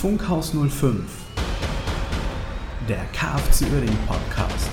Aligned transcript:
Funkhaus 0.00 0.54
05, 0.54 1.04
der 2.88 3.04
KFC 3.12 3.70
Uerdingen 3.70 3.98
Podcast. 4.06 4.70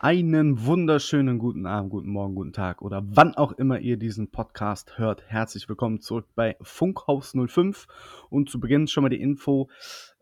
Einen 0.00 0.64
wunderschönen 0.64 1.38
guten 1.38 1.66
Abend, 1.66 1.90
guten 1.90 2.10
Morgen, 2.10 2.34
guten 2.34 2.52
Tag 2.52 2.82
oder 2.82 3.04
wann 3.06 3.34
auch 3.34 3.52
immer 3.52 3.78
ihr 3.78 3.96
diesen 3.96 4.30
Podcast 4.30 4.98
hört. 4.98 5.24
Herzlich 5.28 5.68
willkommen 5.68 6.00
zurück 6.00 6.26
bei 6.34 6.56
Funkhaus 6.60 7.34
05 7.36 7.86
und 8.30 8.50
zu 8.50 8.58
Beginn 8.58 8.88
schon 8.88 9.02
mal 9.02 9.08
die 9.08 9.20
Info, 9.20 9.68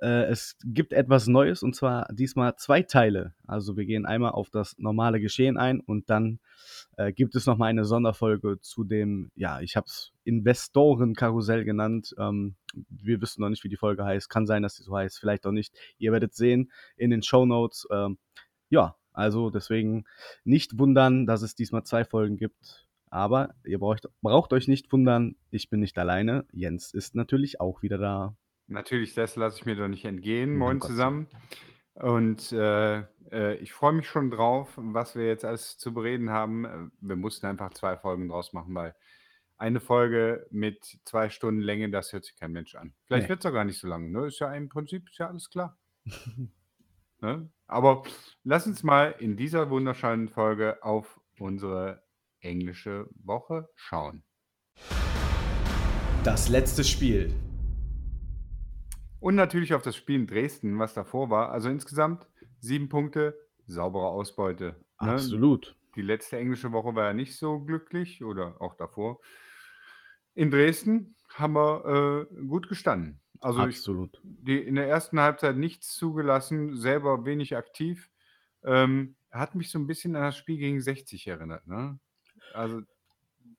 äh, 0.04 0.26
es 0.26 0.56
gibt 0.62 0.92
etwas 0.92 1.26
Neues 1.26 1.62
und 1.62 1.74
zwar 1.74 2.06
diesmal 2.12 2.56
zwei 2.56 2.82
Teile. 2.82 3.32
Also 3.46 3.76
wir 3.76 3.86
gehen 3.86 4.04
einmal 4.04 4.32
auf 4.32 4.50
das 4.50 4.76
normale 4.78 5.18
Geschehen 5.18 5.56
ein 5.56 5.80
und 5.80 6.10
dann 6.10 6.40
äh, 6.98 7.12
gibt 7.12 7.34
es 7.34 7.46
nochmal 7.46 7.70
eine 7.70 7.86
Sonderfolge 7.86 8.60
zu 8.60 8.84
dem, 8.84 9.30
ja, 9.34 9.60
ich 9.60 9.76
habe 9.76 9.86
es 9.86 10.12
Investorenkarussell 10.24 11.64
genannt. 11.64 12.14
Ähm, 12.18 12.56
wir 12.88 13.22
wissen 13.22 13.40
noch 13.40 13.48
nicht, 13.48 13.64
wie 13.64 13.70
die 13.70 13.76
Folge 13.76 14.04
heißt. 14.04 14.28
Kann 14.28 14.46
sein, 14.46 14.62
dass 14.62 14.76
sie 14.76 14.82
so 14.82 14.94
heißt, 14.94 15.18
vielleicht 15.18 15.46
auch 15.46 15.52
nicht. 15.52 15.74
Ihr 15.96 16.12
werdet 16.12 16.34
sehen 16.34 16.70
in 16.96 17.10
den 17.10 17.22
Show 17.22 17.46
Notes. 17.46 17.88
Ähm, 17.90 18.18
ja, 18.68 18.96
also 19.12 19.48
deswegen 19.48 20.04
nicht 20.44 20.78
wundern, 20.78 21.24
dass 21.24 21.40
es 21.40 21.54
diesmal 21.54 21.84
zwei 21.84 22.04
Folgen 22.04 22.36
gibt. 22.36 22.86
Aber 23.08 23.54
ihr 23.64 23.78
braucht, 23.78 24.08
braucht 24.20 24.52
euch 24.52 24.68
nicht 24.68 24.92
wundern, 24.92 25.36
ich 25.50 25.70
bin 25.70 25.80
nicht 25.80 25.96
alleine. 25.96 26.44
Jens 26.52 26.92
ist 26.92 27.14
natürlich 27.14 27.60
auch 27.60 27.80
wieder 27.82 27.96
da. 27.96 28.36
Natürlich, 28.66 29.14
das 29.14 29.36
lasse 29.36 29.58
ich 29.58 29.66
mir 29.66 29.76
doch 29.76 29.88
nicht 29.88 30.04
entgehen. 30.04 30.56
Moin 30.56 30.80
zusammen. 30.80 31.28
Und 31.94 32.50
äh, 32.52 33.04
äh, 33.30 33.56
ich 33.56 33.72
freue 33.72 33.92
mich 33.92 34.08
schon 34.08 34.30
drauf, 34.30 34.72
was 34.76 35.14
wir 35.16 35.26
jetzt 35.26 35.44
alles 35.44 35.76
zu 35.78 35.92
bereden 35.92 36.30
haben. 36.30 36.64
Äh, 36.64 36.88
wir 37.00 37.16
mussten 37.16 37.46
einfach 37.46 37.72
zwei 37.74 37.96
Folgen 37.96 38.28
draus 38.28 38.52
machen, 38.52 38.74
weil 38.74 38.94
eine 39.56 39.80
Folge 39.80 40.46
mit 40.50 40.98
zwei 41.04 41.30
Stunden 41.30 41.60
Länge, 41.60 41.90
das 41.90 42.12
hört 42.12 42.24
sich 42.24 42.36
kein 42.36 42.52
Mensch 42.52 42.74
an. 42.74 42.94
Vielleicht 43.04 43.24
nee. 43.24 43.28
wird 43.30 43.40
es 43.40 43.46
auch 43.46 43.54
gar 43.54 43.64
nicht 43.64 43.78
so 43.78 43.86
lang. 43.86 44.10
Ne? 44.10 44.26
Ist 44.26 44.40
ja 44.40 44.52
im 44.52 44.68
Prinzip 44.68 45.08
ist 45.08 45.18
ja 45.18 45.28
alles 45.28 45.48
klar. 45.48 45.78
ne? 47.20 47.50
Aber 47.66 48.02
lass 48.42 48.66
uns 48.66 48.82
mal 48.82 49.14
in 49.18 49.36
dieser 49.36 49.70
wunderschönen 49.70 50.28
Folge 50.28 50.82
auf 50.82 51.20
unsere 51.38 52.02
englische 52.40 53.08
Woche 53.14 53.68
schauen. 53.74 54.22
Das 56.24 56.48
letzte 56.48 56.84
Spiel. 56.84 57.34
Und 59.24 59.36
natürlich 59.36 59.72
auf 59.72 59.80
das 59.80 59.96
Spiel 59.96 60.16
in 60.16 60.26
Dresden, 60.26 60.78
was 60.78 60.92
davor 60.92 61.30
war. 61.30 61.50
Also 61.50 61.70
insgesamt 61.70 62.26
sieben 62.60 62.90
Punkte, 62.90 63.34
saubere 63.66 64.08
Ausbeute. 64.08 64.76
Ne? 65.00 65.12
Absolut. 65.12 65.78
Die 65.96 66.02
letzte 66.02 66.36
englische 66.36 66.72
Woche 66.72 66.94
war 66.94 67.04
ja 67.04 67.14
nicht 67.14 67.34
so 67.38 67.58
glücklich 67.60 68.22
oder 68.22 68.60
auch 68.60 68.74
davor. 68.74 69.22
In 70.34 70.50
Dresden 70.50 71.16
haben 71.30 71.54
wir 71.54 72.28
äh, 72.30 72.46
gut 72.48 72.68
gestanden. 72.68 73.22
Also 73.40 73.60
Absolut. 73.60 74.20
Ich, 74.22 74.44
die 74.44 74.58
in 74.58 74.74
der 74.74 74.90
ersten 74.90 75.18
Halbzeit 75.18 75.56
nichts 75.56 75.94
zugelassen, 75.94 76.76
selber 76.76 77.24
wenig 77.24 77.56
aktiv. 77.56 78.10
Ähm, 78.62 79.16
hat 79.30 79.54
mich 79.54 79.70
so 79.70 79.78
ein 79.78 79.86
bisschen 79.86 80.16
an 80.16 80.24
das 80.24 80.36
Spiel 80.36 80.58
gegen 80.58 80.82
60 80.82 81.26
erinnert. 81.28 81.66
Ne? 81.66 81.98
Also, 82.52 82.82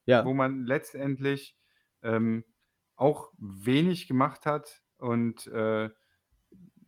ja. 0.06 0.24
wo 0.26 0.36
man 0.36 0.68
letztendlich 0.68 1.58
ähm, 2.04 2.46
auch 2.96 3.32
wenig 3.40 4.08
gemacht 4.08 4.46
hat 4.46 4.85
und 4.98 5.48
äh, 5.48 5.90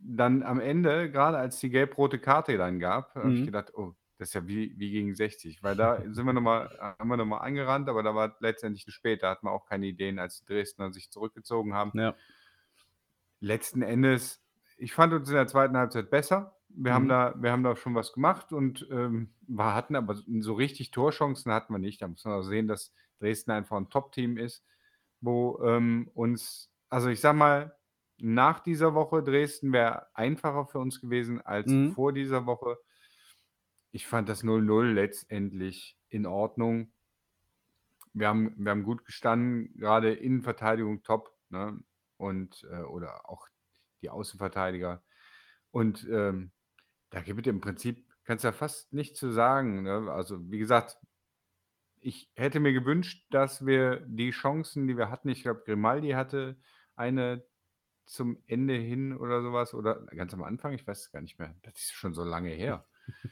dann 0.00 0.42
am 0.42 0.60
Ende, 0.60 1.10
gerade 1.10 1.38
als 1.38 1.58
die 1.58 1.70
gelb-rote 1.70 2.18
Karte 2.18 2.56
dann 2.56 2.78
gab, 2.78 3.14
mhm. 3.14 3.20
habe 3.20 3.32
ich 3.34 3.44
gedacht, 3.46 3.72
oh, 3.74 3.94
das 4.18 4.28
ist 4.28 4.34
ja 4.34 4.46
wie, 4.46 4.74
wie 4.78 4.90
gegen 4.90 5.14
60, 5.14 5.62
weil 5.62 5.76
da 5.76 6.02
sind 6.10 6.26
wir 6.26 6.32
nochmal, 6.32 6.76
haben 6.98 7.08
wir 7.08 7.16
nochmal 7.16 7.40
angerannt, 7.46 7.88
aber 7.88 8.02
da 8.02 8.14
war 8.14 8.36
letztendlich 8.40 8.84
zu 8.84 8.90
spät, 8.90 9.22
da 9.22 9.30
hatten 9.30 9.46
wir 9.46 9.52
auch 9.52 9.66
keine 9.66 9.86
Ideen, 9.86 10.18
als 10.18 10.40
die 10.40 10.46
Dresdner 10.46 10.92
sich 10.92 11.10
zurückgezogen 11.10 11.74
haben. 11.74 11.98
Ja 11.98 12.14
letzten 13.40 13.82
Endes, 13.82 14.42
ich 14.76 14.92
fand 14.92 15.12
uns 15.12 15.28
in 15.28 15.34
der 15.34 15.46
zweiten 15.46 15.76
Halbzeit 15.76 16.10
besser. 16.10 16.56
Wir, 16.68 16.92
mhm. 16.92 16.94
haben, 16.94 17.08
da, 17.08 17.34
wir 17.38 17.52
haben 17.52 17.62
da 17.62 17.76
schon 17.76 17.94
was 17.94 18.12
gemacht 18.12 18.52
und 18.52 18.86
ähm, 18.90 19.32
wir 19.46 19.74
hatten 19.74 19.96
aber 19.96 20.16
so 20.40 20.54
richtig 20.54 20.90
Torchancen 20.90 21.52
hatten 21.52 21.72
wir 21.72 21.78
nicht. 21.78 22.02
Da 22.02 22.08
muss 22.08 22.24
man 22.24 22.34
auch 22.34 22.42
sehen, 22.42 22.68
dass 22.68 22.92
Dresden 23.20 23.50
einfach 23.50 23.76
ein 23.76 23.90
Top-Team 23.90 24.36
ist, 24.36 24.64
wo 25.20 25.60
ähm, 25.64 26.10
uns, 26.14 26.70
also 26.88 27.08
ich 27.08 27.20
sag 27.20 27.34
mal, 27.34 27.74
nach 28.20 28.60
dieser 28.60 28.94
Woche 28.94 29.22
Dresden 29.22 29.72
wäre 29.72 30.14
einfacher 30.14 30.66
für 30.66 30.78
uns 30.78 31.00
gewesen 31.00 31.40
als 31.40 31.70
mhm. 31.70 31.92
vor 31.92 32.12
dieser 32.12 32.46
Woche. 32.46 32.78
Ich 33.92 34.06
fand 34.06 34.28
das 34.28 34.44
0-0 34.44 34.92
letztendlich 34.92 35.96
in 36.08 36.26
Ordnung. 36.26 36.92
Wir 38.12 38.28
haben, 38.28 38.54
wir 38.56 38.70
haben 38.70 38.82
gut 38.82 39.04
gestanden, 39.04 39.72
gerade 39.76 40.12
Innenverteidigung 40.12 41.02
top. 41.02 41.34
Ne? 41.50 41.78
und 42.18 42.66
äh, 42.70 42.82
oder 42.82 43.30
auch 43.30 43.48
die 44.02 44.10
Außenverteidiger. 44.10 45.02
Und 45.70 46.06
ähm, 46.10 46.50
da 47.10 47.20
gibt 47.20 47.46
es 47.46 47.50
im 47.50 47.60
Prinzip, 47.60 48.06
kannst 48.24 48.44
du 48.44 48.48
ja 48.48 48.52
fast 48.52 48.92
nichts 48.92 49.18
zu 49.18 49.30
sagen. 49.30 49.84
Ne? 49.84 50.10
Also, 50.10 50.50
wie 50.50 50.58
gesagt, 50.58 50.98
ich 52.00 52.30
hätte 52.34 52.60
mir 52.60 52.72
gewünscht, 52.72 53.26
dass 53.30 53.64
wir 53.64 54.00
die 54.06 54.30
Chancen, 54.30 54.86
die 54.86 54.96
wir 54.96 55.10
hatten, 55.10 55.28
ich 55.30 55.42
glaube, 55.42 55.62
Grimaldi 55.64 56.10
hatte 56.10 56.60
eine 56.94 57.44
zum 58.08 58.42
Ende 58.46 58.74
hin 58.74 59.16
oder 59.16 59.42
sowas, 59.42 59.74
oder 59.74 60.06
ganz 60.06 60.34
am 60.34 60.42
Anfang, 60.42 60.72
ich 60.72 60.86
weiß 60.86 61.00
es 61.00 61.12
gar 61.12 61.20
nicht 61.20 61.38
mehr, 61.38 61.54
das 61.62 61.74
ist 61.74 61.92
schon 61.92 62.14
so 62.14 62.24
lange 62.24 62.50
her. 62.50 62.86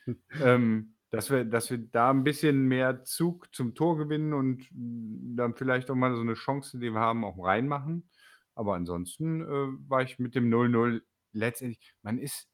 ähm, 0.43 0.95
dass 1.11 1.31
wir, 1.31 1.45
dass 1.45 1.71
wir 1.71 1.79
da 1.79 2.11
ein 2.11 2.25
bisschen 2.25 2.67
mehr 2.67 3.05
Zug 3.05 3.55
zum 3.55 3.75
Tor 3.75 3.97
gewinnen 3.97 4.35
und 4.35 4.67
dann 4.73 5.55
vielleicht 5.55 5.91
auch 5.91 5.95
mal 5.95 6.15
so 6.15 6.21
eine 6.21 6.35
Chance, 6.35 6.79
die 6.79 6.93
wir 6.93 7.01
haben, 7.01 7.25
auch 7.25 7.43
reinmachen. 7.43 8.11
Aber 8.55 8.75
ansonsten 8.75 9.43
äh, 9.43 9.89
war 9.89 10.03
ich 10.03 10.19
mit 10.19 10.35
dem 10.35 10.51
0-0 10.51 11.03
letztendlich, 11.33 11.95
man 12.03 12.19
ist 12.19 12.49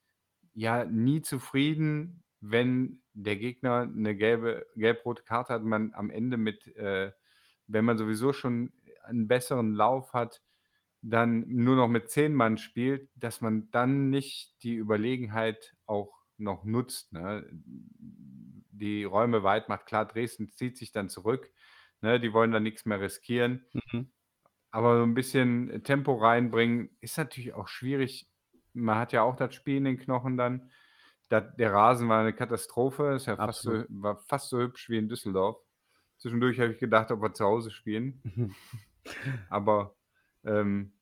ja 0.55 0.85
nie 0.85 1.23
zufrieden, 1.23 2.23
wenn 2.41 3.03
der 3.15 3.37
Gegner 3.37 3.83
eine 3.83 4.17
gelbe, 4.17 4.67
gelb-rote 4.77 5.23
Karte 5.23 5.55
hat, 5.55 5.63
man 5.63 5.93
am 5.95 6.11
Ende 6.11 6.37
mit, 6.37 6.67
äh, 6.77 7.13
wenn 7.67 7.85
man 7.85 7.99
sowieso 7.99 8.33
schon 8.33 8.73
einen 9.05 9.29
besseren 9.29 9.75
Lauf 9.75 10.13
hat, 10.13 10.43
dann 11.03 11.45
nur 11.49 11.77
noch 11.77 11.89
mit 11.89 12.11
zehn 12.11 12.33
Mann 12.33 12.57
spielt, 12.57 13.11
dass 13.17 13.41
man 13.41 13.71
dann 13.73 14.09
nicht 14.09 14.63
die 14.63 14.77
Überlegenheit 14.77 15.75
auch 15.87 16.13
noch 16.39 16.65
nutzt. 16.65 17.13
Ne? 17.13 17.45
Die 18.71 19.05
Räume 19.05 19.43
weit 19.43 19.69
macht. 19.69 19.87
Klar, 19.87 20.07
Dresden 20.07 20.53
zieht 20.53 20.77
sich 20.79 20.93
dann 20.93 21.09
zurück. 21.09 21.51
Ne? 22.01 22.21
Die 22.21 22.33
wollen 22.33 22.53
dann 22.53 22.63
nichts 22.63 22.85
mehr 22.85 23.01
riskieren. 23.01 23.67
Mhm. 23.73 24.13
Aber 24.71 24.97
so 24.99 25.03
ein 25.03 25.15
bisschen 25.15 25.83
Tempo 25.85 26.15
reinbringen 26.15 26.97
ist 27.01 27.19
natürlich 27.19 27.53
auch 27.53 27.69
schwierig. 27.69 28.31
Man 28.73 28.97
hat 28.97 29.13
ja 29.13 29.23
auch 29.23 29.37
das 29.37 29.55
Spiel 29.55 29.77
in 29.77 29.85
den 29.85 29.99
Knochen 29.99 30.37
dann. 30.37 30.71
Da, 31.29 31.41
der 31.41 31.73
Rasen 31.73 32.09
war 32.09 32.21
eine 32.21 32.33
Katastrophe. 32.33 33.15
Ist 33.15 33.27
ja 33.27 33.37
fast 33.37 33.63
so, 33.63 33.85
war 33.89 34.17
fast 34.29 34.51
so 34.51 34.59
hübsch 34.59 34.89
wie 34.89 34.99
in 34.99 35.09
Düsseldorf. 35.09 35.57
Zwischendurch 36.19 36.61
habe 36.61 36.73
ich 36.73 36.79
gedacht, 36.79 37.11
ob 37.11 37.21
wir 37.21 37.35
zu 37.35 37.45
Hause 37.45 37.71
spielen. 37.71 38.23
Aber 39.51 39.97
ähm, 40.45 40.93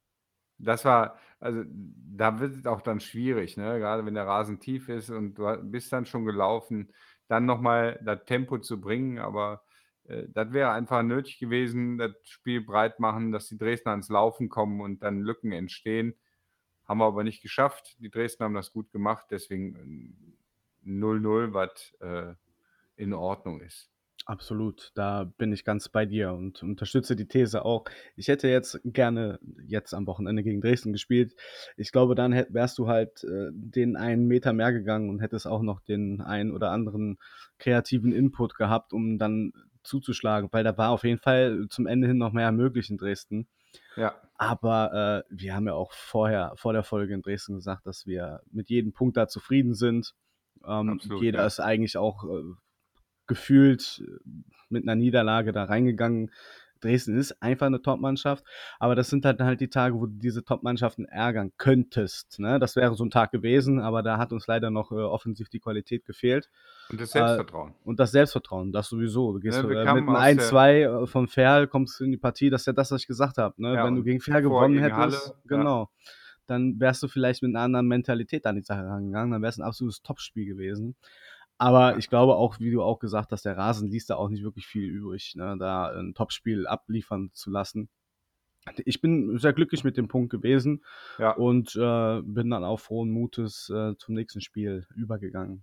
das 0.59 0.85
war, 0.85 1.19
also 1.41 1.65
da 1.67 2.39
wird 2.41 2.57
es 2.57 2.67
auch 2.67 2.83
dann 2.83 3.01
schwierig, 3.01 3.57
ne? 3.57 3.79
gerade 3.79 4.05
wenn 4.05 4.15
der 4.15 4.27
Rasen 4.27 4.61
tief 4.61 4.89
ist 4.89 5.11
und 5.11 5.35
du 5.35 5.57
bist 5.63 5.93
dann 5.93 6.07
schon 6.07 6.25
gelaufen, 6.25 6.93
dann 7.29 7.47
nochmal 7.47 8.01
das 8.05 8.25
Tempo 8.27 8.59
zu 8.59 8.81
bringen. 8.81 9.19
Aber 9.19 9.63
äh, 10.05 10.25
das 10.29 10.53
wäre 10.53 10.73
einfach 10.73 11.03
nötig 11.03 11.39
gewesen, 11.39 11.99
das 11.99 12.13
Spiel 12.25 12.61
breit 12.61 13.01
machen, 13.01 13.33
dass 13.33 13.49
die 13.49 13.59
Dresdner 13.59 13.93
ans 13.93 14.09
Laufen 14.09 14.49
kommen 14.49 14.81
und 14.81 15.03
dann 15.03 15.21
Lücken 15.21 15.53
entstehen. 15.53 16.15
Haben 16.87 16.99
wir 16.99 17.07
aber 17.07 17.25
nicht 17.25 17.43
geschafft. 17.43 17.97
Die 18.01 18.11
Dresdner 18.11 18.47
haben 18.47 18.55
das 18.55 18.73
gut 18.73 18.91
gemacht, 18.93 19.27
deswegen 19.31 20.37
0-0, 20.85 21.49
äh, 21.49 21.55
was 21.55 21.95
äh, 22.01 22.35
in 22.97 23.15
Ordnung 23.15 23.61
ist. 23.61 23.90
Absolut, 24.31 24.93
da 24.95 25.25
bin 25.25 25.53
ich 25.53 25.65
ganz 25.65 25.89
bei 25.89 26.07
dir 26.07 26.33
und 26.35 26.63
unterstütze 26.63 27.17
die 27.17 27.27
These 27.27 27.65
auch. 27.65 27.87
Ich 28.15 28.29
hätte 28.29 28.47
jetzt 28.47 28.79
gerne 28.85 29.41
jetzt 29.67 29.93
am 29.93 30.07
Wochenende 30.07 30.45
gegen 30.45 30.61
Dresden 30.61 30.93
gespielt. 30.93 31.35
Ich 31.77 31.91
glaube, 31.91 32.15
dann 32.15 32.33
wärst 32.51 32.79
du 32.79 32.87
halt 32.87 33.25
äh, 33.25 33.49
den 33.51 33.97
einen 33.97 34.29
Meter 34.29 34.53
mehr 34.53 34.73
gegangen 34.73 35.11
und 35.11 35.19
hättest 35.19 35.49
auch 35.49 35.63
noch 35.63 35.81
den 35.81 36.21
einen 36.21 36.53
oder 36.53 36.71
anderen 36.71 37.19
kreativen 37.59 38.13
Input 38.13 38.55
gehabt, 38.55 38.93
um 38.93 39.19
dann 39.19 39.53
zuzuschlagen, 39.83 40.49
weil 40.53 40.63
da 40.63 40.79
war 40.79 40.91
auf 40.91 41.03
jeden 41.03 41.19
Fall 41.19 41.67
zum 41.69 41.89
Ende 41.89 42.07
hin 42.07 42.19
noch 42.19 42.33
mehr 42.33 42.53
möglich 42.53 42.89
in 42.89 42.99
Dresden. 42.99 43.49
Ja. 43.97 44.15
Aber 44.37 45.25
äh, 45.29 45.35
wir 45.35 45.57
haben 45.57 45.67
ja 45.67 45.75
auch 45.75 45.93
vorher, 45.93 46.53
vor 46.55 46.73
der 46.73 46.85
Folge 46.85 47.15
in 47.15 47.23
Dresden 47.23 47.57
gesagt, 47.57 47.85
dass 47.85 48.07
wir 48.07 48.43
mit 48.53 48.71
jedem 48.71 48.93
Punkt 48.93 49.17
da 49.17 49.27
zufrieden 49.27 49.75
sind. 49.75 50.15
Ähm, 50.65 50.91
Absolut, 50.91 51.21
jeder 51.21 51.41
ja. 51.41 51.47
ist 51.47 51.59
eigentlich 51.59 51.97
auch 51.97 52.23
äh, 52.23 52.55
gefühlt 53.31 54.03
mit 54.69 54.83
einer 54.83 54.97
Niederlage 54.97 55.53
da 55.53 55.65
reingegangen. 55.65 56.31
Dresden 56.81 57.17
ist 57.19 57.43
einfach 57.43 57.67
eine 57.67 57.83
Top-Mannschaft, 57.83 58.43
aber 58.79 58.95
das 58.95 59.11
sind 59.11 59.27
halt, 59.27 59.39
halt 59.41 59.61
die 59.61 59.69
Tage, 59.69 59.95
wo 59.97 60.07
du 60.07 60.15
diese 60.17 60.43
Top-Mannschaften 60.45 61.05
ärgern 61.05 61.53
könntest. 61.59 62.41
Ne? 62.41 62.59
Das 62.59 62.75
wäre 62.75 62.95
so 62.95 63.05
ein 63.05 63.11
Tag 63.11 63.33
gewesen, 63.33 63.81
aber 63.81 64.03
da 64.03 64.17
hat 64.17 64.33
uns 64.33 64.47
leider 64.47 64.71
noch 64.71 64.91
äh, 64.91 64.95
offensiv 64.95 65.51
die 65.51 65.61
Qualität 65.61 66.07
gefehlt. 66.07 66.49
Und 66.89 66.99
das 66.99 67.11
Selbstvertrauen. 67.11 67.73
Äh, 67.73 67.75
und 67.89 68.01
das 68.01 68.13
Selbstvertrauen, 68.13 68.73
das 68.73 68.89
sowieso. 68.89 69.33
Du 69.35 69.41
gehst 69.41 69.59
Ja, 69.59 69.69
wir 69.69 69.77
äh, 69.77 69.95
mit 69.95 70.09
einem 70.09 70.37
der- 70.39 70.49
1-2 70.49 71.03
äh, 71.03 71.07
vom 71.07 71.29
Ferl, 71.29 71.67
kommst 71.69 72.01
du 72.01 72.05
in 72.05 72.13
die 72.13 72.17
Partie, 72.17 72.49
das 72.49 72.63
ist 72.63 72.67
ja 72.67 72.73
das, 72.73 72.91
was 72.91 73.03
ich 73.03 73.07
gesagt 73.07 73.37
habe. 73.37 73.61
Ne? 73.61 73.75
Ja, 73.75 73.85
Wenn 73.85 73.97
du 73.97 74.03
gegen 74.03 74.21
Ferl 74.21 74.41
gewonnen 74.41 74.73
gegen 74.75 74.85
hättest, 74.85 74.99
Halle, 74.99 75.35
ja. 75.35 75.57
genau, 75.57 75.91
dann 76.47 76.81
wärst 76.81 77.03
du 77.03 77.09
vielleicht 77.09 77.43
mit 77.43 77.55
einer 77.55 77.61
anderen 77.65 77.89
Mentalität 77.89 78.47
an 78.47 78.57
die 78.57 78.63
Sache 78.63 78.85
rangegangen, 78.87 79.33
dann 79.33 79.43
wäre 79.43 79.51
es 79.51 79.59
ein 79.59 79.63
absolutes 79.65 80.01
Topspiel 80.03 80.47
gewesen. 80.47 80.97
Aber 81.61 81.99
ich 81.99 82.09
glaube 82.09 82.37
auch, 82.37 82.59
wie 82.59 82.71
du 82.71 82.83
auch 82.83 82.99
gesagt 83.01 83.33
hast, 83.33 83.45
der 83.45 83.55
Rasen 83.55 83.91
ließ 83.91 84.07
da 84.07 84.17
auch 84.17 84.31
nicht 84.31 84.43
wirklich 84.43 84.67
viel 84.67 84.85
übrig, 84.85 85.35
ne? 85.37 85.57
da 85.59 85.89
ein 85.91 86.15
Topspiel 86.15 86.67
abliefern 86.67 87.31
zu 87.35 87.51
lassen. 87.51 87.91
Ich 88.87 89.03
bin 89.03 89.37
sehr 89.39 89.53
glücklich 89.53 89.85
mit 89.85 89.99
dem 89.99 90.09
Punkt 90.09 90.31
gewesen 90.31 90.83
Ja. 91.19 91.33
und 91.33 91.77
äh, 91.77 92.23
bin 92.23 92.49
dann 92.49 92.65
auch 92.65 92.81
frohen 92.81 93.11
Mutes 93.11 93.69
äh, 93.69 93.95
zum 93.99 94.15
nächsten 94.15 94.41
Spiel 94.41 94.87
übergegangen. 94.97 95.63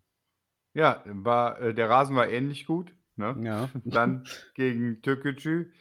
Ja, 0.76 1.02
war, 1.08 1.60
äh, 1.60 1.74
der 1.74 1.90
Rasen 1.90 2.16
war 2.16 2.30
ähnlich 2.30 2.68
gut. 2.68 2.94
Ne? 3.16 3.36
Ja. 3.44 3.70
Dann 3.84 4.28
gegen 4.54 5.02
Türkgücü. 5.02 5.72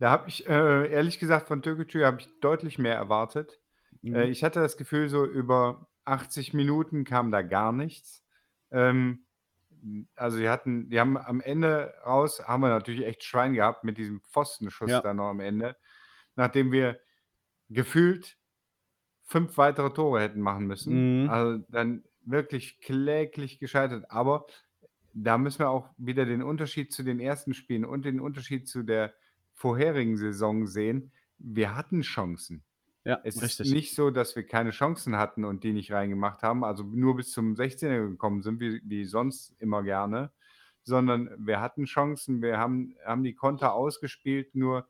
Da 0.00 0.10
habe 0.10 0.28
ich, 0.28 0.48
äh, 0.48 0.90
ehrlich 0.92 1.20
gesagt, 1.20 1.46
von 1.46 1.62
Türkgücü 1.62 2.02
habe 2.02 2.20
ich 2.20 2.28
deutlich 2.40 2.78
mehr 2.80 2.96
erwartet. 2.96 3.60
Mhm. 4.00 4.16
Äh, 4.16 4.24
ich 4.28 4.42
hatte 4.42 4.58
das 4.58 4.76
Gefühl, 4.76 5.08
so 5.08 5.24
über 5.24 5.86
80 6.04 6.52
Minuten 6.52 7.04
kam 7.04 7.30
da 7.30 7.42
gar 7.42 7.70
nichts. 7.70 8.24
Ähm, 8.72 9.24
also 10.14 10.38
die 10.38 10.48
hatten, 10.48 10.88
die 10.90 11.00
haben 11.00 11.16
am 11.16 11.40
Ende 11.40 11.94
raus, 12.06 12.42
haben 12.46 12.62
wir 12.62 12.68
natürlich 12.68 13.04
echt 13.06 13.24
Schwein 13.24 13.54
gehabt 13.54 13.84
mit 13.84 13.98
diesem 13.98 14.20
Pfostenschuss 14.20 14.90
Ja. 14.90 15.00
dann 15.00 15.16
noch 15.16 15.28
am 15.30 15.40
Ende, 15.40 15.76
nachdem 16.36 16.72
wir 16.72 17.00
gefühlt 17.68 18.38
fünf 19.24 19.56
weitere 19.56 19.92
Tore 19.92 20.20
hätten 20.20 20.40
machen 20.40 20.66
müssen. 20.66 21.24
Mhm. 21.24 21.30
Also 21.30 21.64
dann 21.68 22.04
wirklich 22.24 22.80
kläglich 22.80 23.58
gescheitert. 23.58 24.10
Aber 24.10 24.46
da 25.14 25.38
müssen 25.38 25.60
wir 25.60 25.70
auch 25.70 25.90
wieder 25.96 26.24
den 26.24 26.42
Unterschied 26.42 26.92
zu 26.92 27.02
den 27.02 27.20
ersten 27.20 27.54
Spielen 27.54 27.84
und 27.84 28.04
den 28.04 28.20
Unterschied 28.20 28.68
zu 28.68 28.82
der 28.82 29.14
vorherigen 29.54 30.16
Saison 30.16 30.66
sehen. 30.66 31.12
Wir 31.38 31.74
hatten 31.74 32.02
Chancen. 32.02 32.64
Ja, 33.04 33.20
Es 33.24 33.42
richtig. 33.42 33.66
ist 33.66 33.72
nicht 33.72 33.94
so, 33.94 34.10
dass 34.10 34.36
wir 34.36 34.46
keine 34.46 34.70
Chancen 34.70 35.16
hatten 35.16 35.44
und 35.44 35.64
die 35.64 35.72
nicht 35.72 35.92
reingemacht 35.92 36.42
haben, 36.42 36.64
also 36.64 36.84
nur 36.84 37.16
bis 37.16 37.32
zum 37.32 37.54
16er 37.54 38.08
gekommen 38.10 38.42
sind, 38.42 38.60
wie, 38.60 38.80
wie 38.84 39.04
sonst 39.04 39.54
immer 39.58 39.82
gerne, 39.82 40.30
sondern 40.84 41.30
wir 41.38 41.60
hatten 41.60 41.84
Chancen, 41.84 42.42
wir 42.42 42.58
haben, 42.58 42.94
haben 43.04 43.24
die 43.24 43.34
Konter 43.34 43.74
ausgespielt, 43.74 44.54
nur 44.54 44.88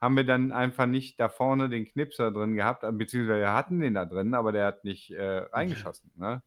haben 0.00 0.16
wir 0.16 0.24
dann 0.24 0.50
einfach 0.50 0.86
nicht 0.86 1.20
da 1.20 1.28
vorne 1.28 1.68
den 1.68 1.86
Knipser 1.86 2.32
drin 2.32 2.56
gehabt, 2.56 2.82
äh, 2.82 2.90
beziehungsweise 2.90 3.40
wir 3.40 3.52
hatten 3.52 3.80
den 3.80 3.94
da 3.94 4.04
drin, 4.04 4.34
aber 4.34 4.50
der 4.50 4.66
hat 4.66 4.84
nicht 4.84 5.12
äh, 5.12 5.38
reingeschossen. 5.52 6.10
Ne? 6.16 6.42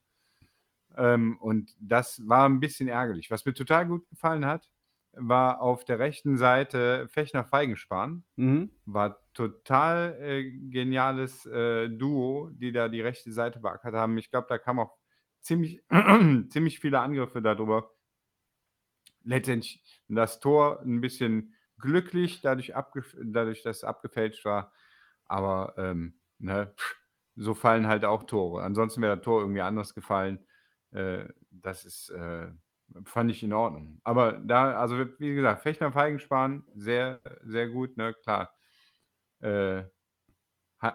Ähm, 0.98 1.38
und 1.40 1.74
das 1.80 2.22
war 2.28 2.48
ein 2.50 2.60
bisschen 2.60 2.90
ärgerlich. 2.90 3.32
Was 3.32 3.46
mir 3.46 3.54
total 3.54 3.88
gut 3.88 4.10
gefallen 4.10 4.46
hat, 4.46 4.70
war 5.18 5.62
auf 5.62 5.86
der 5.86 6.00
rechten 6.00 6.38
Seite 6.38 7.08
Fechner-Feigenspahn 7.10 8.26
Mhm. 8.38 8.70
war 8.86 9.20
total 9.34 10.18
äh, 10.22 10.52
geniales 10.70 11.46
äh, 11.48 11.90
Duo, 11.90 12.50
die 12.54 12.72
da 12.72 12.90
die 12.90 13.02
rechte 13.02 13.32
Seite 13.32 13.60
beackert 13.60 13.96
haben. 13.96 14.18
Ich 14.18 14.32
glaube, 14.32 14.48
da 14.50 14.58
kamen 14.60 14.80
auch 14.80 14.98
ziemlich, 15.42 15.82
ziemlich 16.50 16.80
viele 16.80 17.00
Angriffe 17.02 17.42
darüber. 17.42 17.92
Letztendlich 19.24 19.84
das 20.08 20.40
Tor 20.40 20.82
ein 20.82 21.02
bisschen 21.02 21.56
glücklich, 21.80 22.42
dadurch, 22.42 22.74
dadurch 23.24 23.64
dass 23.64 23.78
es 23.78 23.84
abgefälscht 23.84 24.46
war. 24.46 24.72
Aber 25.26 25.74
ähm, 25.78 26.20
ne, 26.38 26.74
pff, 26.78 26.96
so 27.36 27.54
fallen 27.56 27.88
halt 27.88 28.06
auch 28.06 28.24
Tore. 28.24 28.62
Ansonsten 28.64 29.02
wäre 29.02 29.18
das 29.18 29.26
Tor 29.26 29.42
irgendwie 29.42 29.62
anders 29.62 29.96
gefallen. 29.96 30.46
Äh, 30.92 31.30
das 31.50 31.86
ist, 31.86 32.10
äh, 32.10 32.52
fand 33.06 33.32
ich 33.32 33.44
in 33.44 33.54
Ordnung. 33.54 34.00
Aber 34.04 34.34
da, 34.34 34.78
also 34.78 34.98
wie 35.20 35.36
gesagt, 35.36 35.62
Fechner 35.62 35.92
Feigenspahn, 35.92 36.64
sehr, 36.76 37.22
sehr 37.44 37.70
gut, 37.70 37.98
ne, 37.98 38.14
klar. 38.14 38.54
Äh, 39.40 39.84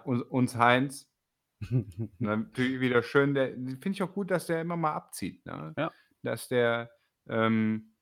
uns, 0.04 0.22
uns 0.22 0.56
Heinz, 0.56 1.10
natürlich 2.18 2.80
wieder 2.80 3.02
schön, 3.02 3.34
finde 3.34 3.90
ich 3.90 4.02
auch 4.02 4.12
gut, 4.12 4.30
dass 4.30 4.46
der 4.46 4.60
immer 4.60 4.76
mal 4.76 4.94
abzieht, 4.94 5.44
ne? 5.44 5.74
Ja. 5.76 5.90
Dass 6.22 6.48
der, 6.48 6.90
ähm, 7.28 7.94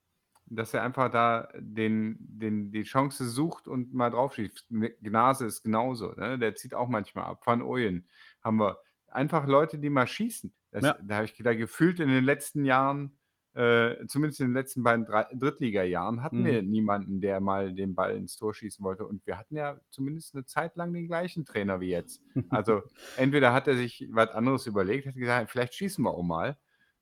dass 0.46 0.75
er 0.75 0.82
einfach 0.82 1.11
da 1.11 1.49
den, 1.56 2.17
den, 2.20 2.70
die 2.70 2.85
Chance 2.85 3.29
sucht 3.29 3.69
und 3.69 3.93
mal 3.93 4.11
drauf 4.11 4.35
schießt. 4.35 4.67
Gnase 5.02 5.46
ist 5.46 5.62
genauso, 5.62 6.12
ne? 6.12 6.38
Der 6.38 6.55
zieht 6.55 6.75
auch 6.75 6.88
manchmal 6.88 7.25
ab. 7.25 7.46
Van 7.46 7.62
Ooyen 7.62 8.08
haben 8.43 8.58
wir. 8.58 8.79
Einfach 9.11 9.46
Leute, 9.46 9.79
die 9.79 9.88
mal 9.88 10.06
schießen. 10.06 10.55
Das, 10.70 10.85
Ja. 10.85 10.99
Da 11.02 11.17
habe 11.17 11.25
ich 11.25 11.35
da 11.35 11.55
gefühlt 11.55 11.99
in 11.99 12.08
den 12.08 12.25
letzten 12.25 12.67
Jahren, 12.67 13.17
äh, 13.58 14.06
zumindest 14.06 14.40
in 14.40 14.49
den 14.49 14.55
letzten 14.55 14.82
beiden 14.84 15.05
Drei- 15.05 15.26
Drittliga-Jahren, 15.34 16.22
hatten 16.22 16.40
Mhm. 16.43 16.44
wir 16.46 16.62
niemanden, 16.62 17.20
der 17.20 17.40
mal 17.40 17.75
den 17.75 17.94
Ball 17.94 18.14
ins 18.16 18.37
Tor 18.37 18.55
schießen 18.55 18.84
wollte. 18.84 19.05
Und 19.06 19.26
wir 19.26 19.37
hatten 19.37 19.56
ja 19.56 19.81
zumindest 19.90 20.34
eine 20.34 20.44
Zeit 20.44 20.76
lang 20.76 20.93
den 20.93 21.08
gleichen 21.08 21.44
Trainer 21.44 21.81
wie 21.81 21.90
jetzt. 21.90 22.22
Also 22.50 22.82
entweder 23.16 23.52
hat 23.52 23.66
er 23.66 23.76
sich 23.76 24.06
was 24.12 24.31
anderes 24.31 24.66
überlegt, 24.66 25.06
hat 25.08 25.16
gesagt, 25.16 25.50
vielleicht 25.50 25.75
schießen 25.75 26.05
wir 26.05 26.12
auch 26.12 26.22
mal. 26.22 26.56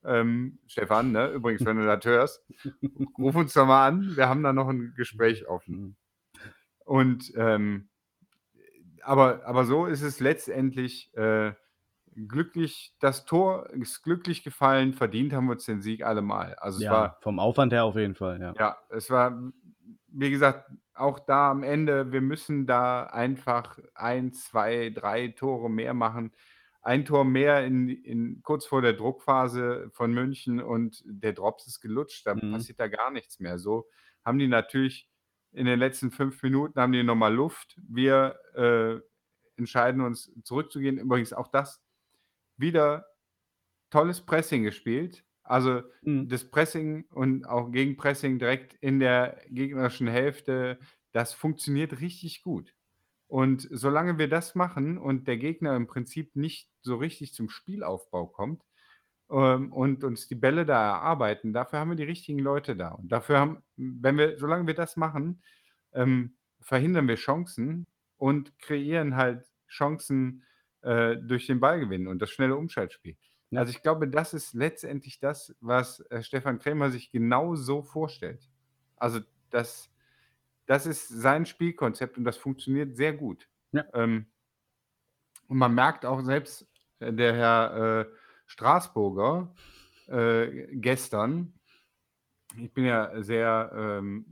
Ähm, 0.05 0.59
Stefan, 0.67 1.13
ne? 1.13 1.29
übrigens, 1.33 1.65
wenn 1.67 1.77
du 1.79 1.85
das 1.85 2.05
hörst, 2.05 2.43
ruf 3.19 3.35
uns 3.37 3.53
doch 3.53 3.67
mal 3.67 3.87
an. 3.89 4.17
Wir 4.17 4.29
haben 4.29 4.43
da 4.43 4.53
noch 4.53 4.69
ein 4.69 4.95
Gespräch 4.97 5.47
offen. 5.49 5.75
Mhm. 5.77 5.97
Und 6.85 7.33
ähm, 7.37 7.89
aber, 9.03 9.45
aber 9.45 9.65
so 9.65 9.87
ist 9.87 10.03
es 10.03 10.21
letztendlich 10.21 11.13
äh, 11.17 11.53
glücklich, 12.17 12.95
das 13.01 13.25
Tor 13.25 13.71
ist 13.71 14.03
glücklich 14.03 14.43
gefallen, 14.43 14.93
verdient 14.95 15.33
haben 15.33 15.47
wir 15.47 15.53
uns 15.53 15.67
den 15.67 15.83
Sieg 15.83 16.05
allemal. 16.05 16.55
Also 16.55 16.79
es 16.79 16.85
ja, 16.85 16.91
war, 16.91 17.19
vom 17.21 17.39
Aufwand 17.39 17.73
her 17.73 17.85
auf 17.85 17.97
jeden 17.97 18.15
Fall, 18.15 18.41
ja. 18.41 18.55
ja, 18.59 18.77
es 18.91 19.11
war, 19.11 19.53
wie 20.09 20.31
gesagt, 20.31 20.71
auch 20.95 21.19
da 21.19 21.51
am 21.51 21.63
Ende, 21.63 22.13
wir 22.13 22.23
müssen 22.23 22.67
da 22.67 23.05
einfach 23.05 23.79
ein, 23.95 24.33
zwei, 24.33 24.91
drei 24.91 25.29
Tore 25.29 25.69
mehr 25.69 25.93
machen. 25.93 26.33
Ein 26.81 27.05
Tor 27.05 27.25
mehr 27.25 27.67
in, 27.67 27.89
in, 27.89 28.43
kurz 28.43 28.65
vor 28.65 28.81
der 28.81 28.95
Druckphase 28.95 29.91
von 29.93 30.13
München 30.13 30.63
und 30.63 31.03
der 31.05 31.33
Drops 31.33 31.67
ist 31.67 31.81
gelutscht, 31.81 32.27
dann 32.27 32.39
Mhm. 32.41 32.53
passiert 32.53 32.81
da 32.81 32.89
gar 32.89 33.11
nichts 33.11 33.41
mehr. 33.41 33.59
So 33.59 33.89
haben 34.25 34.39
die 34.39 34.49
natürlich 34.49 35.11
in 35.53 35.67
den 35.67 35.79
letzten 35.79 36.11
fünf 36.11 36.43
Minuten 36.43 36.81
haben 36.81 36.93
die 36.93 37.03
nochmal 37.03 37.35
Luft. 37.35 37.79
Wir 37.89 38.39
äh, 38.55 39.01
entscheiden 39.59 40.01
uns 40.01 40.33
zurückzugehen. 40.45 40.99
Übrigens 40.99 41.33
auch 41.33 41.49
das 41.49 41.83
wieder 42.59 43.07
tolles 43.91 44.21
Pressing 44.21 44.65
gespielt. 44.65 45.25
Also 45.43 45.83
Mhm. 46.03 46.29
das 46.29 46.51
Pressing 46.51 47.07
und 47.11 47.47
auch 47.47 47.71
Gegenpressing 47.71 48.39
direkt 48.39 48.75
in 48.81 48.99
der 49.01 49.41
gegnerischen 49.49 50.09
Hälfte, 50.09 50.79
das 51.13 51.35
funktioniert 51.35 52.01
richtig 52.01 52.43
gut. 52.43 52.75
Und 53.29 53.69
solange 53.73 54.19
wir 54.19 54.29
das 54.29 54.55
machen 54.55 54.99
und 54.99 55.29
der 55.29 55.39
Gegner 55.39 55.77
im 55.77 55.87
Prinzip 55.89 56.37
nicht 56.37 56.71
so 56.83 56.97
richtig 56.97 57.35
zum 57.35 57.49
Spielaufbau 57.51 58.27
kommt 58.29 58.65
ähm, 59.31 59.73
und 59.73 60.05
uns 60.05 60.29
die 60.29 60.35
Bälle 60.37 60.67
da 60.67 60.75
erarbeiten, 60.95 61.53
dafür 61.53 61.81
haben 61.81 61.91
wir 61.91 61.97
die 61.97 62.05
richtigen 62.05 62.39
Leute 62.39 62.77
da. 62.77 62.91
Und 62.91 63.11
dafür 63.13 63.41
haben, 63.41 63.63
wenn 63.77 64.19
wir, 64.19 64.39
solange 64.39 64.67
wir 64.67 64.75
das 64.75 64.97
machen, 64.97 65.43
ähm, 65.93 66.37
verhindern 66.61 67.09
wir 67.09 67.17
Chancen 67.17 67.87
und 68.17 68.59
kreieren 68.59 69.17
halt 69.17 69.47
Chancen 69.69 70.45
äh, 70.87 71.17
durch 71.17 71.47
den 71.47 71.59
Ballgewinn 71.59 72.07
und 72.07 72.23
das 72.23 72.31
schnelle 72.31 72.57
Umschaltspiel. 72.57 73.17
Ja. 73.51 73.61
Also 73.61 73.71
ich 73.71 73.83
glaube, 73.83 74.09
das 74.09 74.35
ist 74.35 74.55
letztendlich 74.55 75.19
das, 75.19 75.55
was 75.61 76.01
äh, 76.11 76.23
Stefan 76.23 76.61
Krämer 76.61 76.91
sich 76.91 77.11
genau 77.11 77.57
so 77.57 77.83
vorstellt. 77.83 78.49
Also 78.97 79.21
das, 79.51 79.91
das 80.67 80.87
ist 80.87 81.09
sein 81.09 81.45
Spielkonzept 81.45 82.17
und 82.19 82.25
das 82.25 82.37
funktioniert 82.37 82.97
sehr 82.97 83.13
gut. 83.13 83.49
Ja. 83.73 83.85
Ähm, 83.95 84.27
und 85.49 85.59
man 85.59 85.75
merkt 85.75 86.07
auch 86.07 86.23
selbst, 86.23 86.69
äh, 87.01 87.13
der 87.13 87.35
Herr 87.35 88.01
äh, 88.01 88.07
Straßburger 88.47 89.53
äh, 90.07 90.69
gestern, 90.77 91.53
ich 92.57 92.73
bin 92.73 92.85
ja 92.85 93.23
sehr, 93.23 93.73
ähm, 93.75 94.25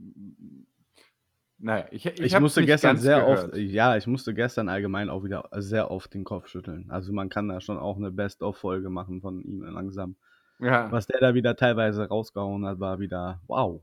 naja, 1.65 1.85
ich, 1.89 2.05
ich, 2.05 2.19
Ich, 2.19 2.39
musste 2.39 2.59
nicht 2.59 2.67
gestern 2.67 2.97
sehr 2.97 3.21
gehört. 3.21 3.45
oft, 3.45 3.57
ja, 3.57 3.97
ich 3.97 4.05
musste 4.05 4.35
gestern 4.35 4.69
allgemein 4.69 5.09
auch 5.09 5.23
wieder 5.23 5.49
sehr 5.55 5.89
oft 5.89 6.13
den 6.13 6.23
Kopf 6.23 6.47
schütteln. 6.47 6.85
Also 6.89 7.11
man 7.11 7.29
kann 7.29 7.49
da 7.49 7.59
schon 7.59 7.79
auch 7.79 7.97
eine 7.97 8.11
Best-of-Folge 8.11 8.91
machen 8.91 9.19
von 9.19 9.41
ihm 9.41 9.63
langsam. 9.63 10.15
Ja. 10.59 10.91
Was 10.91 11.07
der 11.07 11.19
da 11.19 11.33
wieder 11.33 11.55
teilweise 11.55 12.07
rausgehauen 12.07 12.67
hat, 12.67 12.79
war 12.79 12.99
wieder 12.99 13.41
wow. 13.47 13.81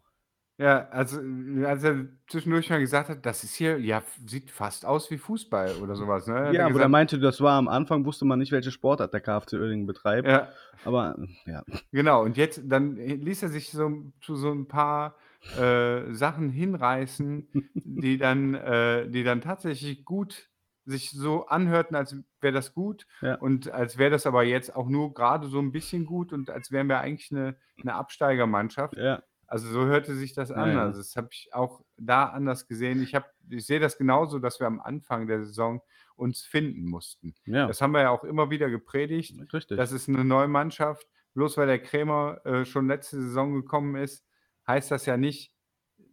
Ja, 0.59 0.89
also 0.91 1.21
als 1.67 1.83
er 1.83 2.07
zwischendurch 2.29 2.71
mal 2.71 2.79
gesagt 2.79 3.09
hat, 3.09 3.27
das 3.27 3.43
ist 3.43 3.57
hier, 3.57 3.81
ja, 3.81 4.01
sieht 4.27 4.53
fast 4.53 4.87
aus 4.87 5.11
wie 5.11 5.19
Fußball 5.19 5.79
oder 5.83 5.97
sowas. 5.97 6.29
Ne? 6.29 6.53
Ja, 6.55 6.67
aber 6.67 6.83
er 6.83 6.89
meinte, 6.89 7.19
das 7.19 7.41
war 7.41 7.59
am 7.59 7.67
Anfang, 7.67 8.05
wusste 8.05 8.27
man 8.27 8.39
nicht, 8.39 8.53
welche 8.53 8.71
Sportart 8.71 9.13
der 9.13 9.23
KfC 9.23 9.57
Uerdingen 9.57 9.87
betreibt. 9.87 10.29
ja, 10.29 10.51
Aber 10.85 11.17
ja, 11.47 11.65
genau. 11.91 12.23
Und 12.23 12.37
jetzt, 12.37 12.63
dann 12.65 12.95
ließ 12.95 13.43
er 13.43 13.49
sich 13.49 13.73
so 13.73 13.91
zu 14.21 14.37
so 14.37 14.53
ein 14.53 14.69
paar 14.69 15.17
äh, 15.59 16.13
Sachen 16.13 16.51
hinreißen, 16.51 17.49
die 17.75 18.19
dann, 18.19 18.55
äh, 18.55 19.09
die 19.09 19.25
dann 19.25 19.41
tatsächlich 19.41 20.05
gut 20.05 20.49
sich 20.85 21.11
so 21.11 21.47
anhörten, 21.47 21.95
als 21.97 22.17
wäre 22.41 22.53
das 22.53 22.75
gut 22.75 23.07
Ja. 23.21 23.37
und 23.37 23.71
als 23.71 23.99
wäre 23.99 24.11
das 24.11 24.27
aber 24.27 24.43
jetzt 24.43 24.75
auch 24.75 24.89
nur 24.89 25.15
gerade 25.15 25.47
so 25.47 25.61
ein 25.61 25.71
bisschen 25.73 26.07
gut 26.07 26.33
und 26.33 26.51
als 26.51 26.73
wären 26.73 26.89
wir 26.89 26.99
eigentlich 27.01 27.31
eine 27.31 27.57
'ne 27.83 27.95
Absteigermannschaft. 27.95 28.97
Ja. 28.97 29.23
Also, 29.47 29.69
so 29.69 29.85
hörte 29.85 30.15
sich 30.15 30.33
das 30.35 30.51
an. 30.51 30.73
ja. 30.73 30.83
Also, 30.83 30.99
das 30.99 31.15
habe 31.15 31.29
ich 31.33 31.51
auch 31.53 31.83
da 31.99 32.25
anders 32.27 32.67
gesehen. 32.67 33.03
Ich 33.03 33.15
ich 33.51 33.67
sehe 33.67 33.81
das 33.81 33.99
genauso, 33.99 34.39
dass 34.39 34.59
wir 34.61 34.67
am 34.67 34.81
Anfang 34.81 35.27
der 35.27 35.45
Saison 35.45 35.83
uns 36.17 36.43
finden 36.43 36.87
mussten. 36.87 37.35
Das 37.47 37.81
haben 37.83 37.93
wir 37.93 38.01
ja 38.01 38.11
auch 38.11 38.25
immer 38.25 38.51
wieder 38.51 38.71
gepredigt. 38.71 39.37
richtig. 39.53 39.77
Das 39.77 39.93
ist 39.93 40.09
eine 40.09 40.25
neue 40.25 40.49
Mannschaft. 40.49 41.07
Bloß 41.35 41.57
weil 41.59 41.67
der 41.67 41.79
Krämer, 41.81 42.41
äh, 42.45 42.65
schon 42.65 42.89
letzte 42.89 43.21
Saison 43.23 43.55
gekommen 43.55 43.97
ist, 43.97 44.25
heißt 44.67 44.91
das 44.91 45.07
ja 45.07 45.17
nicht, 45.17 45.55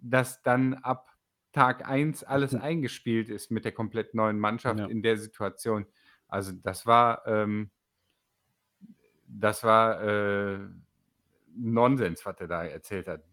dass 0.02 0.42
dann 0.44 0.76
ab 0.76 1.10
Tag 1.52 1.88
1 1.88 2.24
alles 2.24 2.52
Hm. 2.54 2.62
eingespielt 2.62 3.30
ist 3.30 3.52
mit 3.52 3.66
der 3.66 3.72
komplett 3.72 4.14
neuen 4.14 4.40
Mannschaft 4.40 4.80
Ja. 4.80 4.86
in 4.88 5.02
der 5.02 5.18
Situation. 5.18 5.86
Also, 6.28 6.52
das 6.54 6.86
war, 6.86 7.26
ähm 7.28 7.72
das 9.32 9.64
war, 9.64 10.02
äh, 10.04 10.60
Nonsens, 11.56 12.26
was 12.26 12.40
er 12.40 12.48
da 12.48 12.64
erzählt 12.66 13.08
hat. 13.08 13.24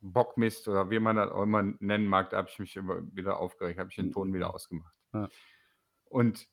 Bockmist 0.00 0.68
oder 0.68 0.90
wie 0.90 0.98
man 1.00 1.16
das 1.16 1.30
auch 1.30 1.42
immer 1.42 1.62
nennen 1.62 2.06
mag, 2.06 2.30
da 2.30 2.36
habe 2.38 2.48
ich 2.50 2.58
mich 2.58 2.76
immer 2.76 3.00
wieder 3.14 3.38
aufgeregt, 3.38 3.78
habe 3.80 3.90
ich 3.90 3.96
den 3.96 4.12
Ton 4.12 4.32
wieder 4.32 4.52
ausgemacht. 4.54 4.94
Ja. 5.12 5.28
Und 6.04 6.48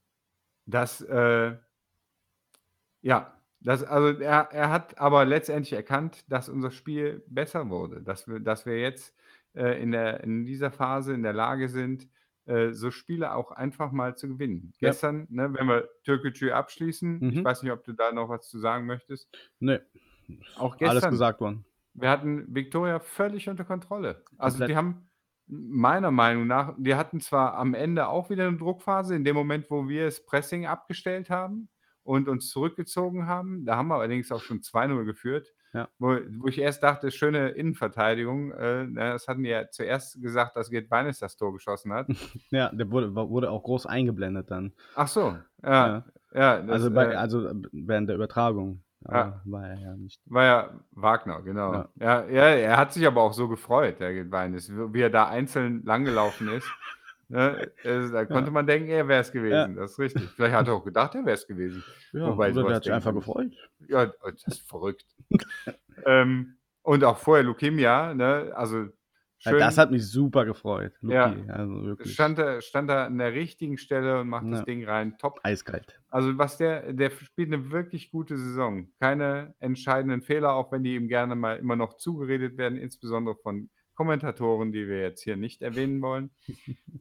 das, 0.66 1.02
äh 1.02 1.58
ja, 3.02 3.40
das 3.62 3.84
also 3.84 4.20
er 4.20 4.50
er 4.52 4.70
hat 4.72 4.98
aber 5.00 5.26
letztendlich 5.26 5.74
erkannt, 5.74 6.26
dass 6.32 6.50
unser 6.50 6.72
Spiel 6.72 7.24
besser 7.28 7.70
wurde, 7.70 8.02
dass 8.04 8.28
wir 8.28 8.40
dass 8.40 8.66
wir 8.66 8.80
jetzt, 8.80 9.16
äh, 9.56 9.82
in 9.82 9.92
der 9.92 10.24
in 10.24 10.46
dieser 10.46 10.72
Phase 10.72 11.14
in 11.14 11.24
der 11.24 11.34
Lage 11.34 11.70
sind, 11.70 12.08
äh, 12.46 12.72
so 12.74 12.92
Spiele 12.92 13.34
auch 13.34 13.52
einfach 13.52 13.92
mal 13.92 14.16
zu 14.18 14.28
gewinnen. 14.28 14.74
Ja. 14.82 14.92
Gestern, 14.92 15.28
ne, 15.30 15.54
wenn 15.54 15.68
wir 15.68 15.90
Türkgücü 16.04 16.52
abschließen, 16.52 17.26
ich 17.30 17.44
Mhm. 17.44 17.44
weiß 17.44 17.64
nicht, 17.64 17.72
ob 17.72 17.84
du 17.84 17.94
da 17.94 18.12
noch 18.12 18.30
was 18.30 18.50
zu 18.50 18.60
sagen 18.60 18.86
möchtest. 18.86 19.30
Ne. 19.60 19.86
Auch 20.56 20.78
Alles 20.82 21.08
gestern. 21.08 21.10
gesagt 21.10 21.42
worden. 21.42 21.66
Wir 21.94 22.10
hatten 22.10 22.54
Viktoria 22.54 23.00
völlig 23.00 23.50
unter 23.50 23.66
Kontrolle. 23.66 24.26
Also, 24.38 24.62
Komplett. 24.62 24.70
die 24.70 24.76
haben 24.76 25.08
meiner 25.48 26.12
Meinung 26.12 26.48
nach 26.48 26.76
die 26.78 26.96
hatten 26.96 27.22
zwar 27.22 27.56
am 27.56 27.74
Ende 27.76 28.08
auch 28.08 28.30
wieder 28.32 28.50
'ne 28.52 28.58
Druckphase 28.58 29.16
in 29.16 29.24
dem 29.26 29.36
Moment, 29.36 29.70
wo 29.72 29.88
wir 29.90 30.06
das 30.06 30.26
Pressing 30.26 30.66
abgestellt 30.66 31.30
haben 31.30 31.70
und 32.06 32.30
uns 32.30 32.50
zurückgezogen 32.50 33.28
haben. 33.28 33.66
Da 33.66 33.76
haben 33.78 33.90
wir 33.90 33.96
allerdings 33.96 34.32
auch 34.32 34.42
schon 34.42 34.62
2:0 34.62 35.06
geführt, 35.06 35.54
Ja. 35.74 35.90
wo 36.00 36.18
wo 36.40 36.48
ich 36.48 36.60
erst 36.60 36.84
dachte, 36.84 37.12
schöne 37.12 37.50
Innenverteidigung. 37.50 38.52
Äh, 38.54 38.86
ne, 38.88 39.12
das 39.14 39.28
hatten 39.28 39.44
die 39.44 39.50
ja 39.50 39.70
zuerst 39.70 40.22
gesagt, 40.22 40.56
dass 40.56 40.70
Gerd 40.70 40.88
Beines 40.90 41.20
das 41.20 41.36
Tor 41.38 41.52
geschossen 41.54 41.92
hat. 41.94 42.08
Ja, 42.52 42.70
der 42.74 42.90
wurde 42.92 43.14
wurde 43.16 43.50
auch 43.52 43.64
groß 43.64 43.86
eingeblendet 43.88 44.50
dann. 44.52 44.72
Ach 44.96 45.08
so, 45.10 45.36
ja, 45.64 46.06
ja, 46.34 46.62
das, 46.62 46.72
Also 46.72 46.92
bei 46.92 47.12
äh 47.12 47.16
also 47.16 47.52
während 47.74 48.08
der 48.10 48.16
Übertragung, 48.18 48.84
Ja. 49.10 49.42
war 49.46 49.68
er 49.68 49.80
ja 49.80 49.96
nicht. 49.98 50.22
War 50.26 50.44
ja 50.46 50.70
Wagner, 50.92 51.42
genau. 51.42 51.74
Ja. 51.74 51.90
Ja, 52.00 52.26
ja, 52.28 52.44
er 52.72 52.78
hat 52.78 52.94
sich 52.94 53.06
aber 53.08 53.22
auch 53.22 53.34
so 53.34 53.48
gefreut, 53.50 54.00
der 54.00 54.14
Gerd 54.14 54.30
Beines, 54.32 54.72
wie 54.72 55.02
er 55.02 55.10
da 55.10 55.28
einzeln 55.28 55.84
langgelaufen 55.86 56.48
ist, 56.50 56.68
ne? 57.30 57.72
Äh, 57.84 58.10
da 58.12 58.26
konnte 58.26 58.50
Ja. 58.50 58.52
man 58.52 58.68
denken, 58.68 58.90
er 58.90 59.08
wäre 59.08 59.22
es 59.22 59.32
Ja. 59.50 59.68
gewesen. 59.68 59.76
Das 59.76 59.92
ist 59.94 60.00
richtig. 60.00 60.34
Vielleicht 60.36 60.56
hat 60.56 60.68
er 60.68 60.74
auch 60.76 60.86
gedacht, 60.86 61.16
er 61.16 61.26
wäre 61.26 61.36
es 61.36 61.48
gewesen. 61.48 61.86
Ja, 62.14 62.34
Wobei 62.34 62.52
oder 62.52 62.64
der 62.66 62.76
hat 62.78 62.84
sich 62.84 62.94
einfach 62.94 63.14
gefreut. 63.14 63.54
Ja, 63.80 64.08
das 64.08 64.46
ist 64.48 64.70
verrückt. 64.70 65.06
Ähm, 66.06 66.58
und 66.84 67.04
auch 67.04 67.18
vorher 67.20 67.44
Lukemia, 67.46 68.14
ne? 68.16 68.54
Also 68.56 68.88
Ja, 69.46 69.54
schön 69.54 69.54
das 69.54 69.78
hat 69.78 69.92
mich 69.92 70.08
super 70.10 70.44
gefreut, 70.46 70.94
Ja. 71.08 71.38
Luki, 71.42 71.46
also 71.50 71.84
wirklich 71.84 72.20
stand 72.20 72.40
er 72.40 72.62
stand 72.62 72.90
er 72.90 73.06
an 73.06 73.18
der 73.18 73.34
richtigen 73.34 73.78
Stelle 73.78 74.22
und 74.22 74.30
macht 74.30 74.52
Ja. 74.52 74.52
das 74.52 74.64
Ding 74.66 74.86
rein, 74.86 75.18
top. 75.18 75.42
eiskalt. 75.44 76.00
Also, 76.10 76.38
was 76.38 76.58
der 76.58 76.94
der 76.94 77.12
spielt 77.12 77.50
'ne 77.52 77.72
wirklich 77.72 78.12
gute 78.12 78.38
Saison. 78.38 78.90
Keine 79.00 79.56
entscheidenden 79.60 80.22
Fehler, 80.24 80.54
auch 80.56 80.72
wenn 80.72 80.84
die 80.84 80.96
ihm 80.96 81.08
gerne 81.10 81.36
mal 81.36 81.58
immer 81.58 81.76
noch 81.78 81.96
zugeredet 81.98 82.58
werden, 82.58 82.78
insbesondere 82.80 83.36
von 83.38 83.70
Kommentatoren, 83.96 84.72
die 84.72 84.88
wir 84.88 85.00
jetzt 85.02 85.22
hier 85.24 85.38
nicht 85.38 85.62
erwähnen 85.62 86.02
wollen. 86.02 86.30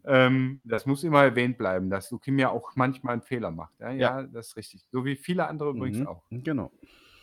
Ähm, 0.04 0.60
das 0.64 0.86
muss 0.86 1.04
immer 1.04 1.22
erwähnt 1.24 1.58
bleiben, 1.58 1.90
dass 1.90 2.10
Lukemia 2.10 2.48
auch 2.50 2.72
manchmal 2.76 3.14
'n 3.16 3.22
Fehler 3.22 3.50
macht. 3.50 3.78
Ja, 3.80 3.90
Ja. 3.90 4.20
ja, 4.20 4.22
das 4.24 4.48
ist 4.48 4.56
richtig. 4.56 4.86
So 4.90 5.04
wie 5.04 5.16
viele 5.16 5.46
andere 5.48 5.70
übrigens 5.70 5.98
Mhm, 6.00 6.06
auch. 6.06 6.24
genau. 6.30 6.72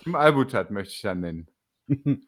Tim 0.03 0.15
Albutat 0.15 0.71
möchte 0.71 0.93
ich 0.93 1.01
da 1.01 1.15
nennen. 1.15 1.47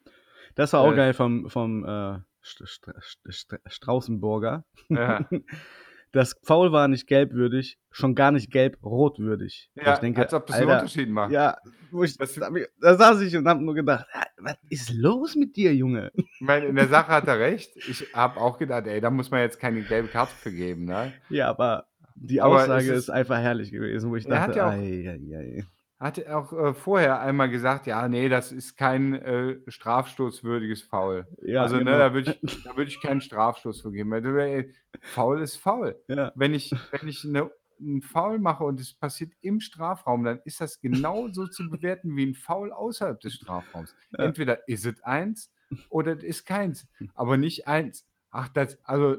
Das 0.56 0.72
war 0.72 0.80
auch 0.82 0.92
Äh. 0.92 0.96
geil 0.96 1.14
vom 1.14 1.50
vom, 1.50 1.84
äh, 1.84 2.18
St 2.44 2.62
St 2.68 2.90
St 3.32 3.54
Straußenburger. 3.66 4.64
Ja. 4.88 5.28
Das 6.14 6.36
Foul 6.44 6.70
war 6.70 6.86
nicht 6.86 7.08
gelbwürdig, 7.08 7.76
schon 7.90 8.14
gar 8.14 8.30
nicht 8.30 8.52
gelb-rotwürdig. 8.52 9.68
Ja, 9.74 9.94
ich 9.94 9.98
denke, 9.98 10.22
als 10.22 10.32
ob 10.32 10.46
das 10.46 10.56
'n 10.56 10.60
Alter, 10.60 10.82
Unterschied 10.82 11.08
macht. 11.10 11.32
Ja, 11.32 11.56
ich 12.04 12.16
Das 12.16 12.34
da 12.80 12.94
saß 12.96 13.20
ich 13.22 13.36
und 13.36 13.48
habe 13.48 13.64
nur 13.64 13.74
gedacht: 13.74 14.06
„Ah, 14.12 14.24
was 14.38 14.56
ist 14.70 14.92
los 14.94 15.34
mit 15.34 15.56
dir, 15.56 15.74
Junge?“ 15.74 16.12
Ich 16.16 16.40
meine, 16.40 16.66
in 16.66 16.76
der 16.76 16.86
Sache 16.88 17.08
hat 17.08 17.26
er 17.26 17.40
recht. 17.40 17.76
Ich 17.76 18.08
habe 18.14 18.40
auch 18.40 18.58
gedacht: 18.58 18.86
„Ey, 18.86 19.00
da 19.00 19.10
muss 19.10 19.32
man 19.32 19.40
jetzt 19.40 19.58
keine 19.58 19.82
gelbe 19.84 20.08
Karte 20.08 20.36
für 20.36 20.52
geben“, 20.52 20.84
ne? 20.84 21.20
Ja, 21.28 21.48
aber 21.48 21.86
die 22.14 22.40
Aber 22.40 22.56
Aussage 22.62 22.92
ist 22.92 22.98
ist 23.04 23.10
einfach 23.10 23.38
herrlich 23.38 23.72
gewesen, 23.72 24.10
wo 24.10 24.16
ich 24.16 24.26
dachte: 24.28 24.58
ja 24.58 24.68
auch 24.68 24.72
„Ei, 24.72 25.08
ei, 25.08 25.36
ei.“ 25.36 25.64
Hat 26.04 26.18
er 26.18 26.38
auch, 26.38 26.52
äh, 26.52 26.74
vorher 26.74 27.20
einmal 27.20 27.50
gesagt: 27.50 27.86
„Ja, 27.86 28.08
ne, 28.08 28.28
das 28.28 28.52
ist 28.52 28.76
kein, 28.76 29.14
äh, 29.14 29.58
strafstoßwürdiges 29.68 30.82
Foul.“ 30.82 31.26
Ja, 31.42 31.68
Also, 31.68 31.80
ne, 31.80 31.84
genau. 31.86 31.98
da 31.98 32.12
würde 32.14 32.28
ich 32.28 32.42
da 32.64 32.76
würde 32.76 32.90
ich 32.90 33.00
keinen 33.00 33.20
Strafstoß 33.20 33.82
für 33.82 33.92
geben. 33.92 34.12
Also, 34.14 34.30
Foul 35.06 35.42
ist 35.42 35.56
Foul. 35.56 36.00
Ja. 36.08 36.34
Wenn 36.34 36.54
ich 36.54 36.80
wenn 36.90 37.08
ich 37.08 37.24
'ne 37.24 37.50
'n 37.80 38.02
Foul 38.02 38.38
mache 38.38 38.64
und 38.64 38.80
es 38.80 38.94
passiert 38.94 39.32
im 39.40 39.60
Strafraum, 39.60 40.24
dann 40.24 40.40
ist 40.44 40.60
das 40.60 40.80
genauso 40.80 41.46
zu 41.46 41.68
bewerten 41.70 42.16
wie 42.16 42.24
'n 42.24 42.34
Foul 42.34 42.72
außerhalb 42.72 43.20
des 43.20 43.34
Strafraums. 43.34 43.94
Ja. 44.18 44.34
Entweder 44.34 44.66
ist 44.68 44.86
es 44.86 45.00
eins 45.02 45.52
oder 45.88 46.16
es 46.16 46.22
ist 46.24 46.44
keins, 46.46 46.88
aber 47.14 47.36
nicht 47.36 47.66
eins. 47.68 48.06
Ach, 48.30 48.48
das 48.48 48.78
also, 48.84 49.16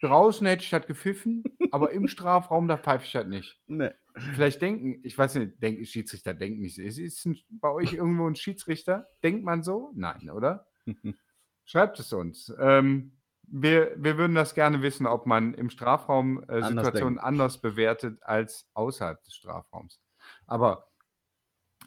draußen 0.00 0.46
hätte 0.46 0.62
ich 0.64 0.70
das 0.70 0.86
gepfiffen, 0.86 1.56
aber 1.70 1.90
im 1.92 2.06
Strafraum, 2.08 2.68
da 2.68 2.76
pfeife 2.78 3.04
ich 3.06 3.12
das 3.12 3.26
nicht. 3.26 3.60
Ne. 3.68 3.94
Vielleicht 4.18 4.62
denken 4.62 5.00
ich 5.04 5.16
weiß 5.18 5.34
nicht, 5.36 5.62
denken 5.62 5.84
Schiedsrichter 5.84 6.32
denken 6.34 6.60
nicht 6.60 6.76
so. 6.76 6.82
Ist 6.82 6.98
ist 6.98 7.26
'n 7.26 7.36
bei 7.50 7.70
euch 7.70 7.92
irgendwo 7.94 8.26
'n 8.26 8.34
Schiedsrichter? 8.34 9.08
Denkt 9.22 9.44
man 9.44 9.62
so? 9.62 9.92
Nein, 9.94 10.30
oder? 10.30 10.66
Schreibt 11.64 11.98
es 11.98 12.12
uns. 12.12 12.52
Ähm, 12.60 13.18
wir 13.42 13.94
wir 13.98 14.18
würden 14.18 14.34
das 14.36 14.54
gerne 14.54 14.82
wissen, 14.82 15.06
ob 15.06 15.26
man 15.26 15.54
im 15.54 15.68
Strafraum, 15.70 16.42
äh, 16.48 16.62
Anders 16.62 16.92
Situationen 16.92 17.18
denkt. 17.18 17.18
anders 17.18 17.60
bewertet 17.60 18.22
als 18.22 18.68
außerhalb 18.74 19.22
des 19.24 19.34
Strafraums. 19.34 20.00
Aber 20.46 20.90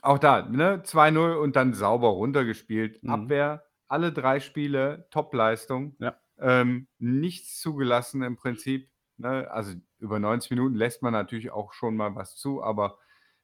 auch 0.02 0.20
da, 0.20 0.44
ne, 0.50 0.82
2:0 0.84 1.36
und 1.38 1.56
dann 1.56 1.74
sauber 1.74 2.10
runtergespielt. 2.10 3.02
Mhm. 3.04 3.34
Abwehr, 3.34 3.66
alle 3.88 4.14
3 4.14 4.40
Spiele 4.40 5.08
Topleistung. 5.12 5.98
Ja. 6.00 6.20
Ähm, 6.40 6.88
nichts 7.00 7.60
zugelassen 7.60 8.22
im 8.24 8.38
Prinzip, 8.38 8.90
ne? 9.20 9.50
Also, 9.52 9.74
über 10.00 10.20
90 10.20 10.52
Minuten 10.52 10.76
lässt 10.76 11.02
man 11.02 11.14
natürlich 11.14 11.52
auch 11.52 11.74
schon 11.74 11.96
mal 11.96 12.16
was 12.16 12.36
zu, 12.36 12.64
aber, 12.64 12.98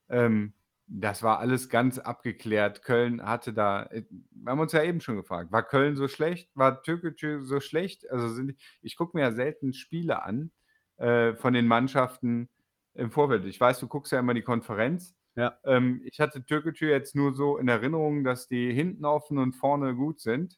ähm, 0.09 0.53
das 0.87 1.23
war 1.23 1.39
alles 1.39 1.69
ganz 1.69 1.97
abgeklärt. 1.97 2.83
Köln 2.83 3.23
hatte 3.23 3.53
da 3.53 3.85
äh, 3.87 4.03
wir 4.31 4.51
haben 4.51 4.59
uns 4.59 4.71
ja 4.71 4.83
eben 4.83 5.01
schon 5.01 5.15
gefragt: 5.15 5.51
War 5.51 5.63
Köln 5.63 5.95
so 5.95 6.07
schlecht? 6.07 6.51
War 6.55 6.83
Türkgücü 6.83 7.43
so 7.43 7.59
schlecht? 7.59 8.09
Also, 8.11 8.29
sind 8.29 8.55
ich 8.81 8.95
gucke 8.97 9.17
mir 9.17 9.23
ja 9.23 9.31
selten 9.33 9.73
Spiele 9.73 10.23
an, 10.23 10.51
äh, 10.97 11.33
von 11.35 11.53
den 11.53 11.67
Mannschaften 11.67 12.49
im 12.93 13.11
Vorfeld. 13.11 13.45
Ich 13.45 13.59
weiß, 13.59 13.79
du 13.79 13.87
guckst 13.87 14.11
ja 14.11 14.19
immer 14.19 14.33
die 14.33 14.41
Konferenz. 14.43 15.15
Ja. 15.35 15.57
Ähm, 15.65 16.01
ich 16.05 16.19
hatte 16.19 16.45
Türkgücü 16.45 16.89
jetzt 16.89 17.15
nur 17.15 17.33
so 17.33 17.57
in 17.57 17.67
Erinnerung, 17.67 18.23
dass 18.23 18.47
die 18.47 18.71
hinten 18.73 19.05
offen 19.05 19.37
und 19.37 19.53
vorne 19.53 19.95
gut 19.95 20.19
sind. 20.21 20.57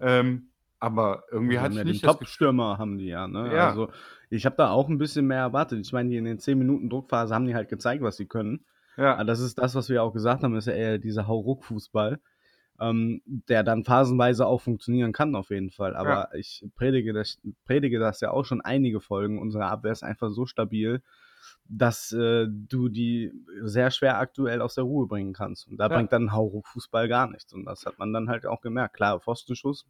Ähm, 0.00 0.50
aber 0.80 1.24
irgendwie 1.30 1.54
Die 1.54 1.58
hatte 1.58 1.64
haben 1.66 1.72
ich 1.72 1.78
ja 1.78 1.84
nicht 1.84 2.02
den 2.02 2.08
Top-Stürmer 2.08 2.78
haben 2.78 2.98
die 2.98 3.06
ja, 3.06 3.26
ne? 3.28 3.52
Ja. 3.54 3.68
Also, 3.68 3.90
ich 4.30 4.44
habe 4.46 4.56
da 4.56 4.70
auch 4.70 4.88
'n 4.88 4.98
bisschen 4.98 5.26
mehr 5.26 5.38
erwartet. 5.40 5.80
Ich 5.80 5.92
meine, 5.92 6.10
die 6.10 6.16
in 6.16 6.24
den 6.24 6.38
10 6.38 6.58
Minuten 6.58 6.88
Druckphase 6.90 7.34
haben 7.34 7.46
die 7.46 7.54
halt 7.54 7.68
gezeigt, 7.68 8.02
was 8.02 8.16
sie 8.16 8.26
können. 8.26 8.64
Ja. 8.96 9.14
Aber 9.14 9.24
das 9.24 9.40
ist 9.40 9.58
das, 9.58 9.74
was 9.74 9.88
wir 9.88 10.02
auch 10.02 10.12
gesagt 10.12 10.42
haben, 10.42 10.56
ist 10.56 10.66
ja 10.66 10.74
eher 10.74 10.98
dieser 10.98 11.26
Hauruck-Fußball, 11.28 12.20
ähm, 12.80 13.22
der 13.26 13.62
dann 13.64 13.84
phasenweise 13.84 14.46
auch 14.46 14.60
funktionieren 14.62 15.12
kann 15.12 15.34
auf 15.36 15.50
jeden 15.50 15.70
Fall. 15.70 15.96
Aber 15.96 16.30
ich 16.34 16.64
predige 16.76 17.12
das 17.12 17.38
predige 17.66 17.98
das 18.00 18.20
ja 18.20 18.30
auch 18.32 18.44
schon 18.44 18.60
einige 18.60 19.00
Folgen. 19.00 19.38
Unsere 19.40 19.66
Abwehr 19.66 19.92
ist 19.92 20.02
einfach 20.04 20.30
so 20.30 20.46
stabil, 20.46 21.02
dass, 21.68 22.12
äh, 22.12 22.46
du 22.50 22.88
die 22.88 23.32
sehr 23.62 23.90
schwer 23.90 24.18
aktuell 24.18 24.62
aus 24.62 24.74
der 24.76 24.84
Ruhe 24.84 25.06
bringen 25.08 25.32
kannst. 25.34 25.68
Und 25.68 25.78
da 25.78 25.88
Ja. 25.88 25.96
bringt 25.96 26.12
dann 26.12 26.32
Hauruck-Fußball 26.32 27.08
gar 27.08 27.28
nichts. 27.30 27.52
Und 27.54 27.64
das 27.66 27.86
hat 27.86 27.98
man 27.98 28.12
dann 28.12 28.28
halt 28.30 28.46
auch 28.46 28.60
gemerkt. 28.62 28.94
Klar, 28.96 29.20
Pfostenschuss. 29.20 29.86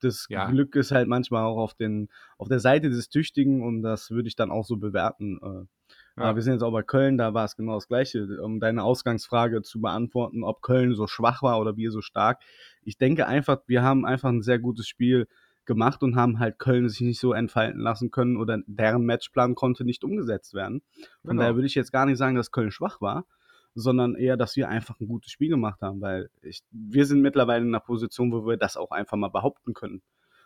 Das 0.00 0.26
Ja. 0.28 0.50
Glück 0.50 0.76
ist 0.76 0.90
halt 0.92 1.08
manchmal 1.08 1.44
auch 1.44 1.58
auf 1.58 1.74
den 1.74 2.08
auf 2.36 2.48
der 2.48 2.60
Seite 2.60 2.90
des 2.90 3.08
Tüchtigen 3.08 3.62
und 3.62 3.82
das 3.82 4.10
würde 4.10 4.28
ich 4.28 4.36
dann 4.36 4.50
auch 4.50 4.64
so 4.64 4.76
bewerten. 4.76 5.38
Äh, 5.42 5.66
Ja. 6.20 6.34
wir 6.34 6.42
sind 6.42 6.54
jetzt 6.54 6.62
auch 6.62 6.72
bei 6.72 6.82
Köln, 6.82 7.16
da 7.16 7.32
war 7.34 7.44
es 7.44 7.56
genau 7.56 7.74
das 7.74 7.88
Gleiche. 7.88 8.26
Um 8.42 8.60
deine 8.60 8.82
Ausgangsfrage 8.82 9.62
zu 9.62 9.80
beantworten, 9.80 10.42
ob 10.42 10.62
Köln 10.62 10.94
so 10.94 11.06
schwach 11.06 11.42
war 11.42 11.60
oder 11.60 11.76
wir 11.76 11.90
so 11.92 12.00
stark. 12.00 12.40
Ich 12.82 12.98
denke 12.98 13.26
einfach, 13.26 13.60
wir 13.66 13.82
haben 13.82 14.04
einfach 14.04 14.28
ein 14.28 14.42
sehr 14.42 14.58
gutes 14.58 14.86
Spiel 14.88 15.28
gemacht 15.64 16.02
und 16.02 16.16
haben 16.16 16.38
halt 16.40 16.58
Köln 16.58 16.88
sich 16.88 17.02
nicht 17.02 17.20
so 17.20 17.32
entfalten 17.34 17.80
lassen 17.80 18.10
können 18.10 18.36
oder 18.36 18.58
deren 18.66 19.04
Matchplan 19.04 19.54
konnte 19.54 19.84
nicht 19.84 20.02
umgesetzt 20.02 20.54
werden. 20.54 20.82
Von 21.22 21.32
genau. 21.32 21.42
daher 21.42 21.54
würde 21.54 21.66
ich 21.66 21.74
jetzt 21.74 21.92
gar 21.92 22.06
nicht 22.06 22.18
sagen, 22.18 22.34
dass 22.36 22.50
Köln 22.50 22.70
schwach 22.70 23.00
war, 23.00 23.26
sondern 23.74 24.14
eher, 24.14 24.36
dass 24.36 24.56
wir 24.56 24.68
einfach 24.68 24.98
ein 25.00 25.08
gutes 25.08 25.30
Spiel 25.30 25.48
gemacht 25.48 25.80
haben, 25.82 26.00
weil 26.00 26.30
ich, 26.42 26.62
wir 26.70 27.06
sind 27.06 27.20
mittlerweile 27.20 27.62
in 27.62 27.70
einer 27.70 27.80
Position, 27.80 28.32
wo 28.32 28.46
wir 28.46 28.56
das 28.56 28.76
auch 28.76 28.90
einfach 28.90 29.16
mal 29.16 29.28
behaupten 29.28 29.74
können. 29.74 30.02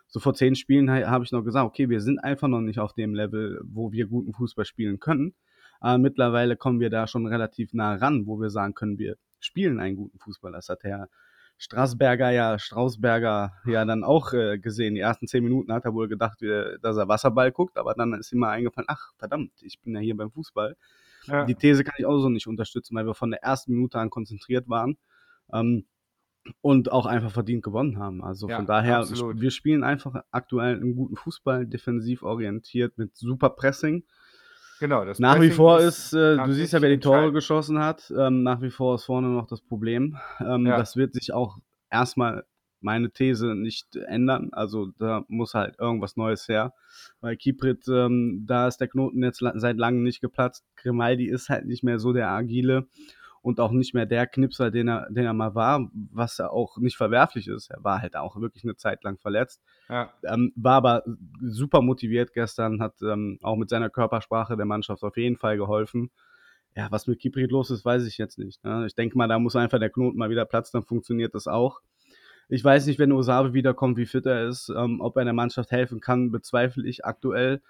So 0.07 0.19
vor 0.19 0.33
zehn 0.35 0.55
Spielen 0.55 0.91
habe 0.91 1.23
ich 1.23 1.31
noch 1.31 1.43
gesagt, 1.43 1.65
okay, 1.65 1.89
wir 1.89 2.01
sind 2.01 2.19
einfach 2.19 2.47
noch 2.47 2.61
nicht 2.61 2.79
auf 2.79 2.93
dem 2.93 3.15
Level, 3.15 3.59
wo 3.63 3.91
wir 3.91 4.07
guten 4.07 4.33
Fußball 4.33 4.65
spielen 4.65 4.99
können. 4.99 5.33
Aber 5.79 5.97
mittlerweile 5.97 6.55
kommen 6.55 6.79
wir 6.79 6.89
da 6.89 7.07
schon 7.07 7.25
relativ 7.25 7.73
nah 7.73 7.95
ran, 7.95 8.27
wo 8.27 8.39
wir 8.39 8.49
sagen 8.49 8.73
können, 8.75 8.99
wir 8.99 9.17
spielen 9.39 9.79
einen 9.79 9.95
guten 9.95 10.19
Fußball. 10.19 10.51
Das 10.51 10.69
hat 10.69 10.83
Herr 10.83 11.09
Straßberger 11.57 12.31
ja, 12.31 12.59
Straußberger 12.59 13.53
ja 13.65 13.85
dann 13.85 14.03
auch 14.03 14.33
äh, 14.33 14.59
gesehen. 14.59 14.95
Die 14.95 15.01
ersten 15.01 15.27
zehn 15.27 15.43
Minuten 15.43 15.71
hat 15.73 15.85
er 15.85 15.93
wohl 15.93 16.07
gedacht, 16.07 16.39
dass 16.81 16.97
er 16.97 17.07
Wasserball 17.07 17.51
guckt, 17.51 17.77
aber 17.77 17.93
dann 17.93 18.13
ist 18.13 18.31
ihm 18.33 18.39
mal 18.39 18.51
eingefallen, 18.51 18.87
ach 18.89 19.13
verdammt, 19.17 19.51
ich 19.61 19.79
bin 19.81 19.95
ja 19.95 20.01
hier 20.01 20.17
beim 20.17 20.31
Fußball. 20.31 20.75
Ja. 21.25 21.45
Die 21.45 21.55
These 21.55 21.83
kann 21.83 21.95
ich 21.97 22.05
auch 22.05 22.19
so 22.19 22.29
nicht 22.29 22.47
unterstützen, 22.47 22.95
weil 22.95 23.05
wir 23.05 23.13
von 23.13 23.31
der 23.31 23.43
ersten 23.43 23.73
Minute 23.73 23.99
an 23.99 24.09
konzentriert 24.09 24.67
waren 24.69 24.97
ähm, 25.51 25.85
und 26.61 26.91
auch 26.91 27.05
einfach 27.05 27.31
verdient 27.31 27.63
gewonnen 27.63 27.99
haben. 27.99 28.23
Also 28.23 28.49
ja, 28.49 28.57
von 28.57 28.65
daher, 28.65 28.99
absolut. 28.99 29.39
wir 29.39 29.51
spielen 29.51 29.83
einfach 29.83 30.23
aktuell 30.31 30.75
einen 30.75 30.95
guten 30.95 31.15
Fußball, 31.15 31.65
defensiv 31.65 32.23
orientiert 32.23 32.97
mit 32.97 33.15
super 33.17 33.49
Pressing. 33.49 34.03
Genau, 34.79 35.05
das 35.05 35.19
nach 35.19 35.35
Pressing 35.35 35.51
wie 35.51 35.55
vor 35.55 35.79
ist, 35.79 36.13
äh, 36.13 36.37
du 36.37 36.51
siehst 36.51 36.73
ja, 36.73 36.81
wer 36.81 36.89
die 36.89 36.99
Tore 36.99 37.31
geschossen 37.31 37.79
hat. 37.79 38.11
Ähm, 38.17 38.43
nach 38.43 38.61
wie 38.61 38.71
vor 38.71 38.95
ist 38.95 39.05
vorne 39.05 39.29
noch 39.29 39.47
das 39.47 39.61
Problem. 39.61 40.17
Ähm, 40.39 40.65
ja. 40.65 40.77
Das 40.77 40.97
wird 40.97 41.13
sich 41.13 41.31
auch 41.31 41.57
erstmal 41.89 42.43
meine 42.83 43.11
These 43.11 43.55
nicht 43.55 43.95
ändern. 43.95 44.49
Also 44.51 44.87
da 44.99 45.23
muss 45.27 45.53
halt 45.53 45.79
irgendwas 45.79 46.17
Neues 46.17 46.47
her. 46.47 46.73
Bei 47.21 47.35
Kiprit, 47.35 47.87
ähm, 47.87 48.43
da 48.45 48.67
ist 48.67 48.77
der 48.77 48.87
Knoten 48.87 49.23
jetzt 49.23 49.43
seit 49.55 49.77
langem 49.77 50.03
nicht 50.03 50.21
geplatzt. 50.21 50.65
Grimaldi 50.75 51.27
ist 51.27 51.49
halt 51.49 51.65
nicht 51.65 51.83
mehr 51.83 51.99
so 51.99 52.13
der 52.13 52.29
agile 52.29 52.87
und 53.43 53.59
auch 53.59 53.71
nicht 53.71 53.93
mehr 53.93 54.05
der 54.05 54.25
Knipser, 54.25 54.71
den 54.71 54.87
er, 54.87 55.07
den 55.09 55.25
er 55.25 55.33
mal 55.33 55.53
war, 55.53 55.89
was 56.11 56.37
ja 56.37 56.49
auch 56.49 56.77
nicht 56.77 56.95
verwerflich 56.95 57.49
ist. 57.49 57.69
Er 57.69 57.83
war 57.83 58.01
halt 58.01 58.15
auch 58.15 58.39
wirklich 58.39 58.63
eine 58.63 58.77
Zeit 58.77 59.03
lang 59.03 59.17
verletzt. 59.17 59.61
Ja. 59.89 60.13
Ähm, 60.23 60.53
war 60.55 60.75
aber 60.75 61.03
super 61.41 61.81
motiviert 61.81 62.33
gestern, 62.33 62.81
hat 62.81 63.01
ähm, 63.01 63.39
auch 63.43 63.57
mit 63.57 63.69
seiner 63.69 63.89
Körpersprache 63.89 64.55
der 64.55 64.65
Mannschaft 64.65 65.03
auf 65.03 65.17
jeden 65.17 65.35
Fall 65.35 65.57
geholfen. 65.57 66.09
Ja, 66.75 66.87
was 66.89 67.05
mit 67.05 67.19
Kiprit 67.19 67.51
los 67.51 67.69
ist, 67.69 67.83
weiß 67.83 68.07
ich 68.07 68.17
jetzt 68.17 68.39
nicht. 68.39 68.63
Ne? 68.63 68.85
Ich 68.87 68.95
denke 68.95 69.17
mal, 69.17 69.27
da 69.27 69.37
muss 69.37 69.57
einfach 69.57 69.77
der 69.77 69.89
Knoten 69.89 70.17
mal 70.17 70.29
wieder 70.29 70.45
platzen, 70.45 70.79
dann 70.79 70.87
funktioniert 70.87 71.35
das 71.35 71.47
auch. 71.47 71.81
Ich 72.49 72.63
weiß 72.63 72.85
nicht, 72.87 72.99
wenn 72.99 73.11
Osabe 73.11 73.53
wiederkommt, 73.53 73.97
wie 73.97 74.05
fit 74.05 74.25
er 74.25 74.47
ist, 74.47 74.69
ähm, 74.69 75.01
ob 75.01 75.17
er 75.17 75.23
der 75.23 75.33
Mannschaft 75.33 75.71
helfen 75.71 75.99
kann, 75.99 76.31
bezweifle 76.31 76.87
ich 76.87 77.05
aktuell. 77.05 77.61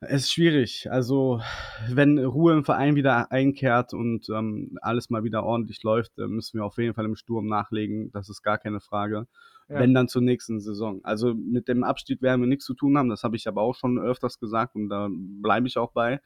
Es 0.00 0.24
ist 0.24 0.32
schwierig. 0.32 0.90
Also, 0.90 1.40
wenn 1.88 2.18
Ruhe 2.18 2.52
im 2.52 2.64
Verein 2.64 2.94
wieder 2.94 3.30
einkehrt 3.32 3.94
und 3.94 4.28
ähm, 4.28 4.76
alles 4.82 5.08
mal 5.08 5.24
wieder 5.24 5.44
ordentlich 5.44 5.82
läuft, 5.82 6.18
äh, 6.18 6.26
müssen 6.26 6.58
wir 6.58 6.64
auf 6.64 6.76
jeden 6.76 6.94
Fall 6.94 7.04
im 7.04 7.16
Sturm 7.16 7.46
nachlegen. 7.46 8.10
Das 8.12 8.28
ist 8.28 8.42
gar 8.42 8.58
keine 8.58 8.80
Frage. 8.80 9.26
Ja. 9.68 9.78
Wenn 9.78 9.94
dann 9.94 10.08
zur 10.08 10.20
nächsten 10.20 10.60
Saison. 10.60 11.00
Also 11.04 11.32
mit 11.34 11.68
dem 11.68 11.84
Abstieg 11.84 12.20
werden 12.20 12.42
wir 12.42 12.48
nichts 12.48 12.66
zu 12.66 12.74
tun 12.74 12.98
haben. 12.98 13.08
Das 13.08 13.24
habe 13.24 13.36
ich 13.36 13.48
aber 13.48 13.62
auch 13.62 13.74
schon 13.74 13.98
öfters 13.98 14.38
gesagt 14.38 14.74
und 14.74 14.90
da 14.90 15.08
bleibe 15.10 15.66
ich 15.66 15.78
auch 15.78 15.92
bei. 15.92 16.20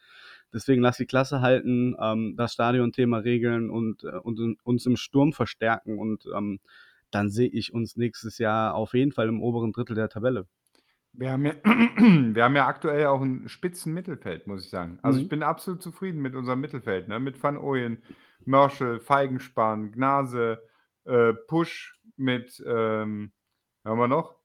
Deswegen 0.52 0.82
lass 0.82 0.96
die 0.96 1.06
Klasse 1.06 1.40
halten, 1.40 1.94
ähm, 2.00 2.34
das 2.36 2.54
Stadionthema 2.54 3.18
regeln 3.18 3.70
und, 3.70 4.02
äh, 4.02 4.18
und 4.22 4.58
uns 4.64 4.86
im 4.86 4.96
Sturm 4.96 5.32
verstärken 5.32 5.98
und 5.98 6.24
ähm, 6.34 6.58
dann 7.10 7.30
sehe 7.30 7.48
ich 7.48 7.72
uns 7.72 7.96
nächstes 7.96 8.38
Jahr 8.38 8.74
auf 8.74 8.94
jeden 8.94 9.12
Fall 9.12 9.28
im 9.28 9.42
oberen 9.42 9.72
Drittel 9.72 9.94
der 9.94 10.08
Tabelle. 10.08 10.46
Wir 11.12 11.32
haben 11.32 11.46
ja, 11.46 11.54
wir 11.64 12.44
haben 12.44 12.56
ja 12.56 12.66
aktuell 12.66 13.06
auch 13.06 13.20
ein 13.20 13.48
spitzen 13.48 13.92
Mittelfeld, 13.92 14.46
muss 14.46 14.64
ich 14.64 14.70
sagen. 14.70 14.98
Also, 15.02 15.18
ich 15.18 15.24
mhm. 15.24 15.30
bin 15.30 15.42
absolut 15.42 15.82
zufrieden 15.82 16.20
mit 16.20 16.34
unserem 16.34 16.60
Mittelfeld, 16.60 17.08
ne? 17.08 17.18
Mit 17.18 17.42
Van 17.42 17.56
Ooyen, 17.56 18.02
Mörschel, 18.44 19.00
Feigenspahn, 19.00 19.92
Gnase, 19.92 20.62
äh, 21.04 21.32
Pusch 21.32 21.98
mit, 22.16 22.62
ähm 22.66 23.32
haben 23.84 23.98
wir 23.98 24.08
noch? 24.08 24.36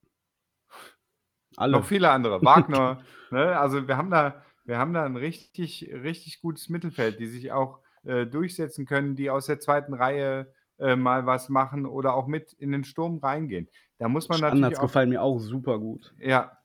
Alle. 1.58 1.74
Noch 1.74 1.86
viele 1.86 2.10
andere. 2.10 2.42
Wagner, 2.42 3.04
ne? 3.32 3.60
Also, 3.60 3.88
wir 3.88 3.98
haben 3.98 4.10
da 4.10 4.44
wir 4.66 4.78
haben 4.78 4.94
da 4.94 5.06
'n 5.06 5.18
richtig 5.18 5.90
richtig 5.92 6.42
gutes 6.42 6.70
Mittelfeld, 6.70 7.20
die 7.20 7.28
sich 7.28 7.52
auch, 7.52 7.82
äh, 8.04 8.26
durchsetzen 8.26 8.86
können, 8.86 9.16
die 9.16 9.30
aus 9.30 9.48
der 9.48 9.60
zweiten 9.60 9.94
Reihe 9.94 10.54
äh, 10.80 10.96
mal 10.96 11.26
was 11.26 11.50
machen 11.50 11.86
oder 11.86 12.14
auch 12.14 12.28
mit 12.28 12.54
in 12.54 12.72
den 12.72 12.84
Sturm 12.84 13.20
reingehen. 13.20 13.68
Da 13.98 14.08
muss 14.08 14.28
man 14.30 14.40
Standards 14.40 14.60
natürlich 14.60 14.80
auch, 14.80 14.84
gefallen 14.84 15.10
mir 15.10 15.22
auch 15.22 15.40
super 15.40 15.80
gut. 15.80 16.14
Ja, 16.20 16.58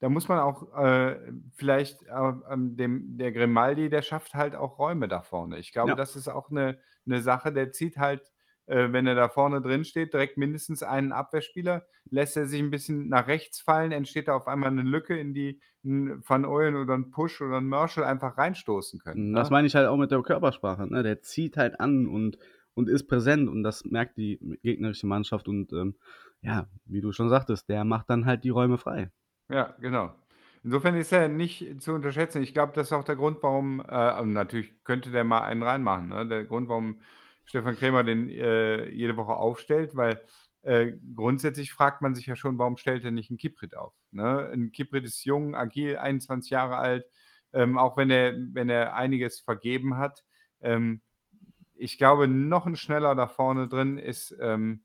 da 0.00 0.08
muss 0.08 0.28
man 0.28 0.38
auch 0.38 0.76
äh, 0.76 1.16
vielleicht 1.54 2.02
äh, 2.02 2.32
dem, 2.56 3.16
der 3.16 3.32
Grimaldi, 3.32 3.88
der 3.88 4.02
schafft 4.02 4.34
halt 4.34 4.54
auch 4.54 4.78
Räume 4.78 5.08
da 5.08 5.22
vorne. 5.22 5.58
Ich 5.58 5.72
glaube, 5.72 5.90
ja. 5.90 5.94
das 5.94 6.16
ist 6.16 6.28
auch 6.28 6.50
eine, 6.50 6.78
eine 7.06 7.22
Sache, 7.22 7.52
der 7.52 7.72
zieht 7.72 7.96
halt, 7.96 8.30
äh, 8.66 8.92
wenn 8.92 9.06
er 9.06 9.14
da 9.14 9.28
vorne 9.28 9.62
drin 9.62 9.84
steht, 9.84 10.12
direkt 10.12 10.36
mindestens 10.36 10.82
einen 10.82 11.12
Abwehrspieler, 11.12 11.86
lässt 12.10 12.36
er 12.36 12.46
sich 12.46 12.60
ein 12.60 12.70
bisschen 12.70 13.08
nach 13.08 13.26
rechts 13.26 13.60
fallen, 13.60 13.92
entsteht 13.92 14.28
da 14.28 14.36
auf 14.36 14.48
einmal 14.48 14.70
eine 14.70 14.82
Lücke, 14.82 15.18
in 15.18 15.34
die 15.34 15.60
ein 15.84 16.22
Van 16.26 16.44
Ooyen 16.44 16.76
oder 16.76 16.94
ein 16.94 17.10
Push 17.10 17.40
oder 17.40 17.58
ein 17.58 17.68
Marshall 17.68 18.04
einfach 18.04 18.36
reinstoßen 18.36 19.00
können. 19.00 19.32
Das 19.32 19.50
ne? 19.50 19.54
meine 19.54 19.66
ich 19.66 19.74
halt 19.74 19.86
auch 19.86 19.96
mit 19.96 20.10
der 20.10 20.20
Körpersprache. 20.22 20.86
Ne? 20.92 21.02
Der 21.02 21.22
zieht 21.22 21.56
halt 21.56 21.80
an 21.80 22.06
und 22.06 22.38
und 22.76 22.88
ist 22.88 23.08
präsent 23.08 23.48
und 23.48 23.62
das 23.62 23.84
merkt 23.84 24.16
die 24.18 24.38
gegnerische 24.62 25.06
Mannschaft 25.06 25.48
und 25.48 25.72
ähm, 25.72 25.96
ja, 26.42 26.68
wie 26.84 27.00
du 27.00 27.10
schon 27.10 27.28
sagtest, 27.28 27.68
der 27.68 27.84
macht 27.84 28.10
dann 28.10 28.26
halt 28.26 28.44
die 28.44 28.50
Räume 28.50 28.78
frei. 28.78 29.10
Ja, 29.48 29.74
genau. 29.80 30.14
Insofern 30.62 30.96
ist 30.96 31.12
er 31.12 31.28
nicht 31.28 31.80
zu 31.80 31.92
unterschätzen. 31.92 32.42
Ich 32.42 32.52
glaube, 32.52 32.72
das 32.74 32.88
ist 32.88 32.92
auch 32.92 33.04
der 33.04 33.16
Grund, 33.16 33.38
warum, 33.42 33.80
äh, 33.80 34.24
natürlich 34.24 34.84
könnte 34.84 35.10
der 35.10 35.24
mal 35.24 35.42
einen 35.42 35.62
reinmachen, 35.62 36.08
ne? 36.08 36.26
Der 36.26 36.44
Grund, 36.44 36.68
warum 36.68 37.00
Stefan 37.44 37.76
Krämer 37.76 38.04
den 38.04 38.28
äh, 38.28 38.88
jede 38.90 39.16
Woche 39.16 39.34
aufstellt, 39.34 39.96
weil 39.96 40.20
äh, 40.62 40.92
grundsätzlich 41.14 41.72
fragt 41.72 42.02
man 42.02 42.14
sich 42.14 42.26
ja 42.26 42.34
schon, 42.34 42.58
warum 42.58 42.76
stellt 42.76 43.04
er 43.04 43.12
nicht 43.12 43.30
einen 43.30 43.38
Kiprit 43.38 43.76
auf? 43.76 43.94
Ne? 44.10 44.50
Ein 44.52 44.72
Kiprit 44.72 45.04
ist 45.04 45.24
jung, 45.24 45.54
agil, 45.54 45.96
21 45.96 46.50
Jahre 46.50 46.76
alt, 46.76 47.06
ähm, 47.52 47.78
auch 47.78 47.96
wenn 47.96 48.10
er, 48.10 48.34
wenn 48.52 48.68
er 48.68 48.96
einiges 48.96 49.38
vergeben 49.40 49.96
hat. 49.96 50.24
Ähm, 50.60 51.02
ich 51.78 51.98
glaube, 51.98 52.28
noch 52.28 52.66
ein 52.66 52.76
schneller 52.76 53.14
da 53.14 53.26
vorne 53.26 53.68
drin 53.68 53.98
ist, 53.98 54.36
ähm, 54.40 54.82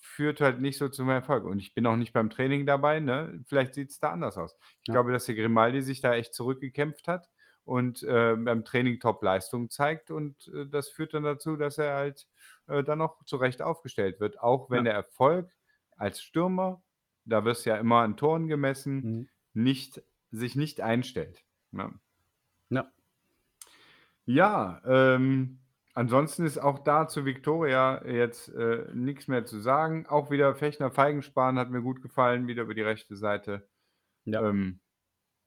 führt 0.00 0.40
halt 0.40 0.60
nicht 0.60 0.78
so 0.78 0.88
zum 0.88 1.08
Erfolg. 1.10 1.44
Und 1.44 1.58
ich 1.58 1.74
bin 1.74 1.86
auch 1.86 1.96
nicht 1.96 2.12
beim 2.12 2.30
Training 2.30 2.66
dabei, 2.66 3.00
ne? 3.00 3.44
Vielleicht 3.46 3.74
sieht 3.74 3.90
es 3.90 4.00
da 4.00 4.10
anders 4.10 4.38
aus. 4.38 4.56
Ich 4.82 4.88
ja. 4.88 4.94
glaube, 4.94 5.12
dass 5.12 5.26
der 5.26 5.34
Grimaldi 5.34 5.82
sich 5.82 6.00
da 6.00 6.14
echt 6.14 6.34
zurückgekämpft 6.34 7.06
hat 7.06 7.28
und 7.64 8.02
äh, 8.02 8.34
beim 8.36 8.64
Training 8.64 8.98
Top-Leistung 8.98 9.68
zeigt. 9.70 10.10
Und 10.10 10.48
äh, 10.54 10.66
das 10.66 10.88
führt 10.88 11.14
dann 11.14 11.24
dazu, 11.24 11.56
dass 11.56 11.78
er 11.78 11.94
halt 11.94 12.26
äh, 12.66 12.82
dann 12.82 12.98
noch 12.98 13.22
zurecht 13.24 13.60
aufgestellt 13.60 14.20
wird. 14.20 14.40
Auch 14.40 14.70
wenn 14.70 14.78
ja. 14.78 14.84
der 14.84 14.94
Erfolg 14.94 15.52
als 15.96 16.22
Stürmer, 16.22 16.82
da 17.24 17.44
wirst 17.44 17.66
ja 17.66 17.76
immer 17.76 18.00
an 18.00 18.16
Toren 18.16 18.48
gemessen, 18.48 18.94
mhm. 18.94 19.28
nicht, 19.52 20.02
sich 20.30 20.56
nicht 20.56 20.80
einstellt. 20.80 21.44
Ne? 21.70 21.92
Ja. 22.70 22.90
Ja, 24.24 24.80
ähm, 24.86 25.60
Ansonsten 25.98 26.46
ist 26.46 26.58
auch 26.58 26.78
da 26.78 27.08
zu 27.08 27.24
Viktoria 27.24 28.06
jetzt 28.06 28.50
äh, 28.50 28.86
nichts 28.94 29.26
mehr 29.26 29.44
zu 29.44 29.58
sagen. 29.58 30.06
Auch 30.06 30.30
wieder 30.30 30.54
Fechner 30.54 30.92
Feigensparen 30.92 31.58
hat 31.58 31.70
mir 31.70 31.82
gut 31.82 32.02
gefallen, 32.02 32.46
wieder 32.46 32.62
über 32.62 32.74
die 32.74 32.82
rechte 32.82 33.16
Seite. 33.16 33.66
Ja. 34.24 34.48
Ähm, 34.48 34.78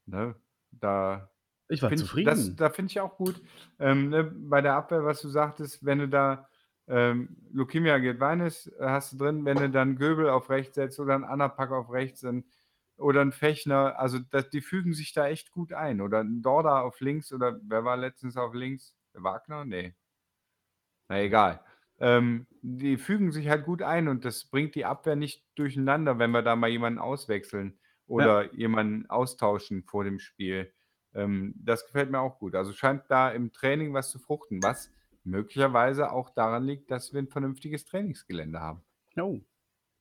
ne, 0.07 0.35
da 0.71 1.31
ich 1.69 1.81
war 1.81 1.95
zufrieden. 1.95 2.25
das, 2.25 2.53
da 2.53 2.69
finde 2.69 2.91
ich 2.91 2.99
auch 2.99 3.15
gut. 3.15 3.41
Ähm, 3.79 4.09
ne, 4.09 4.25
bei 4.25 4.59
der 4.59 4.75
Abwehr, 4.75 5.05
was 5.05 5.21
du 5.21 5.29
sagtest, 5.29 5.85
wenn 5.85 5.99
du 5.99 6.09
da 6.09 6.49
ähm, 6.89 7.37
Lukimia 7.53 7.99
Gedweines 7.99 8.67
äh, 8.77 8.89
hast 8.89 9.13
du 9.13 9.19
drin, 9.19 9.45
wenn 9.45 9.55
du 9.55 9.69
dann 9.69 9.95
Göbel 9.95 10.29
auf 10.29 10.49
rechts 10.49 10.75
setzt 10.75 10.99
oder 10.99 11.15
einen 11.15 11.23
Anapack 11.23 11.71
auf 11.71 11.89
rechts 11.93 12.19
dann, 12.19 12.43
oder 12.97 13.21
ein 13.21 13.31
Fechner, 13.31 13.97
also 13.97 14.19
das, 14.19 14.49
die 14.49 14.59
fügen 14.59 14.91
sich 14.95 15.13
da 15.13 15.29
echt 15.29 15.51
gut 15.51 15.71
ein. 15.71 16.01
Oder 16.01 16.19
ein 16.19 16.41
Dorda 16.41 16.81
auf 16.81 16.99
links 16.99 17.31
oder 17.31 17.57
wer 17.63 17.85
war 17.85 17.95
letztens 17.95 18.35
auf 18.35 18.53
links? 18.53 18.97
Wagner? 19.13 19.63
Nee. 19.63 19.95
Na 21.11 21.21
egal. 21.21 21.59
Ähm, 21.99 22.47
die 22.61 22.97
fügen 22.97 23.33
sich 23.33 23.49
halt 23.49 23.65
gut 23.65 23.81
ein 23.81 24.07
und 24.07 24.23
das 24.23 24.45
bringt 24.45 24.75
die 24.75 24.85
Abwehr 24.85 25.17
nicht 25.17 25.43
durcheinander, 25.55 26.19
wenn 26.19 26.31
wir 26.31 26.41
da 26.41 26.55
mal 26.55 26.69
jemanden 26.69 26.99
auswechseln 26.99 27.77
oder 28.07 28.45
ja. 28.45 28.51
jemanden 28.53 29.09
austauschen 29.09 29.83
vor 29.83 30.05
dem 30.05 30.19
Spiel. 30.19 30.73
Ähm, 31.13 31.53
das 31.57 31.85
gefällt 31.85 32.11
mir 32.11 32.21
auch 32.21 32.39
gut. 32.39 32.55
Also 32.55 32.71
scheint 32.71 33.03
da 33.09 33.29
im 33.29 33.51
Training 33.51 33.93
was 33.93 34.09
zu 34.09 34.19
fruchten, 34.19 34.63
was 34.63 34.89
möglicherweise 35.25 36.13
auch 36.13 36.29
daran 36.29 36.63
liegt, 36.63 36.89
dass 36.91 37.11
wir 37.11 37.21
ein 37.21 37.27
vernünftiges 37.27 37.83
Trainingsgelände 37.83 38.61
haben. 38.61 38.81
Oh. 39.19 39.41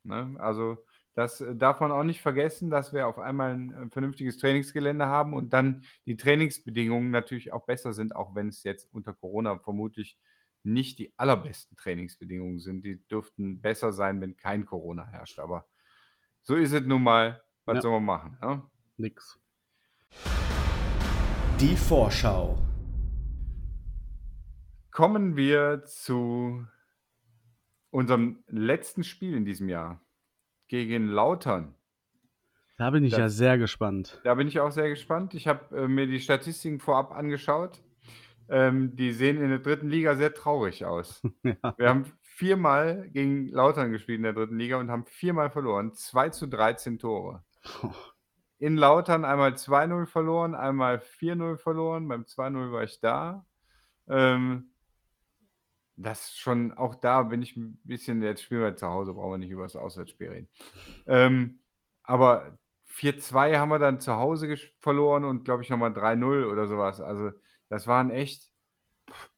Ne? 0.05 0.37
Also 0.39 0.79
Das 1.15 1.41
äh, 1.41 1.57
darf 1.57 1.81
man 1.81 1.91
auch 1.91 2.05
nicht 2.05 2.23
vergessen, 2.23 2.71
dass 2.71 2.93
wir 2.93 3.09
auf 3.09 3.19
einmal 3.19 3.55
ein 3.55 3.73
äh, 3.73 3.91
vernünftiges 3.91 4.39
Trainingsgelände 4.39 5.07
haben 5.07 5.35
und 5.35 5.53
dann 5.53 5.85
die 6.07 6.17
Trainingsbedingungen 6.17 7.11
natürlich 7.11 7.53
auch 7.53 7.67
besser 7.67 7.93
sind, 7.95 8.15
auch 8.15 8.37
wenn 8.37 8.47
es 8.47 8.63
jetzt 8.63 8.89
unter 8.95 9.13
Corona 9.13 9.59
vermutlich 9.59 10.17
nicht 10.63 10.99
die 10.99 11.13
allerbesten 11.17 11.77
Trainingsbedingungen 11.77 12.59
sind. 12.59 12.85
Die 12.85 13.03
dürften 13.09 13.61
besser 13.61 13.93
sein, 13.93 14.21
wenn 14.21 14.37
kein 14.37 14.67
Corona 14.67 15.07
herrscht. 15.07 15.39
Aber 15.39 15.67
so 16.43 16.55
ist 16.57 16.73
es 16.73 16.85
nun 16.85 17.03
mal. 17.03 17.43
Was 17.65 17.77
Ja. 17.77 17.83
soll 17.83 17.93
man 18.01 18.05
machen? 18.05 18.39
Ne? 18.43 18.63
Nix. 18.97 19.39
Die 21.61 21.77
Vorschau. 21.77 22.59
Kommen 24.91 25.37
wir 25.37 25.85
zu 25.85 26.67
unserem 27.91 28.43
letzten 28.49 29.05
Spiel 29.05 29.35
in 29.37 29.45
diesem 29.45 29.69
Jahr 29.69 30.01
gegen 30.69 31.07
Lautern. 31.09 31.75
Da 32.77 32.91
bin 32.91 33.05
ich 33.05 33.13
ja 33.13 33.19
Das- 33.19 33.37
sehr 33.37 33.59
gespannt. 33.59 34.21
Da 34.25 34.35
bin 34.35 34.49
ich 34.49 34.59
auch 34.61 34.71
sehr 34.71 34.89
gespannt. 34.89 35.35
Ich 35.35 35.47
habe 35.47 35.77
äh, 35.77 35.89
mir 35.89 36.07
die 36.07 36.21
Statistiken 36.21 36.81
vorab 36.81 37.13
angeschaut. 37.13 37.83
Ähm, 38.53 38.97
die 38.97 39.13
sehen 39.13 39.41
in 39.41 39.49
der 39.49 39.61
dritten 39.61 39.89
Liga 39.89 40.17
sehr 40.17 40.35
traurig 40.35 40.85
aus. 40.85 41.23
Ja. 41.43 41.75
Wir 41.77 41.89
haben 41.89 42.13
viermal 42.23 43.09
gegen 43.11 43.49
Lautern 43.49 43.93
gespielt 43.93 44.19
in 44.19 44.25
der 44.25 44.33
dritten 44.33 44.59
Liga 44.59 44.79
und 44.79 44.91
haben 44.91 45.07
viermal 45.07 45.51
verloren. 45.51 45.95
2 45.95 46.31
zu 46.31 46.47
13 46.47 46.99
Tore. 46.99 47.45
In 48.59 48.77
Lautern 48.77 49.25
einmal 49.25 49.53
2-0 49.53 50.05
verloren, 50.05 50.55
einmal 50.55 50.99
4-0 50.99 51.57
verloren. 51.57 52.09
Beim 52.09 52.25
2-0 52.25 52.73
war 52.73 52.83
ich 52.83 53.01
da. 53.01 53.47
Ähm, 54.07 54.71
das 55.97 56.37
schon, 56.37 56.73
auch 56.73 56.95
da 56.95 57.23
bin 57.23 57.43
ich 57.43 57.57
ein 57.57 57.81
bisschen, 57.85 58.23
jetzt 58.23 58.43
spielen 58.43 58.61
wir 58.61 58.77
zu 58.77 58.87
Hause, 58.87 59.15
brauchen 59.15 59.33
wir 59.33 59.39
nicht 59.39 59.51
über 59.51 59.63
das 59.63 59.77
Auswärtsspiel 59.77 60.29
reden. 60.29 60.49
Ähm, 61.07 61.61
aber 62.03 62.59
4-2 62.89 63.59
haben 63.59 63.71
wir 63.71 63.79
dann 63.79 64.01
zu 64.01 64.17
Hause 64.17 64.57
verloren 64.81 65.25
und 65.25 65.45
glaube 65.45 65.63
ich 65.63 65.71
nochmal 65.71 65.93
3-0 65.93 66.51
oder 66.51 66.67
sowas. 66.67 67.01
Also 67.01 67.33
das 67.71 67.89
waren 67.89 68.11
echt 68.11 68.53
pff, 69.11 69.31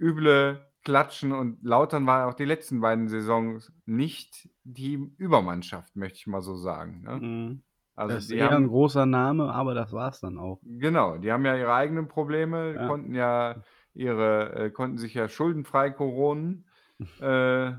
üble 0.00 0.66
Klatschen 0.84 1.32
und 1.32 1.62
Lautern 1.64 2.06
war 2.06 2.28
auch 2.28 2.34
die 2.34 2.44
letzten 2.46 2.80
beiden 2.80 3.08
Saisons 3.08 3.72
nicht 3.86 4.48
die 4.64 4.94
Übermannschaft, 5.18 5.96
möchte 5.96 6.18
ich 6.18 6.26
mal 6.26 6.42
so 6.42 6.56
sagen. 6.56 7.02
Ne? 7.02 7.22
Mhm. 7.22 7.62
Also 7.96 8.16
das 8.16 8.24
ist 8.26 8.30
eher 8.30 8.50
ein 8.50 8.66
haben, 8.66 8.68
großer 8.68 9.06
Name, 9.06 9.52
aber 9.52 9.74
das 9.74 9.92
war's 9.92 10.20
dann 10.20 10.38
auch. 10.38 10.60
genau, 10.62 11.18
die 11.18 11.32
haben 11.32 11.44
ja 11.44 11.56
ihre 11.56 11.74
eigenen 11.74 12.08
Probleme, 12.08 12.74
Ja. 12.74 12.86
konnten 12.86 13.14
ja 13.14 13.62
ihre, 13.94 14.54
äh, 14.54 14.70
konnten 14.70 14.98
sich 14.98 15.14
ja 15.14 15.28
schuldenfrei 15.28 15.90
koronen, 15.90 16.68
äh, 17.18 17.72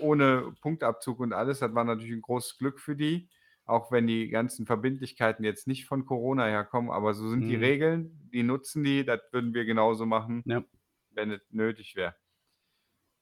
ohne 0.00 0.54
Punktabzug 0.60 1.20
und 1.20 1.32
alles. 1.32 1.60
Das 1.60 1.74
war 1.74 1.84
natürlich 1.84 2.12
ein 2.12 2.22
großes 2.22 2.58
Glück 2.58 2.80
für 2.80 2.96
die, 2.96 3.30
auch 3.68 3.90
wenn 3.92 4.06
die 4.06 4.28
ganzen 4.28 4.66
Verbindlichkeiten 4.66 5.44
jetzt 5.44 5.66
nicht 5.66 5.84
von 5.86 6.04
Corona 6.06 6.46
herkommen, 6.46 6.90
aber 6.90 7.14
so 7.14 7.28
sind 7.28 7.42
die 7.42 7.56
Mhm. 7.56 7.62
Regeln, 7.62 8.28
die 8.32 8.42
nutzen 8.42 8.82
die, 8.84 9.04
das 9.04 9.20
würden 9.32 9.52
wir 9.54 9.64
genauso 9.64 10.06
machen, 10.06 10.42
Ja. 10.46 10.62
wenn 11.10 11.30
es 11.32 11.40
nötig 11.50 11.96
wäre. 11.96 12.14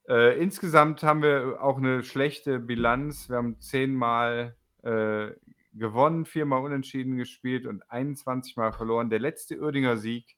Äh, 0.08 0.40
insgesamt 0.40 1.02
haben 1.02 1.22
wir 1.22 1.60
auch 1.60 1.78
eine 1.78 2.04
schlechte 2.04 2.60
Bilanz. 2.60 3.28
Wir 3.28 3.36
haben 3.38 3.58
zehnmal 3.60 4.56
äh, 4.84 5.32
gewonnen, 5.72 6.24
viermal 6.26 6.62
unentschieden 6.62 7.16
gespielt 7.16 7.66
und 7.66 7.82
21 7.90 8.56
Mal 8.56 8.72
verloren. 8.72 9.10
Der 9.10 9.18
letzte 9.18 9.58
Uerdinger 9.60 9.96
Sieg, 9.96 10.36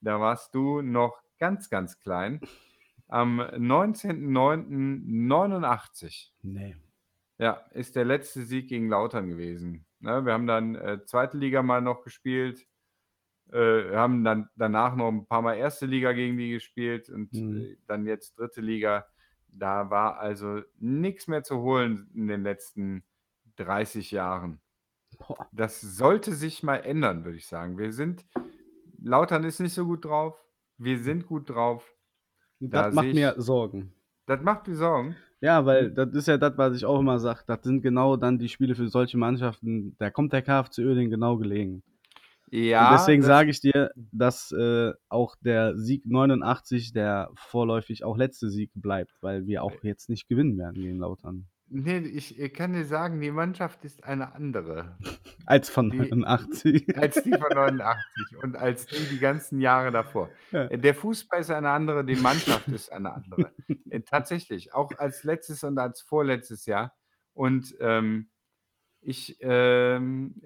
da 0.00 0.18
warst 0.20 0.54
du 0.54 0.80
noch 0.80 1.20
ganz, 1.38 1.68
ganz 1.68 1.98
klein. 2.00 2.40
Am 3.08 3.40
19.09.89 3.40 6.30
Nee. 6.42 6.76
Ja, 7.40 7.54
ist 7.72 7.96
der 7.96 8.04
letzte 8.04 8.42
Sieg 8.44 8.68
gegen 8.68 8.88
Lautern 8.88 9.28
gewesen. 9.28 9.86
Ne, 10.00 10.24
wir 10.24 10.32
haben 10.32 10.46
dann 10.46 10.74
äh, 10.76 11.04
zweite 11.04 11.38
Liga 11.38 11.62
mal 11.62 11.80
noch 11.82 12.02
gespielt. 12.04 12.66
Äh, 13.52 13.96
haben 13.96 14.22
dann 14.24 14.48
danach 14.56 14.94
noch 14.94 15.08
ein 15.08 15.26
paar 15.26 15.42
Mal 15.42 15.56
erste 15.56 15.86
Liga 15.86 16.12
gegen 16.12 16.36
die 16.38 16.50
gespielt 16.52 17.08
und 17.10 17.32
Mhm. 17.32 17.56
äh, 17.58 17.76
dann 17.86 18.06
jetzt 18.06 18.38
dritte 18.38 18.60
Liga. 18.60 19.06
Da 19.48 19.90
war 19.90 20.18
also 20.20 20.62
nichts 20.78 21.26
mehr 21.28 21.42
zu 21.42 21.58
holen 21.60 22.10
in 22.14 22.28
den 22.28 22.44
letzten 22.44 23.04
30 23.56 24.12
Jahren. 24.12 24.60
Boah. 25.18 25.48
Das 25.52 25.80
sollte 25.80 26.32
sich 26.34 26.62
mal 26.62 26.76
ändern, 26.78 27.24
würde 27.24 27.38
ich 27.38 27.46
sagen. 27.46 27.78
Wir 27.78 27.92
sind, 27.92 28.24
Lautern 29.02 29.44
ist 29.44 29.60
nicht 29.60 29.74
so 29.74 29.86
gut 29.86 30.04
drauf. 30.04 30.38
Wir 30.78 30.98
sind 31.00 31.26
gut 31.26 31.50
drauf. 31.50 31.96
Da 32.60 32.84
Das 32.84 32.94
macht 32.94 33.06
sehe 33.06 33.14
mir 33.14 33.34
Sorgen. 33.40 33.94
Das 34.30 34.42
macht 34.42 34.68
mir 34.68 34.76
Sorgen. 34.76 35.16
Ja, 35.40 35.66
weil 35.66 35.90
das 35.90 36.14
ist 36.14 36.28
ja 36.28 36.38
das, 36.38 36.56
was 36.56 36.76
ich 36.76 36.84
auch 36.84 37.00
immer 37.00 37.18
sage. 37.18 37.40
Das 37.48 37.64
sind 37.64 37.82
genau 37.82 38.16
dann 38.16 38.38
die 38.38 38.48
Spiele 38.48 38.76
für 38.76 38.86
solche 38.86 39.18
Mannschaften. 39.18 39.96
Da 39.98 40.08
kommt 40.08 40.32
der 40.32 40.42
KFC 40.42 40.78
Uerdingen 40.78 41.10
genau 41.10 41.36
gelegen. 41.36 41.82
Ja, 42.48 42.90
Und 42.90 42.98
deswegen 43.00 43.22
sage 43.22 43.50
ich 43.50 43.60
dir, 43.60 43.90
dass 43.96 44.52
äh, 44.52 44.92
auch 45.08 45.34
der 45.40 45.76
Sieg 45.76 46.06
89 46.06 46.92
der 46.92 47.32
vorläufig 47.34 48.04
auch 48.04 48.16
letzte 48.16 48.50
Sieg 48.50 48.70
bleibt, 48.76 49.20
weil 49.20 49.48
wir 49.48 49.64
auch 49.64 49.82
jetzt 49.82 50.08
nicht 50.08 50.28
gewinnen 50.28 50.56
werden 50.58 50.80
gegen 50.80 50.98
Lautern. 51.00 51.48
Nee, 51.72 51.98
ich 51.98 52.38
ich 52.38 52.52
kann 52.52 52.72
dir 52.72 52.84
sagen, 52.84 53.20
die 53.20 53.30
Mannschaft 53.30 53.84
ist 53.84 54.02
eine 54.02 54.34
andere 54.34 54.96
Als 55.46 55.70
von 55.70 55.88
Die- 55.90 55.98
89. 55.98 56.96
als 56.98 57.22
die 57.22 57.30
von 57.30 57.48
89 57.54 58.36
und 58.42 58.56
als 58.56 58.86
die 58.86 59.04
die 59.08 59.20
ganzen 59.20 59.60
Jahre 59.60 59.92
davor. 59.92 60.30
Ja. 60.50 60.64
Äh, 60.64 60.78
Der 60.78 60.94
Fußball 60.96 61.40
ist 61.40 61.50
eine 61.50 61.70
andere, 61.70 62.04
die 62.04 62.16
Mannschaft 62.16 62.66
ist 62.68 62.90
eine 62.92 63.12
andere. 63.14 63.52
Äh, 63.88 64.00
Tatsächlich, 64.00 64.74
auch 64.74 64.90
als 64.98 65.22
letztes 65.22 65.62
und 65.62 65.78
als 65.78 66.00
vorletztes 66.00 66.66
Jahr. 66.66 66.92
Und 67.34 67.74
ähm, 67.80 68.28
ich, 69.00 69.36
ähm, 69.40 70.42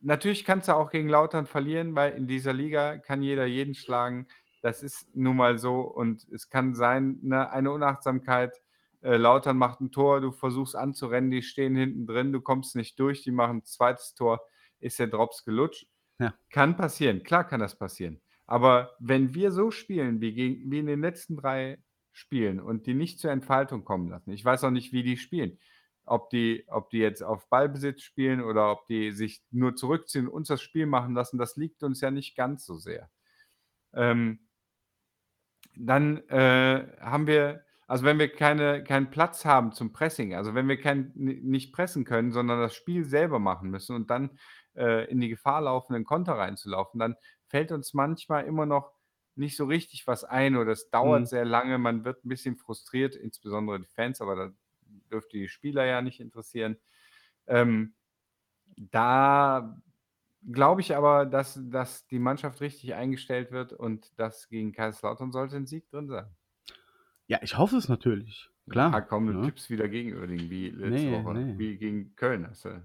natürlich 0.00 0.44
kannst 0.44 0.66
du 0.68 0.72
auch 0.74 0.90
gegen 0.90 1.08
Lautern 1.08 1.46
verlieren, 1.46 1.94
weil 1.94 2.12
in 2.14 2.26
dieser 2.26 2.52
Liga 2.52 2.98
kann 2.98 3.22
jeder 3.22 3.46
jeden 3.46 3.74
schlagen. 3.74 4.26
Das 4.62 4.82
ist 4.82 5.14
nun 5.14 5.36
mal 5.36 5.58
so 5.58 5.80
und 5.82 6.26
es 6.32 6.48
kann 6.50 6.74
sein, 6.74 7.18
ne, 7.22 7.50
eine 7.50 7.70
Unachtsamkeit. 7.70 8.60
Äh, 9.02 9.16
Lautern 9.16 9.56
macht 9.56 9.80
ein 9.80 9.92
Tor, 9.92 10.20
du 10.20 10.32
versuchst 10.32 10.76
anzurennen, 10.76 11.30
die 11.30 11.42
stehen 11.42 11.74
hinten 11.74 12.06
drin, 12.06 12.32
du 12.32 12.40
kommst 12.40 12.76
nicht 12.76 12.98
durch, 13.00 13.22
die 13.22 13.30
machen 13.30 13.58
ein 13.58 13.64
zweites 13.64 14.14
Tor, 14.14 14.40
ist 14.78 14.98
der 14.98 15.06
Drops 15.06 15.44
gelutscht. 15.44 15.86
Ja. 16.18 16.34
Kann 16.50 16.76
passieren, 16.76 17.22
klar 17.22 17.44
kann 17.44 17.60
das 17.60 17.78
passieren. 17.78 18.20
Aber 18.46 18.96
wenn 18.98 19.34
wir 19.34 19.52
so 19.52 19.70
spielen 19.70 20.20
wie, 20.20 20.34
gegen, 20.34 20.70
wie 20.70 20.80
in 20.80 20.86
den 20.86 21.00
letzten 21.00 21.36
drei 21.36 21.78
Spielen 22.12 22.60
und 22.60 22.86
die 22.86 22.94
nicht 22.94 23.20
zur 23.20 23.30
Entfaltung 23.30 23.84
kommen 23.84 24.08
lassen, 24.08 24.32
ich 24.32 24.44
weiß 24.44 24.64
auch 24.64 24.70
nicht, 24.70 24.92
wie 24.92 25.02
die 25.02 25.16
spielen, 25.16 25.58
ob 26.04 26.28
die, 26.30 26.64
ob 26.66 26.90
die 26.90 26.98
jetzt 26.98 27.22
auf 27.22 27.48
Ballbesitz 27.48 28.02
spielen 28.02 28.42
oder 28.42 28.72
ob 28.72 28.86
die 28.86 29.12
sich 29.12 29.42
nur 29.50 29.76
zurückziehen 29.76 30.26
und 30.26 30.34
uns 30.34 30.48
das 30.48 30.60
Spiel 30.60 30.86
machen 30.86 31.14
lassen, 31.14 31.38
das 31.38 31.56
liegt 31.56 31.82
uns 31.82 32.00
ja 32.00 32.10
nicht 32.10 32.36
ganz 32.36 32.66
so 32.66 32.76
sehr. 32.76 33.08
Ähm, 33.94 34.40
dann 35.76 36.18
äh, 36.28 36.96
haben 37.00 37.26
wir, 37.26 37.64
also 37.90 38.04
wenn 38.04 38.18
wir 38.18 38.30
keine, 38.32 38.84
keinen 38.84 39.10
Platz 39.10 39.44
haben 39.44 39.72
zum 39.72 39.92
Pressing, 39.92 40.34
also 40.34 40.54
wenn 40.54 40.68
wir 40.68 40.80
kein, 40.80 41.12
nicht 41.14 41.72
pressen 41.72 42.04
können, 42.04 42.32
sondern 42.32 42.60
das 42.60 42.74
Spiel 42.74 43.04
selber 43.04 43.38
machen 43.38 43.70
müssen 43.70 43.96
und 43.96 44.10
dann 44.10 44.38
äh, 44.76 45.10
in 45.10 45.20
die 45.20 45.28
Gefahr 45.28 45.62
laufen, 45.62 45.94
in 45.94 46.04
Konter 46.04 46.34
reinzulaufen, 46.34 47.00
dann 47.00 47.16
fällt 47.48 47.72
uns 47.72 47.94
manchmal 47.94 48.44
immer 48.46 48.66
noch 48.66 48.92
nicht 49.34 49.56
so 49.56 49.64
richtig 49.66 50.06
was 50.06 50.24
ein 50.24 50.56
oder 50.56 50.72
es 50.72 50.90
dauert 50.90 51.26
Mhm. 51.26 51.28
sehr 51.28 51.44
lange, 51.44 51.78
man 51.78 52.04
wird 52.04 52.24
ein 52.24 52.28
bisschen 52.28 52.56
frustriert, 52.56 53.16
insbesondere 53.16 53.80
die 53.80 53.86
Fans, 53.88 54.20
aber 54.20 54.36
da 54.36 54.50
dürfte 55.10 55.38
die 55.38 55.48
Spieler 55.48 55.84
ja 55.86 56.02
nicht 56.02 56.20
interessieren. 56.20 56.76
Ähm, 57.46 57.94
da 58.76 59.82
glaube 60.52 60.80
ich 60.82 60.96
aber, 60.96 61.26
dass, 61.26 61.60
dass 61.70 62.06
die 62.08 62.18
Mannschaft 62.20 62.60
richtig 62.62 62.94
eingestellt 62.94 63.52
wird 63.52 63.72
und 63.74 64.18
dass 64.18 64.48
gegen 64.48 64.72
Kaiserslautern 64.72 65.32
sollte 65.32 65.56
ein 65.56 65.66
Sieg 65.66 65.88
drin 65.90 66.08
sein. 66.08 66.34
Ja, 67.30 67.38
ich 67.42 67.56
hoffe 67.56 67.76
es 67.76 67.88
natürlich. 67.88 68.50
Klar. 68.68 68.92
Ah, 68.92 69.00
komm, 69.00 69.26
du 69.28 69.32
ne? 69.34 69.42
tippst 69.42 69.70
wieder 69.70 69.88
gegen 69.88 70.16
Oerdingen, 70.18 70.50
wie 70.50 70.70
letzte 70.70 70.90
Nee, 70.90 71.12
Woche. 71.24 71.34
nee. 71.38 71.54
Wie 71.58 71.76
gegen 71.76 72.14
Köln 72.16 72.46
hast 72.48 72.64
du 72.64 72.82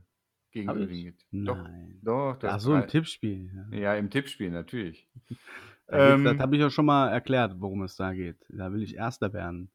gegen 0.51 0.67
Hab 0.69 0.77
getippt. 0.77 1.25
Doch, 1.31 1.57
Nein. 1.57 1.99
doch. 2.03 2.37
du 2.37 2.47
Ach 2.47 2.59
so, 2.59 2.71
drei- 2.73 2.81
Tippspiel. 2.83 3.51
Ja. 3.71 3.77
Ja, 3.77 3.95
im 3.95 4.09
Tippspiel 4.09 4.51
natürlich. 4.51 5.07
Da 5.87 6.13
Ähm, 6.15 6.23
das 6.23 6.39
habe 6.39 6.55
ich 6.55 6.61
ja 6.61 6.71
schon 6.71 6.85
mal 6.87 7.09
erklärt, 7.09 7.53
worum 7.59 7.83
es 7.83 7.95
da 7.95 8.11
geht. 8.13 8.37
Da 8.49 8.71
will 8.73 8.81
ich 8.81 8.95
Erster 8.95 9.31
werden. 9.33 9.69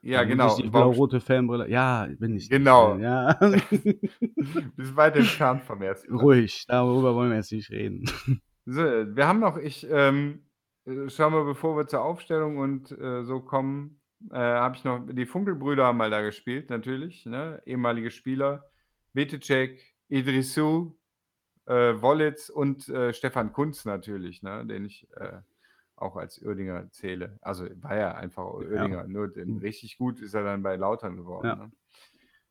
ja, 0.00 0.18
Da 0.18 0.22
muss 0.24 0.28
genau. 0.30 0.56
Ich 0.56 0.62
die 0.64 0.70
blau-rote 0.70 1.20
Fanbrille. 1.20 1.68
Ja, 1.68 2.06
bin 2.06 2.30
ich. 2.30 2.44
nicht. 2.44 2.50
Genau. 2.50 2.96
Ja. 2.96 3.34
Bist 4.76 4.96
weit 4.96 5.16
entfernt 5.16 5.62
vom 5.64 5.82
ersten. 5.82 6.14
Ruhig, 6.14 6.64
darüber 6.66 7.14
wollen 7.14 7.28
wir 7.28 7.36
jetzt 7.36 7.52
nicht 7.52 7.70
reden. 7.70 8.04
So, 8.64 8.82
wir 8.82 9.26
haben 9.28 9.40
noch, 9.40 9.58
ich 9.58 9.86
ähm, 9.90 10.44
äh, 10.86 11.10
schauen 11.10 11.34
wir, 11.34 11.44
bevor 11.44 11.76
wir 11.76 11.86
zur 11.86 12.04
Aufstellung 12.04 12.56
und 12.56 12.90
äh, 12.92 13.22
so 13.24 13.40
kommen, 13.40 13.99
äh, 14.30 14.36
habe 14.36 14.76
ich 14.76 14.84
noch, 14.84 15.06
die 15.10 15.26
Funkelbrüder 15.26 15.86
haben 15.86 15.98
mal 15.98 16.10
da 16.10 16.22
gespielt, 16.22 16.70
natürlich, 16.70 17.26
ne? 17.26 17.62
ehemalige 17.64 18.10
Spieler, 18.10 18.70
Betecek, 19.12 19.82
Idrissou, 20.08 20.96
äh, 21.66 22.00
Wollitz 22.00 22.48
und 22.48 22.88
äh, 22.88 23.12
Stefan 23.12 23.52
Kunz 23.52 23.84
natürlich, 23.84 24.42
ne? 24.42 24.66
den 24.66 24.84
ich 24.84 25.08
äh, 25.16 25.40
auch 25.96 26.16
als 26.16 26.42
Oerdinger 26.42 26.90
zähle. 26.90 27.38
Also 27.42 27.66
war 27.82 27.96
ja 27.96 28.14
einfach 28.14 28.44
Oerdinger, 28.44 29.06
nur 29.06 29.28
den, 29.28 29.54
Mhm. 29.54 29.58
richtig 29.58 29.98
gut 29.98 30.20
ist 30.20 30.34
er 30.34 30.44
dann 30.44 30.62
bei 30.62 30.76
Lautern 30.76 31.16
geworden. 31.16 31.46
Ja. 31.46 31.56
Ne? 31.56 31.72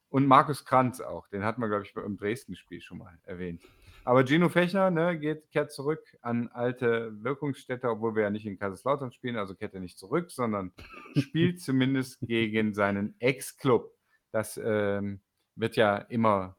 Und 0.10 0.26
Markus 0.28 0.66
Kranz 0.66 1.02
auch. 1.02 1.28
Den 1.28 1.44
hatten 1.44 1.62
wir, 1.62 1.68
glaube 1.68 1.84
ich, 1.86 1.96
im 1.96 2.18
Dresden-Spiel 2.18 2.82
schon 2.82 2.98
mal 2.98 3.18
erwähnt. 3.24 3.62
Aber 4.06 4.26
Gino 4.26 4.50
Fechner 4.50 4.90
ne, 4.90 5.20
geht, 5.20 5.50
kehrt 5.52 5.72
zurück 5.72 6.18
an 6.22 6.48
alte 6.50 7.12
Wirkungsstätte, 7.24 7.90
obwohl 7.90 8.16
wir 8.16 8.24
ja 8.24 8.30
nicht 8.30 8.46
in 8.46 8.58
Kaiserslautern 8.58 9.12
spielen, 9.12 9.36
also 9.38 9.56
kehrt 9.56 9.74
er 9.74 9.82
nicht 9.82 9.98
zurück, 10.00 10.32
sondern 10.32 10.72
spielt 11.16 11.62
zumindest 11.62 12.20
gegen 12.22 12.74
seinen 12.74 13.16
Ex-Club. 13.20 13.92
Das 14.32 14.60
ähm, 14.64 15.22
wird 15.56 15.76
ja 15.76 15.98
immer 15.98 16.58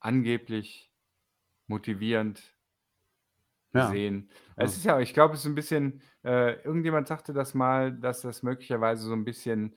angeblich 0.00 0.90
motivierend 1.66 2.56
gesehen. 3.72 4.30
Ja. 4.56 4.64
Es 4.64 4.76
ist 4.76 4.84
ja, 4.84 5.00
ich 5.00 5.12
glaube, 5.14 5.34
es 5.34 5.40
ist 5.40 5.46
ein 5.46 5.54
bisschen, 5.54 6.02
äh, 6.24 6.54
irgendjemand 6.62 7.08
sagte 7.08 7.32
das 7.32 7.54
mal, 7.54 7.92
dass 7.92 8.22
das 8.22 8.42
möglicherweise 8.42 9.06
so 9.06 9.12
ein 9.12 9.24
bisschen, 9.24 9.74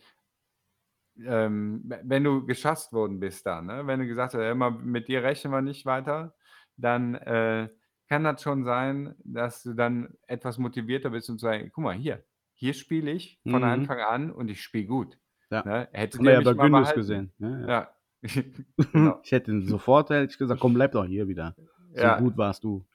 ähm, 1.26 1.82
we- 1.86 2.02
wenn 2.04 2.24
du 2.24 2.46
geschasst 2.46 2.94
worden 2.94 3.20
bist 3.20 3.46
da, 3.46 3.62
ne? 3.62 3.86
wenn 3.88 4.00
du 4.00 4.08
gesagt 4.08 4.34
hast, 4.34 4.42
immer 4.42 4.72
mit 4.72 5.08
dir 5.08 5.24
rechnen 5.24 5.52
wir 5.52 5.62
nicht 5.62 5.86
weiter, 5.86 6.34
dann 6.82 7.16
äh, 7.16 7.70
kann 8.08 8.24
das 8.24 8.42
schon 8.42 8.64
sein, 8.64 9.16
dass 9.24 9.64
du 9.64 9.74
dann 9.74 10.16
etwas 10.28 10.58
motivierter 10.58 11.12
bist 11.12 11.30
und 11.30 11.40
sagst, 11.40 11.72
guck 11.74 11.84
mal, 11.84 11.96
hier, 11.96 12.24
hier 12.56 12.74
spiele 12.74 13.12
ich 13.12 13.40
von 13.44 13.62
Mhm. 13.62 13.68
Anfang 13.68 14.00
an 14.00 14.32
und 14.32 14.50
ich 14.50 14.62
spiele 14.62 14.86
gut. 14.86 15.18
Ja. 15.52 15.64
Ne? 15.64 15.90
Ihr 15.94 16.32
ja 16.32 16.42
bei 16.42 16.54
Gündüz 16.54 16.94
gesehen. 16.94 17.32
Ja, 17.40 17.60
ja. 17.60 17.68
Ja, 17.68 17.92
genau. 18.94 19.20
Ich 19.24 19.32
hätte 19.32 19.52
ihn 19.52 19.66
sofort 19.68 20.10
hätte 20.10 20.32
ich 20.32 20.38
gesagt, 20.38 20.60
komm, 20.60 20.74
bleib 20.74 20.92
doch 20.92 21.06
hier 21.06 21.28
wieder. 21.28 21.56
So 21.94 22.02
Ja. 22.04 22.20
gut 22.20 22.38
warst 22.38 22.64
du. 22.64 22.86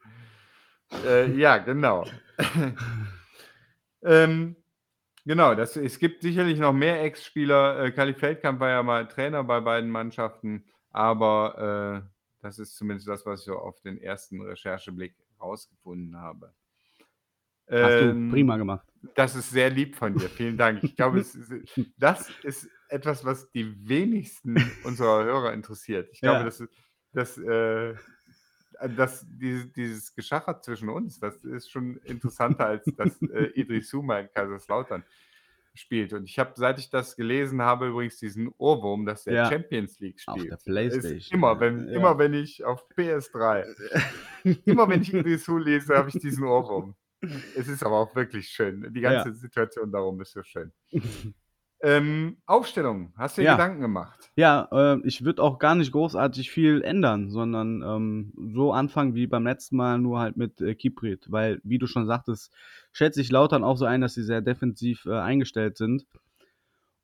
Äh, 1.05 1.33
ja, 1.37 1.59
genau. 1.59 2.05
ähm, 4.03 4.57
genau, 5.25 5.55
das, 5.55 5.77
es 5.77 5.99
gibt 5.99 6.23
sicherlich 6.23 6.59
noch 6.59 6.73
mehr 6.73 7.03
Ex-Spieler. 7.03 7.85
Äh, 7.85 7.93
Kali 7.93 8.15
Feldkamp 8.15 8.61
war 8.61 8.71
ja 8.71 8.83
mal 8.83 9.09
Trainer 9.09 9.43
bei 9.45 9.61
beiden 9.61 9.91
Mannschaften, 9.91 10.65
aber 10.91 12.05
äh, 12.07 12.14
das 12.45 12.59
ist 12.59 12.77
zumindest 12.77 13.09
das, 13.09 13.25
was 13.27 13.41
ich 13.41 13.47
so 13.47 13.57
auf 13.59 13.81
den 13.81 13.99
ersten 13.99 14.41
Rechercheblick 14.43 15.15
rausgefunden 15.41 16.17
habe. 16.19 16.53
Hast 17.67 18.01
du 18.01 18.11
Ähm, 18.11 18.31
prima 18.31 18.57
gemacht. 18.59 18.87
Das 19.15 19.35
ist 19.35 19.51
sehr 19.51 19.71
lieb 19.71 19.97
von 19.97 20.15
dir. 20.15 20.29
Vielen 20.29 20.57
Dank. 20.59 20.85
Ich 20.85 20.95
glaube, 20.97 21.21
es 21.21 21.37
das 21.99 22.31
ist 22.43 22.69
etwas, 22.89 23.25
was 23.25 23.51
die 23.53 23.75
wenigsten 23.89 24.57
unserer 24.85 25.25
Hörer 25.25 25.53
interessiert. 25.55 26.11
Ich 26.13 26.21
glaube, 26.21 26.41
Ja. 26.41 26.45
das, 26.45 26.61
ist- 26.61 26.73
das, 27.13 27.39
äh, 27.39 27.95
das, 28.97 29.25
dieses, 29.31 29.73
dieses 29.73 30.15
Geschacher 30.15 30.61
zwischen 30.61 30.89
uns, 30.91 31.19
das 31.21 31.37
ist 31.45 31.71
schon 31.71 31.97
interessanter, 32.05 32.67
als 32.67 32.85
dass 32.97 33.21
äh, 33.23 33.51
Idris 33.55 33.89
Suma 33.89 34.19
in 34.19 34.29
Kaiserslautern 34.31 35.03
spielt. 35.75 36.13
Und 36.13 36.25
ich 36.29 36.39
habe, 36.39 36.53
seit 36.57 36.79
ich 36.79 36.89
das 36.91 37.17
gelesen 37.17 37.61
habe, 37.63 37.89
übrigens 37.89 38.19
diesen 38.19 38.49
Ohrwurm, 38.59 39.05
dass 39.07 39.25
der 39.25 39.35
Ja. 39.35 39.49
Champions 39.51 39.99
League 40.01 40.21
Auf 40.27 40.37
spielt. 40.39 40.51
der 40.51 40.59
Ist 40.59 40.65
Playstation. 40.65 41.39
immer, 41.39 41.59
wenn, 41.61 41.89
Ja. 41.89 41.95
immer 41.97 42.19
wenn 42.19 42.35
ich 42.35 42.65
auf 42.65 42.85
PS3, 42.97 43.65
immer 44.67 44.89
wenn 44.89 45.03
ich 45.03 45.13
Idris 45.13 45.47
Hu 45.49 45.59
lese, 45.59 45.97
habe 45.97 46.09
ich 46.09 46.19
diesen 46.19 46.45
Ohrwurm. 46.45 46.95
Es 47.57 47.69
ist 47.69 47.83
aber 47.83 47.97
auch 47.99 48.15
wirklich 48.15 48.49
schön. 48.49 48.93
Die 48.93 49.01
ganze 49.01 49.33
Situation 49.35 49.91
darum 49.91 50.21
ist 50.21 50.33
so 50.33 50.43
schön. 50.43 50.73
ähm, 51.85 52.39
Aufstellung. 52.47 53.13
Hast 53.17 53.37
du 53.37 53.43
dir 53.43 53.47
Ja. 53.47 53.53
Gedanken 53.57 53.81
gemacht? 53.81 54.31
Ja, 54.37 54.69
äh, 54.73 54.99
ich 55.05 55.25
würde 55.25 55.43
auch 55.43 55.59
gar 55.59 55.75
nicht 55.75 55.93
großartig 55.93 56.51
viel 56.51 56.83
ändern, 56.83 57.31
sondern 57.31 57.83
ähm, 57.83 58.33
so 58.55 58.73
anfangen 58.73 59.15
wie 59.15 59.27
beim 59.27 59.45
letzten 59.45 59.77
Mal, 59.77 59.99
nur 59.99 60.19
halt 60.19 60.37
mit 60.37 60.61
äh, 60.61 60.75
Kiprit. 60.75 61.31
Weil, 61.31 61.61
wie 61.63 61.79
du 61.79 61.87
schon 61.87 62.07
sagtest, 62.07 62.53
schätze 62.93 63.21
ich 63.21 63.31
Lautern 63.31 63.63
auch 63.63 63.77
so 63.77 63.85
ein, 63.85 64.01
dass 64.01 64.15
sie 64.15 64.25
sehr 64.25 64.41
defensiv 64.41 65.07
äh, 65.07 65.13
eingestellt 65.13 65.77
sind. 65.77 66.07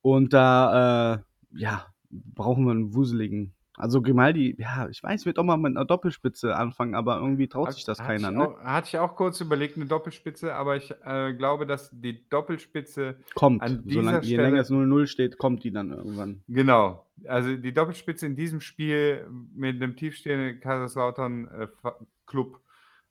Und 0.03 0.33
da, 0.33 1.15
äh, 1.15 1.19
ja, 1.53 1.87
brauchen 2.11 2.65
wir 2.65 2.73
einen 2.73 2.95
wuseligen. 2.95 3.55
Also 3.81 4.03
Grimaldi, 4.03 4.55
ja, 4.59 4.89
ich 4.89 5.03
weiß, 5.03 5.27
wird 5.27 5.39
auch 5.39 5.45
mal 5.45 5.57
mit 5.57 5.77
einer 5.77 5.85
Doppelspitze 5.85 6.55
anfangen, 6.57 6.95
aber 6.95 7.17
irgendwie 7.19 7.49
traut 7.49 7.73
sich 7.73 7.85
das 7.85 7.99
keiner, 7.99 8.31
ne? 8.31 8.49
Auch, 8.49 8.61
hatte 8.61 8.89
ich 8.89 8.99
auch 8.99 9.17
kurz 9.17 9.41
überlegt, 9.41 9.77
eine 9.77 9.87
Doppelspitze, 9.87 10.55
aber 10.55 10.77
ich 10.77 10.93
äh, 11.05 11.33
glaube, 11.35 11.67
dass 11.67 11.91
die 11.93 12.29
Doppelspitze 12.29 13.17
Kommt. 13.35 13.63
an 13.63 13.83
dieser 13.85 14.03
Solange, 14.03 14.21
je 14.25 14.35
Stelle- 14.35 14.43
länger 14.49 14.61
es 14.61 14.71
0-0 14.71 15.07
steht, 15.07 15.39
kommt 15.39 15.65
die 15.65 15.73
dann 15.73 15.91
irgendwann. 15.91 16.43
Genau. 16.49 17.07
Also 17.27 17.57
die 17.57 17.73
Doppelspitze 17.75 18.27
in 18.27 18.37
diesem 18.37 18.61
Spiel 18.61 19.27
mit 19.55 19.77
einem 19.83 19.97
tiefstehenden 19.97 20.61
Kaiserslautern 20.61 21.49
äh, 21.49 21.67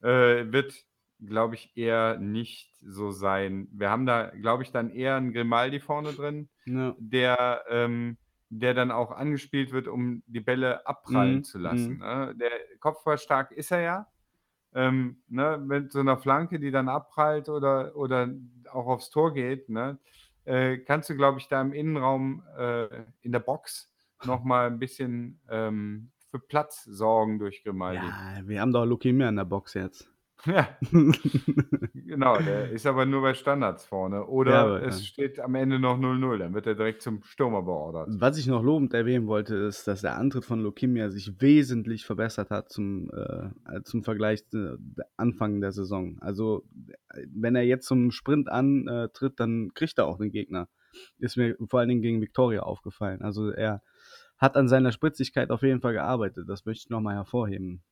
äh, 0.01 0.51
wird, 0.51 0.73
glaube 1.19 1.55
ich, 1.55 1.75
eher 1.75 2.17
nicht 2.17 2.73
so 2.81 3.11
sein. 3.11 3.67
Wir 3.71 3.89
haben 3.89 4.05
da, 4.05 4.27
glaube 4.29 4.63
ich, 4.63 4.71
dann 4.71 4.89
eher 4.89 5.15
einen 5.15 5.33
Grimaldi 5.33 5.79
vorne 5.79 6.13
drin, 6.13 6.49
Ja. 6.65 6.95
der, 6.97 7.63
ähm, 7.69 8.17
der 8.49 8.73
dann 8.73 8.91
auch 8.91 9.11
angespielt 9.11 9.71
wird, 9.71 9.87
um 9.87 10.23
die 10.27 10.39
Bälle 10.41 10.85
abprallen 10.87 11.37
Mhm, 11.37 11.43
zu 11.43 11.59
lassen. 11.59 11.97
Ne? 11.99 12.35
Der 12.39 12.51
Kopfballstark 12.79 13.51
ist 13.51 13.71
er 13.71 13.81
ja. 13.81 14.07
Ähm, 14.73 15.23
ne, 15.27 15.57
mit 15.57 15.91
so 15.91 15.99
einer 15.99 16.17
Flanke, 16.17 16.59
die 16.59 16.69
dann 16.71 16.89
abprallt 16.89 17.49
oder, 17.49 17.95
oder 17.95 18.29
auch 18.71 18.85
aufs 18.85 19.09
Tor 19.09 19.33
geht, 19.33 19.67
ne, 19.69 19.97
äh, 20.45 20.77
kannst 20.77 21.09
du, 21.09 21.15
glaube 21.15 21.39
ich, 21.39 21.47
da 21.47 21.59
im 21.59 21.73
Innenraum 21.73 22.43
äh, 22.57 23.05
in 23.21 23.31
der 23.31 23.39
Box 23.39 23.91
nochmal 24.25 24.67
ein 24.67 24.77
bisschen 24.77 25.39
ähm, 25.49 26.11
für 26.29 26.37
Platz 26.39 26.83
sorgen 26.83 27.39
durch 27.39 27.63
Grimaldi. 27.63 28.05
ja, 28.05 28.41
wir 28.47 28.61
haben 28.61 28.71
doch 28.71 28.85
Lukemia 28.85 29.27
in 29.29 29.37
der 29.37 29.45
Box 29.45 29.73
jetzt. 29.73 30.11
Ja, 30.45 30.69
genau, 31.93 32.37
der 32.37 32.71
ist 32.71 32.85
aber 32.85 33.05
nur 33.05 33.21
bei 33.21 33.33
Standards 33.33 33.85
vorne. 33.85 34.25
Oder 34.25 34.51
Ja, 34.51 34.63
aber, 34.63 34.83
es 34.83 34.99
ja. 34.99 35.05
steht 35.05 35.39
am 35.39 35.55
Ende 35.55 35.79
noch 35.79 35.97
0-0, 35.99 36.37
dann 36.37 36.53
wird 36.53 36.65
er 36.65 36.75
direkt 36.75 37.01
zum 37.01 37.23
Stürmer 37.23 37.61
beordert. 37.61 38.07
Was 38.11 38.37
ich 38.37 38.47
noch 38.47 38.63
lobend 38.63 38.93
erwähnen 38.93 39.27
wollte, 39.27 39.55
ist, 39.55 39.87
dass 39.87 40.01
der 40.01 40.17
Antritt 40.17 40.45
von 40.45 40.61
Lokimia 40.61 41.09
sich 41.09 41.41
wesentlich 41.41 42.05
verbessert 42.05 42.51
hat 42.51 42.69
zum, 42.71 43.11
äh, 43.11 43.81
zum 43.83 44.03
Vergleich 44.03 44.47
zu 44.47 44.79
Anfang 45.17 45.59
der 45.59 45.73
Saison. 45.73 46.17
Also, 46.21 46.63
äh, 47.09 47.25
wenn 47.33 47.55
er 47.55 47.63
jetzt 47.63 47.85
zum 47.85 48.11
Sprint 48.11 48.49
antritt, 48.49 49.39
dann 49.39 49.71
kriegt 49.73 49.97
er 49.97 50.07
auch 50.07 50.17
den 50.17 50.31
Gegner. 50.31 50.69
Ist 51.19 51.37
mir 51.37 51.55
vor 51.67 51.81
allen 51.81 51.89
Dingen 51.89 52.01
gegen 52.01 52.21
Victoria 52.21 52.61
aufgefallen. 52.61 53.21
Also, 53.21 53.49
er 53.49 53.81
hat 54.37 54.55
an 54.55 54.69
seiner 54.69 54.93
Spritzigkeit 54.93 55.51
auf 55.51 55.63
jeden 55.63 55.81
Fall 55.81 55.93
gearbeitet. 55.93 56.47
Das 56.47 56.65
möchte 56.65 56.85
ich 56.85 56.89
nochmal 56.89 57.15
hervorheben. 57.15 57.83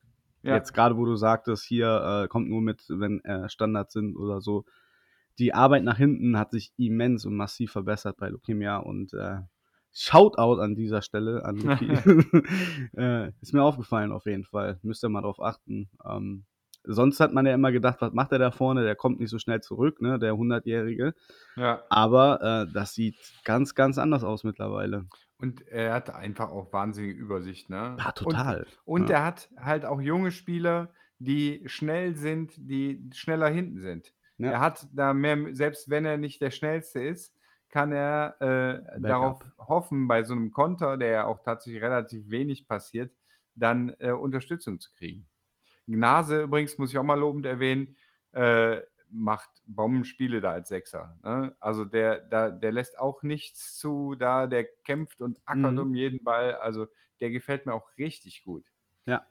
Ja, 0.42 0.54
Jetzt 0.54 0.72
gerade, 0.72 0.96
wo 0.96 1.04
du 1.04 1.16
sagtest, 1.16 1.64
hier 1.64 2.22
äh, 2.24 2.28
kommt 2.28 2.48
nur 2.48 2.62
mit, 2.62 2.84
wenn 2.88 3.24
äh, 3.24 3.48
Standards 3.48 3.92
sind 3.92 4.16
oder 4.16 4.40
so. 4.40 4.64
Die 5.38 5.54
Arbeit 5.54 5.84
nach 5.84 5.96
hinten 5.96 6.38
hat 6.38 6.50
sich 6.50 6.72
immens 6.76 7.24
und 7.24 7.36
massiv 7.36 7.72
verbessert 7.72 8.16
bei 8.18 8.28
Leukemia 8.28 8.78
und 8.78 9.12
äh, 9.14 9.38
Shoutout 9.92 10.60
an 10.60 10.74
dieser 10.76 11.02
Stelle 11.02 11.44
an 11.44 11.56
Luki. 11.58 11.86
äh, 12.96 13.32
ist 13.40 13.52
mir 13.52 13.62
aufgefallen 13.62 14.12
auf 14.12 14.26
jeden 14.26 14.44
Fall. 14.44 14.78
Müsst 14.82 15.04
ihr 15.04 15.08
mal 15.08 15.22
drauf 15.22 15.40
achten. 15.40 15.88
Ähm, 16.04 16.44
sonst 16.84 17.20
hat 17.20 17.32
man 17.32 17.46
ja 17.46 17.54
immer 17.54 17.72
gedacht, 17.72 18.00
was 18.00 18.12
macht 18.12 18.32
er 18.32 18.38
da 18.38 18.50
vorne? 18.50 18.84
Der 18.84 18.94
kommt 18.94 19.20
nicht 19.20 19.30
so 19.30 19.38
schnell 19.38 19.60
zurück, 19.60 20.00
ne? 20.00 20.18
Der 20.18 20.34
100-Jährige. 20.34 21.14
ja. 21.56 21.82
Aber 21.88 22.42
äh, 22.42 22.72
das 22.72 22.94
sieht 22.94 23.16
ganz, 23.44 23.74
ganz 23.74 23.98
anders 23.98 24.24
aus 24.24 24.44
mittlerweile. 24.44 25.06
Und 25.40 25.66
er 25.68 25.94
hat 25.94 26.10
einfach 26.10 26.50
auch 26.50 26.72
wahnsinnige 26.72 27.14
Übersicht, 27.14 27.70
ne? 27.70 27.96
Ja, 27.98 28.12
Und 28.22 28.34
total. 28.34 28.66
Und 28.84 29.08
Ja. 29.08 29.16
er 29.18 29.24
hat 29.24 29.50
halt 29.56 29.84
auch 29.84 30.00
junge 30.00 30.32
Spieler, 30.32 30.92
die 31.18 31.62
schnell 31.66 32.16
sind, 32.16 32.54
die 32.56 33.08
schneller 33.14 33.48
hinten 33.48 33.80
sind. 33.80 34.14
Ja. 34.38 34.50
Er 34.52 34.60
hat 34.60 34.88
da 34.92 35.14
mehr, 35.14 35.54
selbst 35.54 35.90
wenn 35.90 36.04
er 36.04 36.16
nicht 36.16 36.40
der 36.40 36.50
Schnellste 36.50 37.00
ist, 37.00 37.34
kann 37.70 37.92
er 37.92 38.36
äh, 38.40 39.00
darauf 39.00 39.44
hoffen, 39.58 40.08
bei 40.08 40.24
so 40.24 40.32
einem 40.34 40.50
Konter, 40.52 40.96
der 40.96 41.08
ja 41.10 41.26
auch 41.26 41.42
tatsächlich 41.42 41.82
relativ 41.82 42.30
wenig 42.30 42.66
passiert, 42.66 43.12
dann 43.54 43.94
äh, 43.98 44.12
Unterstützung 44.12 44.80
zu 44.80 44.90
kriegen. 44.92 45.28
Gnase 45.86 46.42
übrigens, 46.42 46.78
muss 46.78 46.90
ich 46.90 46.98
auch 46.98 47.02
mal 47.04 47.18
lobend 47.18 47.46
erwähnen, 47.46 47.96
äh, 48.32 48.80
macht 49.10 49.50
Bombenspiele 49.66 50.40
da 50.40 50.52
als 50.52 50.68
Sechser. 50.68 51.16
Ne? 51.22 51.54
Also 51.60 51.84
der, 51.84 52.20
da, 52.20 52.50
der 52.50 52.72
lässt 52.72 52.98
auch 52.98 53.22
nichts 53.22 53.76
zu, 53.78 54.14
da 54.14 54.46
der 54.46 54.64
kämpft 54.84 55.20
und 55.20 55.40
ackert 55.44 55.72
Mhm. 55.72 55.78
um 55.78 55.94
jeden 55.94 56.22
Ball. 56.24 56.54
Also 56.56 56.86
der 57.20 57.30
gefällt 57.30 57.66
mir 57.66 57.74
auch 57.74 57.88
richtig 57.98 58.44
gut. 58.44 58.64
Ja. 59.06 59.26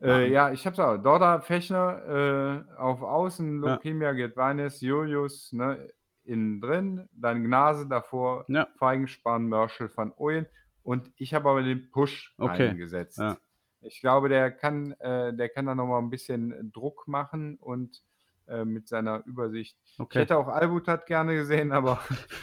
Äh, 0.00 0.30
ja, 0.32 0.50
ich 0.52 0.66
hab's 0.66 0.78
auch. 0.78 0.96
Dorda 0.96 1.40
Fechner 1.40 2.64
äh, 2.70 2.74
auf 2.76 3.02
Außen, 3.02 3.62
Ja. 3.62 3.74
Lokimia, 3.74 4.12
Gedweines, 4.12 4.80
Julius 4.80 5.52
ne, 5.52 5.90
innen 6.24 6.60
drin, 6.60 7.08
dann 7.12 7.44
Gnase 7.44 7.86
davor, 7.88 8.44
Ja. 8.48 8.68
Feigenspann, 8.78 9.46
Mörschel 9.48 9.90
van 9.94 10.12
Ooyen 10.16 10.46
und 10.82 11.10
ich 11.16 11.34
habe 11.34 11.50
aber 11.50 11.62
den 11.62 11.90
Push 11.90 12.34
Okay. 12.38 12.68
eingesetzt. 12.68 13.18
Ja. 13.18 13.36
Ich 13.82 14.00
glaube, 14.00 14.28
der 14.28 14.50
kann, 14.50 14.92
äh, 15.00 15.34
der 15.34 15.48
kann 15.48 15.66
da 15.66 15.74
nochmal 15.74 16.00
ein 16.02 16.10
bisschen 16.10 16.70
Druck 16.72 17.06
machen 17.08 17.56
und 17.58 18.02
äh, 18.50 18.64
mit 18.64 18.88
seiner 18.88 19.24
Übersicht. 19.26 19.78
Ich 19.84 19.98
Okay. 20.00 20.18
hätte 20.20 20.36
auch 20.36 20.48
Albutat 20.48 21.06
gerne 21.06 21.34
gesehen, 21.34 21.72
aber 21.72 22.00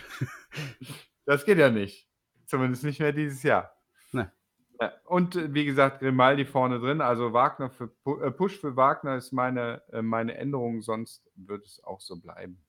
das 1.25 1.45
geht 1.45 1.57
ja 1.57 1.69
nicht. 1.69 2.07
Zumindest 2.45 2.83
nicht 2.83 2.99
mehr 2.99 3.11
dieses 3.11 3.43
Jahr. 3.43 3.73
Ne. 4.11 4.31
Ja, 4.79 4.93
und 5.05 5.35
äh, 5.35 5.53
wie 5.53 5.65
gesagt, 5.65 5.99
Grimaldi 5.99 6.45
vorne 6.45 6.79
drin. 6.79 7.01
Also 7.01 7.33
Wagner 7.33 7.69
für 7.69 7.91
Pu- 8.05 8.21
äh, 8.21 8.31
Push 8.31 8.57
für 8.59 8.75
Wagner 8.75 9.15
ist 9.17 9.31
meine, 9.33 9.81
äh, 9.91 10.01
meine 10.01 10.35
Änderung, 10.35 10.81
sonst 10.81 11.29
wird 11.35 11.65
es 11.65 11.83
auch 11.83 11.99
so 11.99 12.15
bleiben. 12.19 12.63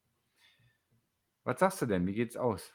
Was 1.44 1.60
sagst 1.60 1.80
du 1.82 1.86
denn? 1.86 2.06
Wie 2.06 2.14
geht's 2.14 2.36
aus? 2.36 2.72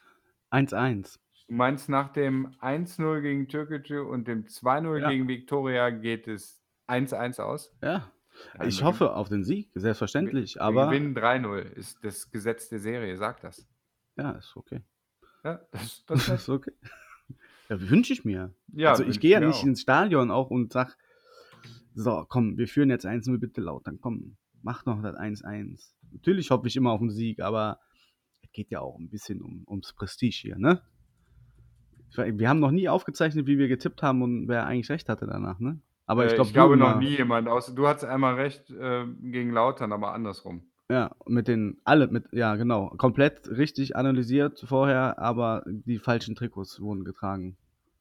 1-1. 0.51 1.19
Du 1.47 1.55
meinst, 1.55 1.89
nach 1.89 2.13
dem 2.13 2.55
1-0 2.61 3.21
gegen 3.21 3.47
Türkgücü 3.47 3.99
und 3.99 4.27
dem 4.27 4.45
2-0 4.45 4.99
Ja. 5.01 5.09
gegen 5.09 5.27
Viktoria 5.27 5.89
geht 5.89 6.27
es 6.27 6.63
1-1 6.87 7.39
aus? 7.41 7.75
Ja. 7.81 8.09
Nein, 8.57 8.69
Ich 8.69 8.79
wir 8.79 8.85
hoffe 8.85 9.13
auf 9.15 9.29
den 9.29 9.43
Sieg, 9.43 9.69
selbstverständlich, 9.75 10.55
Wir 10.55 10.61
aber 10.61 10.87
gewinnen 10.87 11.15
3-0, 11.15 11.59
ist 11.73 12.03
das 12.03 12.29
Gesetz 12.31 12.69
der 12.69 12.79
Serie, 12.79 13.17
sagt 13.17 13.43
das. 13.43 13.67
ja, 14.17 14.31
ist 14.31 14.55
okay. 14.55 14.81
Ja, 15.43 15.61
das, 15.71 16.03
das 16.05 16.27
ist 16.29 16.49
okay. 16.49 16.71
Ja, 17.69 17.89
wünsche 17.89 18.13
ich 18.13 18.25
mir. 18.25 18.53
ja, 18.73 18.91
also 18.91 19.03
ich 19.03 19.19
gehe 19.19 19.31
ja 19.31 19.39
nicht 19.39 19.59
auch. 19.59 19.63
ins 19.65 19.81
Stadion 19.81 20.31
auch 20.31 20.49
und 20.49 20.71
sag, 20.73 20.97
so, 21.95 22.25
komm, 22.27 22.57
wir 22.57 22.67
führen 22.67 22.89
jetzt 22.89 23.05
1-0 23.05 23.37
bitte 23.39 23.61
laut, 23.61 23.85
dann 23.87 23.99
komm, 24.01 24.37
mach 24.61 24.85
noch 24.85 25.01
das 25.01 25.15
1-1. 25.15 25.91
Natürlich 26.11 26.49
hoffe 26.51 26.67
ich 26.67 26.75
immer 26.75 26.91
auf 26.91 26.99
den 26.99 27.09
Sieg, 27.09 27.39
aber 27.41 27.79
es 28.41 28.51
geht 28.51 28.69
ja 28.71 28.81
auch 28.81 28.97
ein 28.99 29.09
bisschen 29.09 29.41
um, 29.41 29.63
ums 29.67 29.93
Prestige 29.93 30.35
hier, 30.41 30.57
ne? 30.57 30.81
Wir 32.15 32.47
haben 32.47 32.59
noch 32.59 32.69
nie 32.71 32.89
aufgezeichnet, 32.89 33.47
wie 33.47 33.57
wir 33.57 33.67
getippt 33.67 34.03
haben 34.03 34.21
und 34.21 34.47
wer 34.47 34.67
eigentlich 34.67 34.89
recht 34.91 35.09
hatte 35.09 35.25
danach, 35.25 35.59
ne? 35.59 35.81
Aber 36.05 36.25
ich, 36.25 36.33
Äh, 36.33 36.35
glaub, 36.35 36.47
ich 36.47 36.53
glaube 36.53 36.77
noch 36.77 36.97
nie 36.99 37.15
jemand, 37.17 37.47
außer 37.47 37.73
du 37.73 37.87
hattest 37.87 38.05
einmal 38.05 38.35
recht 38.35 38.69
äh, 38.71 39.05
gegen 39.21 39.51
Lautern, 39.51 39.91
aber 39.93 40.13
andersrum. 40.13 40.63
Ja, 40.89 41.11
mit 41.25 41.47
den, 41.47 41.79
alle, 41.85 42.07
mit, 42.07 42.25
ja, 42.33 42.55
genau, 42.55 42.89
komplett 42.97 43.47
richtig 43.49 43.95
analysiert 43.95 44.59
vorher, 44.67 45.17
aber 45.17 45.63
die 45.65 45.97
falschen 45.97 46.35
Trikots 46.35 46.81
wurden 46.81 47.05
getragen. 47.05 47.57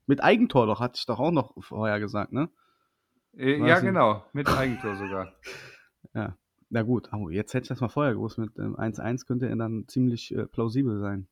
Mit 0.07 0.23
Eigentor 0.23 0.67
doch, 0.67 0.81
hatte 0.81 0.99
ich 0.99 1.07
doch 1.07 1.21
auch 1.21 1.31
noch 1.31 1.55
vorher 1.63 2.01
gesagt, 2.01 2.33
ne? 2.33 2.49
Äh, 3.37 3.67
ja, 3.67 3.79
genau, 3.81 4.25
mit 4.33 4.49
Eigentor 4.49 4.97
sogar. 4.97 5.33
Ja. 6.15 6.37
Na 6.69 6.83
gut, 6.83 7.11
oh, 7.13 7.29
jetzt 7.31 7.55
hätte 7.55 7.65
ich 7.65 7.69
das 7.69 7.81
mal 7.81 7.89
vorher 7.89 8.15
gewusst. 8.15 8.39
Mit 8.39 8.59
ähm, 8.59 8.77
1-1 8.77 9.27
könnte 9.27 9.47
er 9.49 9.55
dann 9.57 9.85
ziemlich 9.89 10.35
äh, 10.35 10.47
plausibel 10.47 11.01
sein. 11.01 11.27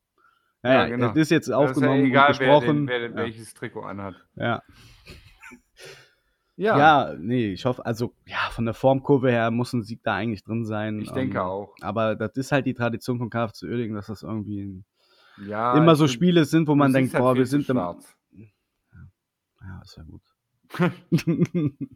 Ja, 0.62 0.72
Ja, 0.72 0.86
genau. 0.86 1.10
es 1.10 1.16
ist 1.16 1.30
jetzt 1.30 1.48
Das 1.48 1.56
ist 1.56 1.60
ja 1.62 1.70
aufgenommen 1.70 2.04
egal, 2.04 2.30
und 2.30 2.40
wer, 2.40 2.46
gesprochen. 2.46 2.76
den, 2.76 2.88
wer 2.88 3.00
ja. 3.00 3.16
welches 3.16 3.52
Trikot 3.54 3.80
anhat. 3.82 4.14
Ja. 4.36 4.62
Ja, 6.60 6.76
Ja. 6.78 7.14
nee, 7.18 7.52
ich 7.54 7.64
hoffe, 7.64 7.86
also 7.86 8.12
ja, 8.26 8.50
von 8.50 8.66
der 8.66 8.74
Formkurve 8.74 9.30
her 9.30 9.50
muss 9.50 9.72
ein 9.72 9.82
Sieg 9.82 10.02
da 10.02 10.14
eigentlich 10.16 10.44
drin 10.44 10.66
sein. 10.66 11.00
ich 11.00 11.10
denke 11.10 11.38
ähm, 11.38 11.44
auch. 11.44 11.74
Aber 11.80 12.14
das 12.16 12.36
ist 12.36 12.52
halt 12.52 12.66
die 12.66 12.74
Tradition 12.74 13.16
von 13.16 13.30
KFC 13.30 13.62
Uerdingen, 13.62 13.94
dass 13.96 14.08
das 14.08 14.22
irgendwie 14.22 14.64
ein, 14.64 14.84
Ja, 15.38 15.78
immer 15.78 15.96
so 15.96 16.06
Spiele 16.06 16.44
sind, 16.44 16.68
wo 16.68 16.74
man 16.74 16.92
denkt, 16.92 17.14
halt 17.14 17.22
boah, 17.22 17.34
wir 17.34 17.46
sind 17.46 17.66
im. 17.70 17.76
schwarz. 17.76 18.14
Ja, 18.32 19.82
ist 19.82 19.96
ja 19.96 20.02
gut. 20.04 20.22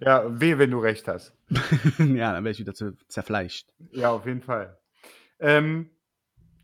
Ja, 0.00 0.38
weh, 0.38 0.58
wenn 0.58 0.70
du 0.70 0.78
recht 0.80 1.08
hast. 1.08 1.34
ja, 1.98 2.32
dann 2.32 2.44
wäre 2.44 2.50
ich 2.50 2.58
wieder 2.58 2.74
zerfleischt. 3.08 3.72
Ja, 3.90 4.10
auf 4.10 4.26
jeden 4.26 4.42
Fall. 4.42 4.76
Ähm, 5.38 5.88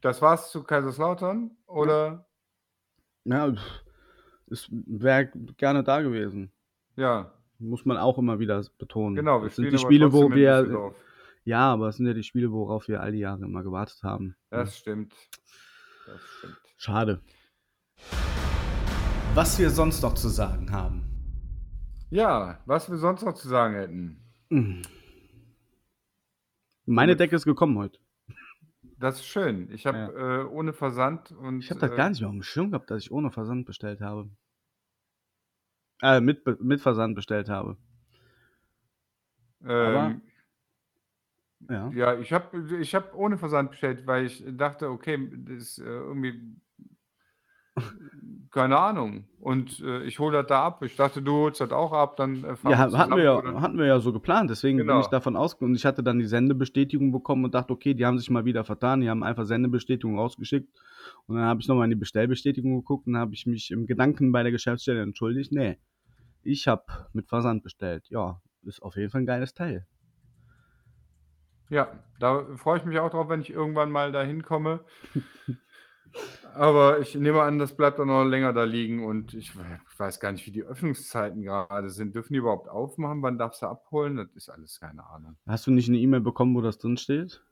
das 0.03 0.21
war's 0.21 0.51
zu 0.51 0.63
Kaiserslautern 0.63 1.57
oder? 1.67 2.27
Ja, 3.25 3.55
es 4.51 4.69
wäre 4.71 5.31
gerne 5.57 5.83
da 5.83 6.03
gewesen. 6.03 6.53
Ja, 6.97 7.33
Muss 7.59 7.85
man 7.85 7.97
auch 7.97 8.19
immer 8.19 8.39
wieder 8.39 8.63
betonen. 8.79 9.17
genau. 9.17 9.41
Wir 9.41 9.49
das 9.49 9.57
sind 9.57 9.73
die 9.73 9.79
Spiele, 9.79 10.13
wo 10.13 10.31
wir. 10.31 10.95
Ja, 11.45 11.73
aber 11.73 11.89
es 11.89 11.97
sind 11.97 12.07
ja 12.07 12.15
die 12.15 12.23
Spiele, 12.23 12.53
worauf 12.53 12.87
wir 12.87 13.01
all 13.01 13.13
die 13.13 13.19
Jahre 13.19 13.45
immer 13.45 13.63
gewartet 13.63 14.03
haben. 14.03 14.37
Das 14.51 14.79
stimmt. 14.79 15.15
Das 16.07 16.21
stimmt. 16.39 16.57
Schade. 16.77 17.21
Was 19.35 19.59
wir 19.59 19.71
sonst 19.71 20.03
noch 20.03 20.15
zu 20.15 20.29
sagen 20.29 20.71
haben. 20.71 21.05
Ja, 22.11 22.61
was 22.67 22.91
wir 22.91 22.99
sonst 22.99 23.25
noch 23.25 23.35
zu 23.35 23.49
sagen 23.49 23.75
hätten. 23.75 24.21
Mm. 24.51 24.83
Meine 26.85 27.17
Decke 27.17 27.37
ist 27.37 27.45
gekommen 27.45 27.79
heute. 27.79 27.99
Das 28.99 29.17
ist 29.17 29.27
schön. 29.27 29.69
Ich 29.73 29.87
habe 29.87 29.99
äh, 29.99 30.55
ohne 30.55 30.73
Versand 30.73 31.33
und 31.33 31.61
Ich 31.61 31.71
habe 31.71 31.81
das 31.81 31.91
äh, 31.91 31.97
gar 31.97 32.11
nicht 32.11 32.21
mehr 32.21 32.29
auf 32.29 32.35
dem 32.35 32.43
Schirm 32.43 32.71
gehabt, 32.71 32.91
dass 32.91 33.03
ich 33.03 33.11
ohne 33.11 33.31
Versand 33.31 33.67
bestellt 33.67 34.01
habe. 34.01 34.29
Äh, 36.03 36.21
mit, 36.21 36.45
mit 36.61 36.81
Versand 36.81 37.15
bestellt 37.15 37.49
habe. 37.49 37.77
ähm, 39.65 40.23
Ja. 41.71 41.91
Ja, 41.95 42.19
ich 42.19 42.33
habe 42.33 42.79
ich 42.81 42.95
hab 42.95 43.15
ohne 43.15 43.39
Versand 43.39 43.71
bestellt, 43.71 44.07
weil 44.07 44.27
ich 44.27 44.45
dachte, 44.47 44.91
okay, 44.91 45.31
das 45.47 45.57
ist 45.63 45.79
äh, 45.79 45.85
irgendwie 45.85 46.35
keine 48.51 48.79
Ahnung. 48.79 49.25
Und 49.41 49.81
äh, 49.81 50.05
ich 50.05 50.19
hole 50.19 50.37
das 50.39 50.47
da 50.47 50.65
ab. 50.65 50.83
Ich 50.83 50.97
dachte, 50.97 51.23
du 51.23 51.33
holst 51.33 51.61
das 51.61 51.71
auch 51.73 51.93
ab, 51.93 52.17
dann 52.17 52.45
äh, 52.45 52.55
Ja, 52.65 52.79
hatten 52.79 53.15
wir 53.15 53.23
ja, 53.25 53.39
oder? 53.39 53.61
hatten 53.61 53.79
wir 53.79 53.87
ja 53.87 53.99
so 54.01 54.13
geplant, 54.13 54.51
deswegen 54.51 54.79
bin 54.79 54.87
Genau. 54.87 55.01
ich 55.01 55.07
davon 55.07 55.37
ausgegangen. 55.37 55.73
Und 55.73 55.77
ich 55.77 55.87
hatte 55.87 56.03
dann 56.03 56.19
die 56.19 56.27
Sendebestätigung 56.27 57.13
bekommen 57.13 57.45
und 57.45 57.55
dachte, 57.55 57.73
okay, 57.73 57.95
die 57.95 58.05
haben 58.05 58.19
sich 58.19 58.29
mal 58.31 58.45
wieder 58.45 58.65
vertan, 58.65 59.01
die 59.01 59.09
haben 59.09 59.23
einfach 59.23 59.47
Sendebestätigung 59.47 60.19
rausgeschickt. 60.19 60.69
Und 61.27 61.37
dann 61.37 61.45
habe 61.47 61.61
ich 61.61 61.69
nochmal 61.69 61.85
in 61.85 61.91
die 61.91 61.97
Bestellbestätigung 61.97 62.77
geguckt 62.77 63.07
und 63.07 63.17
habe 63.17 63.35
ich 63.35 63.47
mich 63.47 63.71
im 63.71 63.87
Gedanken 63.87 64.33
bei 64.33 64.43
der 64.43 64.53
Geschäftsstelle 64.53 65.01
entschuldigt. 65.03 65.53
Nee, 65.53 65.79
ich 66.45 66.69
habe 66.69 66.85
mit 67.13 67.29
Versand 67.29 67.63
bestellt. 67.63 68.09
Ja, 68.11 68.41
ist 68.63 68.83
auf 68.83 68.97
jeden 68.97 69.11
Fall 69.11 69.23
ein 69.23 69.27
geiles 69.27 69.55
Teil. 69.55 69.87
Ja, 71.71 71.89
da 72.21 72.45
freue 72.57 72.79
ich 72.79 72.85
mich 72.85 72.99
auch 72.99 73.11
drauf, 73.11 73.29
wenn 73.29 73.41
ich 73.41 73.51
irgendwann 73.51 73.91
mal 73.91 74.13
da 74.13 74.23
hinkomme. 74.23 74.85
Aber 76.55 77.01
ich 77.01 77.15
nehme 77.15 77.43
an, 77.43 77.59
das 77.59 77.77
bleibt 77.77 77.99
dann 77.99 78.09
noch 78.09 78.25
länger 78.25 78.53
da 78.53 78.65
liegen 78.65 79.05
und 79.05 79.33
ich 79.35 79.57
we- 79.57 79.81
weiß 79.97 80.21
gar 80.21 80.33
nicht, 80.33 80.47
wie 80.47 80.51
die 80.51 80.63
Öffnungszeiten 80.63 81.43
gerade 81.43 81.89
sind. 81.91 82.15
Dürfen 82.15 82.35
die 82.35 82.39
überhaupt 82.41 82.69
aufmachen? 82.69 83.23
Wann 83.23 83.39
darfst 83.39 83.63
du 83.63 83.67
abholen? 83.67 84.17
Das 84.17 84.29
ist 84.35 84.49
alles 84.51 84.79
keine 84.81 85.07
Ahnung. 85.07 85.37
Hast 85.47 85.69
du 85.69 85.71
nicht 85.71 85.89
eine 85.89 85.99
E-Mail 85.99 86.21
bekommen, 86.21 86.55
wo 86.57 86.61
das 86.61 86.79
drin 86.79 86.97
steht? 86.97 87.45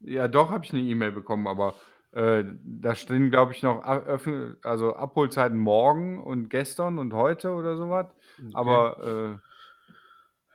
Ja, 0.00 0.28
doch, 0.28 0.50
habe 0.50 0.64
ich 0.64 0.72
eine 0.72 0.82
E-Mail 0.82 1.12
bekommen, 1.12 1.46
aber 1.46 1.74
äh, 2.12 2.44
da 2.64 2.94
stehen, 2.94 3.30
glaube 3.30 3.52
ich, 3.52 3.62
noch 3.62 3.84
Öffn 3.84 4.56
also 4.62 4.94
Abholzeiten 4.96 5.58
morgen 5.58 6.22
und 6.22 6.50
gestern 6.50 6.98
und 6.98 7.12
heute 7.14 7.52
oder 7.52 7.76
sowas. 7.76 8.06
Aber 8.54 9.40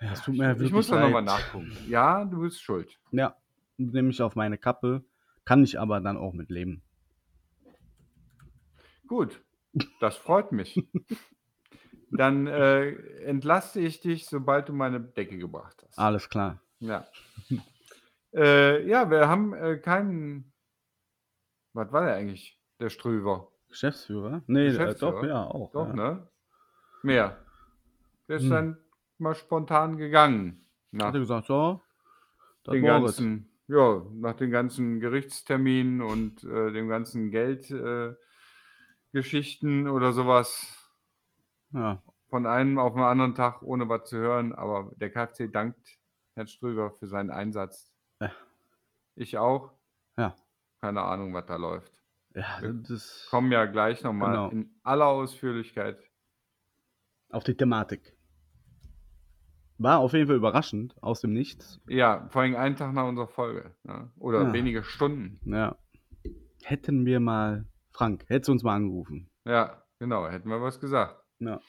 ja, 0.02 0.12
es 0.12 0.20
äh, 0.20 0.24
tut 0.24 0.38
mir 0.38 0.44
ich, 0.44 0.50
wirklich 0.50 0.68
ich 0.68 0.74
muss 0.74 0.88
da 0.88 1.00
nochmal 1.00 1.24
nachgucken. 1.24 1.76
Ja, 1.88 2.26
du 2.26 2.42
bist 2.42 2.62
schuld. 2.62 3.00
Ja, 3.12 3.36
nehme 3.78 4.10
ich 4.10 4.22
auf 4.22 4.36
meine 4.36 4.58
Kappe. 4.58 5.04
Kann 5.46 5.64
ich 5.64 5.80
aber 5.80 6.02
dann 6.02 6.18
auch 6.18 6.34
mit 6.34 6.50
leben. 6.50 6.84
Gut, 9.08 9.42
das 10.00 10.18
freut 10.18 10.52
mich. 10.52 10.88
Dann 12.12 12.48
äh, 12.48 12.92
entlaste 13.24 13.82
ich 13.82 14.00
dich, 14.00 14.28
sobald 14.28 14.70
du 14.70 14.74
meine 14.74 15.02
Decke 15.02 15.38
gebracht 15.38 15.84
hast. 15.86 16.00
Alles 16.00 16.30
klar. 16.30 16.62
Ja. 16.80 17.06
äh, 18.34 18.88
ja, 18.88 19.10
wir 19.10 19.28
haben 19.28 19.54
äh, 19.54 19.78
keinen. 19.78 20.54
Was 21.74 21.92
war 21.92 22.06
der 22.06 22.16
eigentlich? 22.16 22.60
Der 22.80 22.90
Strüver. 22.90 23.52
Geschäftsführer? 23.68 24.42
Nee, 24.48 24.70
Geschäftsführer? 24.70 25.18
Äh, 25.18 25.22
doch, 25.22 25.28
ja, 25.28 25.44
auch. 25.44 25.72
Doch, 25.72 25.88
ja. 25.88 25.94
ne? 25.94 26.28
Mehr. 27.04 27.46
Der 28.28 28.38
ist 28.38 28.44
Hm. 28.44 28.50
dann 28.50 28.78
mal 29.18 29.36
spontan 29.36 29.98
gegangen. 29.98 30.66
Nach 30.92 31.08
Hat 31.08 31.16
er 31.16 31.20
gesagt, 31.22 31.48
so, 31.48 31.82
den 32.68 32.84
es. 32.84 32.88
ganzen, 32.88 33.50
ja, 33.68 34.04
nach 34.14 34.36
den 34.36 34.52
ganzen 34.52 35.00
Gerichtsterminen 35.00 36.02
und 36.02 36.44
äh, 36.44 36.72
dem 36.72 36.88
ganzen 36.90 37.32
Geldgeschichten 37.32 38.18
äh, 39.86 39.90
oder 39.90 40.14
sowas. 40.14 40.74
Ja, 41.72 42.02
von 42.30 42.46
einem 42.46 42.78
auf 42.80 42.94
den 42.94 43.04
anderen 43.04 43.36
Tag, 43.36 43.62
ohne 43.62 43.88
was 43.90 44.10
zu 44.10 44.18
hören. 44.18 44.54
Aber 44.54 44.92
der 44.98 45.10
KfC 45.12 45.48
dankt 45.50 45.98
Herrn 46.36 46.48
Ströber 46.48 46.92
für 46.92 47.08
seinen 47.08 47.30
Einsatz. 47.32 47.94
Ja. 48.20 48.32
Ich 49.16 49.38
auch. 49.38 49.72
ja. 50.18 50.36
Keine 50.80 51.02
Ahnung, 51.02 51.34
was 51.34 51.46
da 51.48 51.56
läuft. 51.56 51.92
Ja, 52.36 52.62
Wir 52.62 52.72
das 52.74 53.26
Kommen 53.32 53.52
ja 53.52 53.66
gleich 53.66 54.04
nochmal 54.04 54.32
Genau. 54.32 54.50
in 54.50 54.80
aller 54.84 55.08
Ausführlichkeit. 55.08 55.98
auf 57.30 57.44
die 57.44 57.56
Thematik. 57.58 58.16
War 59.80 60.00
auf 60.00 60.14
jeden 60.14 60.28
Fall 60.28 60.36
überraschend, 60.38 60.96
aus 61.04 61.22
dem 61.22 61.34
Nichts. 61.34 61.80
Ja, 61.88 62.28
vor 62.30 62.42
allem 62.42 62.56
einen 62.56 62.76
Tag 62.76 62.94
nach 62.94 63.08
unserer 63.08 63.28
Folge. 63.28 63.76
Ne? 63.84 64.12
Oder 64.18 64.44
Ja. 64.44 64.54
wenige 64.54 64.84
Stunden. 64.84 65.40
Ja. 65.46 65.78
Hätten 66.64 67.06
wir 67.06 67.20
mal, 67.20 67.66
Frank, 67.92 68.26
hättest 68.28 68.48
du 68.48 68.54
uns 68.54 68.64
mal 68.64 68.76
angerufen. 68.76 69.30
Ja, 69.46 69.84
genau. 70.00 70.28
Hätten 70.28 70.50
wir 70.50 70.62
was 70.62 70.80
gesagt. 70.80 71.24
Ja. 71.40 71.60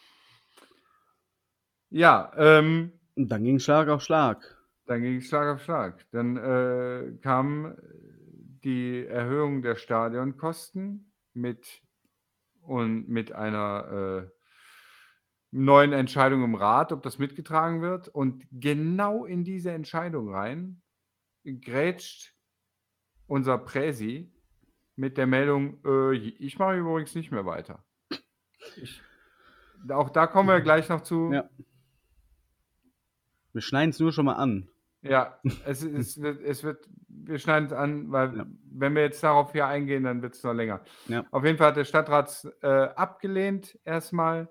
Ja, 1.90 2.33
ähm, 2.37 2.92
Und 3.14 3.29
dann 3.31 3.44
ging 3.44 3.59
Schlag 3.59 3.88
auf 3.88 4.03
Schlag. 4.03 4.57
Dann 4.87 5.03
ging 5.03 5.16
es 5.16 5.27
Schlag 5.29 5.55
auf 5.55 5.62
Schlag. 5.62 6.07
Dann 6.12 6.37
äh, 6.37 7.12
kam 7.21 7.77
die 8.64 9.05
Erhöhung 9.07 9.62
der 9.62 9.77
Stadionkosten 9.77 11.12
mit 11.35 11.83
und 12.62 13.09
mit 13.09 13.33
einer 13.33 14.25
äh, 14.27 14.31
neuen 15.50 15.92
Entscheidung 15.92 16.44
im 16.44 16.54
Rat, 16.54 16.92
ob 16.92 17.02
das 17.02 17.18
mitgetragen 17.18 17.80
wird. 17.80 18.08
Und 18.08 18.44
genau 18.50 19.24
in 19.24 19.44
diese 19.44 19.70
Entscheidung 19.72 20.32
rein 20.32 20.82
grätscht 21.44 22.34
unser 23.27 23.58
Präsi 23.58 24.33
mit 24.96 25.16
der 25.16 25.27
Meldung, 25.27 25.79
äh, 25.85 26.14
ich 26.14 26.58
mache 26.58 26.77
übrigens 26.77 27.14
nicht 27.14 27.31
mehr 27.31 27.46
weiter. 27.46 27.85
Ich, 28.77 29.00
auch 29.90 30.10
da 30.10 30.27
kommen 30.27 30.48
wir 30.48 30.60
gleich 30.60 30.88
noch 30.88 31.02
zu. 31.02 31.33
Ja. 31.33 31.48
Wir 33.52 33.62
schneiden 33.62 33.90
es 33.90 34.00
nur 34.00 34.12
schon 34.12 34.27
mal 34.27 34.35
an. 34.35 34.68
Ja, 35.02 35.38
es, 35.64 35.83
es, 35.85 36.20
wird, 36.20 36.40
es 36.42 36.64
wird 36.64 36.88
wir 37.08 37.38
schneiden 37.38 37.66
es 37.66 37.73
an, 37.73 38.10
weil 38.10 38.37
Ja. 38.37 38.46
wenn 38.70 38.94
wir 38.94 39.02
jetzt 39.02 39.23
darauf 39.23 39.52
hier 39.52 39.66
eingehen, 39.66 40.04
dann 40.04 40.23
wird 40.23 40.35
es 40.35 40.42
noch 40.42 40.52
länger. 40.52 40.83
Ja. 41.06 41.25
Auf 41.31 41.44
jeden 41.44 41.56
Fall 41.56 41.68
hat 41.68 41.77
der 41.77 41.85
Stadtrat 41.85 42.46
äh, 42.62 42.66
abgelehnt 42.66 43.79
erstmal 43.85 44.48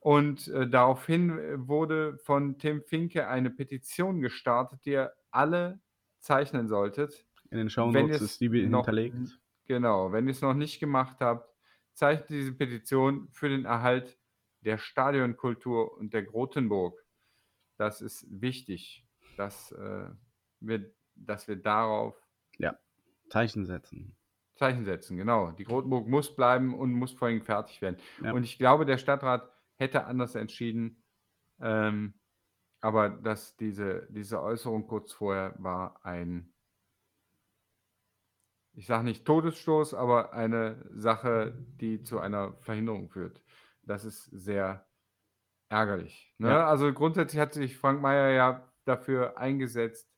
und 0.00 0.48
äh, 0.48 0.68
daraufhin 0.68 1.38
äh, 1.38 1.68
wurde 1.68 2.18
von 2.18 2.58
Tim 2.58 2.82
Finke 2.82 3.28
eine 3.28 3.50
Petition 3.50 4.20
gestartet, 4.20 4.84
die 4.84 4.90
ihr 4.90 5.12
alle 5.30 5.80
zeichnen 6.20 6.68
solltet. 6.68 7.26
In 7.50 7.58
den 7.58 7.70
Shownotes 7.70 8.20
ist 8.20 8.40
die 8.40 8.48
noch 8.66 8.86
hinterlegt. 8.86 9.40
Genau, 9.66 10.12
wenn 10.12 10.26
ihr 10.26 10.32
es 10.32 10.40
noch 10.40 10.54
nicht 10.54 10.80
gemacht 10.80 11.18
habt, 11.20 11.52
zeichnet 11.92 12.30
diese 12.30 12.52
Petition 12.52 13.28
für 13.32 13.48
den 13.48 13.64
Erhalt 13.64 14.18
der 14.60 14.78
Stadionkultur 14.78 15.96
und 15.96 16.14
der 16.14 16.22
Grotenburg. 16.22 17.04
Das 17.76 18.00
ist 18.00 18.26
wichtig, 18.28 19.06
dass, 19.36 19.72
äh, 19.72 20.08
wir, 20.60 20.90
dass 21.14 21.48
wir 21.48 21.56
darauf 21.56 22.16
Zeichen 23.28 23.66
setzen. 23.66 24.16
Zeichen 24.56 24.84
setzen. 24.84 25.16
Genau, 25.16 25.52
die 25.52 25.64
Grotenburg 25.64 26.08
muss 26.08 26.34
bleiben 26.34 26.74
und 26.74 26.92
muss 26.92 27.12
vor 27.12 27.28
allem 27.28 27.42
fertig 27.42 27.80
werden. 27.80 27.96
Ja. 28.22 28.32
Und 28.32 28.42
ich 28.42 28.58
glaube, 28.58 28.84
der 28.84 28.98
Stadtrat 28.98 29.48
hätte 29.78 30.04
anders 30.04 30.34
entschieden. 30.34 31.02
Ähm, 31.60 32.14
aber 32.80 33.08
dass 33.08 33.56
diese, 33.56 34.06
diese 34.10 34.42
Äußerung 34.42 34.86
kurz 34.86 35.12
vorher 35.12 35.54
war 35.58 36.04
ein, 36.04 36.52
ich 38.74 38.86
sage 38.86 39.04
nicht 39.04 39.24
Todesstoß, 39.24 39.94
aber 39.94 40.32
eine 40.32 40.84
Sache, 40.94 41.54
die 41.80 42.02
zu 42.02 42.20
einer 42.20 42.54
Verhinderung 42.60 43.08
führt. 43.08 43.42
Das 43.82 44.04
ist 44.04 44.24
sehr 44.26 44.86
ärgerlich. 45.68 46.32
Ne? 46.38 46.50
Ja. 46.50 46.68
Also 46.68 46.92
grundsätzlich 46.92 47.40
hat 47.40 47.54
sich 47.54 47.76
Frank 47.76 48.00
Mayer 48.00 48.30
ja 48.30 48.72
dafür 48.84 49.38
eingesetzt, 49.38 50.08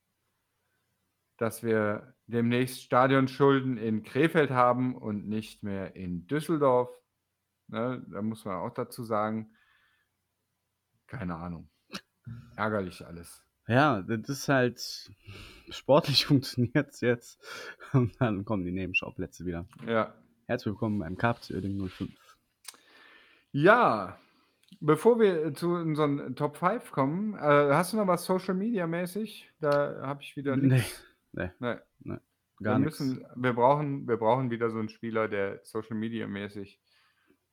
dass 1.37 1.63
wir 1.63 2.13
demnächst 2.27 2.83
Stadionschulden 2.83 3.77
in 3.77 4.03
Krefeld 4.03 4.51
haben 4.51 4.95
und 4.95 5.27
nicht 5.27 5.63
mehr 5.63 5.95
in 5.95 6.27
Düsseldorf. 6.27 7.00
Ne? 7.71 8.05
Da 8.11 8.21
muss 8.21 8.43
man 8.45 8.55
auch 8.57 8.73
dazu 8.73 9.03
sagen, 9.03 9.55
keine 11.07 11.35
Ahnung. 11.35 11.69
Ärgerlich 12.55 13.05
alles. 13.05 13.43
Ja, 13.67 14.01
das 14.01 14.27
ist 14.29 14.49
halt 14.49 14.79
sportlich 15.69 16.25
funktioniert 16.27 16.99
jetzt. 17.01 17.39
Und 17.93 18.19
dann 18.19 18.45
kommen 18.45 18.65
die 18.65 18.71
Nebenschauplätze 18.71 19.45
wieder. 19.45 19.65
Ja. 19.87 20.13
Herzlich 20.47 20.73
willkommen 20.73 20.99
beim 20.99 21.17
KFC 21.17 21.51
Oerding 21.51 21.87
05. 21.87 22.09
Ja, 23.53 24.17
bevor 24.81 25.19
wir 25.19 25.53
zu 25.53 25.69
unseren 25.75 26.35
Top 26.35 26.57
5 26.57 26.91
kommen, 26.91 27.35
äh, 27.35 27.39
hast 27.73 27.93
du 27.93 27.97
noch 27.97 28.07
was 28.07 28.25
Social 28.25 28.53
Media 28.53 28.85
mäßig? 28.87 29.49
Da 29.59 30.01
habe 30.01 30.23
ich 30.23 30.35
wieder 30.35 30.57
Nee, 30.57 30.75
nichts. 30.75 31.05
nee, 31.31 31.49
Nee. 31.59 31.75
gar 32.03 32.19
wir, 32.59 32.79
nichts. 32.79 32.99
müssen, 32.99 33.25
wir, 33.35 33.53
brauchen, 33.53 34.07
wir 34.09 34.17
brauchen 34.17 34.51
wieder 34.51 34.69
so 34.71 34.79
einen 34.79 34.89
Spieler, 34.89 35.27
der 35.29 35.61
Social 35.63 35.95
Media 35.95 36.27
mäßig 36.27 36.81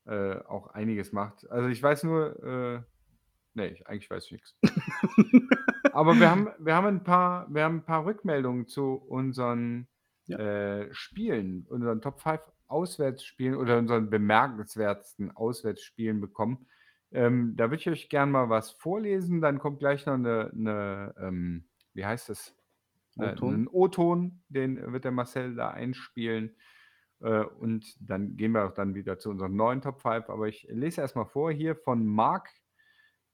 äh, 0.05 0.35
auch 0.45 0.67
einiges 0.67 1.11
macht. 1.11 1.49
Also 1.49 1.69
ich 1.69 1.81
weiß 1.81 2.03
nur, 2.03 2.43
äh, 2.43 2.81
nee, 3.53 3.67
ich, 3.67 3.87
eigentlich 3.87 4.09
weiß 4.09 4.25
ich 4.25 4.31
nichts. 4.33 4.57
Aber 5.93 6.19
wir 6.19 6.29
haben, 6.29 6.49
wir, 6.59 6.75
haben 6.75 6.87
ein 6.87 7.03
paar, 7.03 7.47
wir 7.53 7.63
haben 7.63 7.77
ein 7.77 7.85
paar 7.85 8.05
Rückmeldungen 8.05 8.67
zu 8.67 8.93
unseren 8.93 9.87
Ja. 10.25 10.37
äh, 10.37 10.93
Spielen, 10.93 11.65
unseren 11.69 12.01
Top 12.01 12.21
5 12.21 12.41
Auswärtsspielen 12.67 13.55
oder 13.55 13.77
unseren 13.79 14.09
bemerkenswertesten 14.09 15.31
Auswärtsspielen 15.31 16.21
bekommen. 16.21 16.67
Ähm, 17.11 17.55
da 17.55 17.65
würde 17.65 17.81
ich 17.81 17.89
euch 17.89 18.09
gerne 18.09 18.31
mal 18.31 18.49
was 18.49 18.71
vorlesen. 18.71 19.41
Dann 19.41 19.57
kommt 19.57 19.79
gleich 19.79 20.05
noch 20.05 20.13
eine, 20.13 20.51
eine 20.53 21.15
ähm, 21.19 21.65
wie 21.93 22.05
heißt 22.05 22.29
das? 22.29 22.55
Äh, 23.17 23.31
O-Ton? 23.31 23.53
Ein 23.53 23.67
O-Ton, 23.67 24.41
den 24.49 24.93
wird 24.93 25.03
der 25.03 25.11
Marcel 25.11 25.55
da 25.55 25.71
einspielen. 25.71 26.55
Äh, 27.21 27.43
und 27.43 27.95
dann 27.99 28.35
gehen 28.37 28.53
wir 28.53 28.65
auch 28.65 28.73
dann 28.73 28.95
wieder 28.95 29.19
zu 29.19 29.29
unserem 29.29 29.55
neuen 29.55 29.81
Top 29.81 30.01
5. 30.01 30.29
Aber 30.29 30.47
ich 30.47 30.67
lese 30.69 31.01
erstmal 31.01 31.25
vor 31.25 31.51
hier 31.51 31.75
von 31.75 32.05
Marc. 32.05 32.49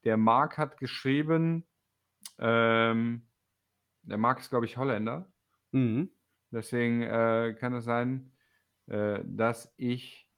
Der 0.03 0.17
Marc 0.17 0.57
hat 0.57 0.77
geschrieben, 0.77 1.65
ähm, 2.37 3.27
der 4.03 4.17
Marc 4.17 4.39
ist, 4.39 4.49
glaube 4.49 4.65
ich, 4.65 4.77
Holländer. 4.77 5.31
Mhm. 5.71 6.11
Deswegen 6.51 7.01
äh, 7.01 7.55
kann 7.59 7.73
es 7.73 7.85
sein, 7.85 8.31
äh, 8.87 9.19
dass 9.25 9.73
ich, 9.77 10.29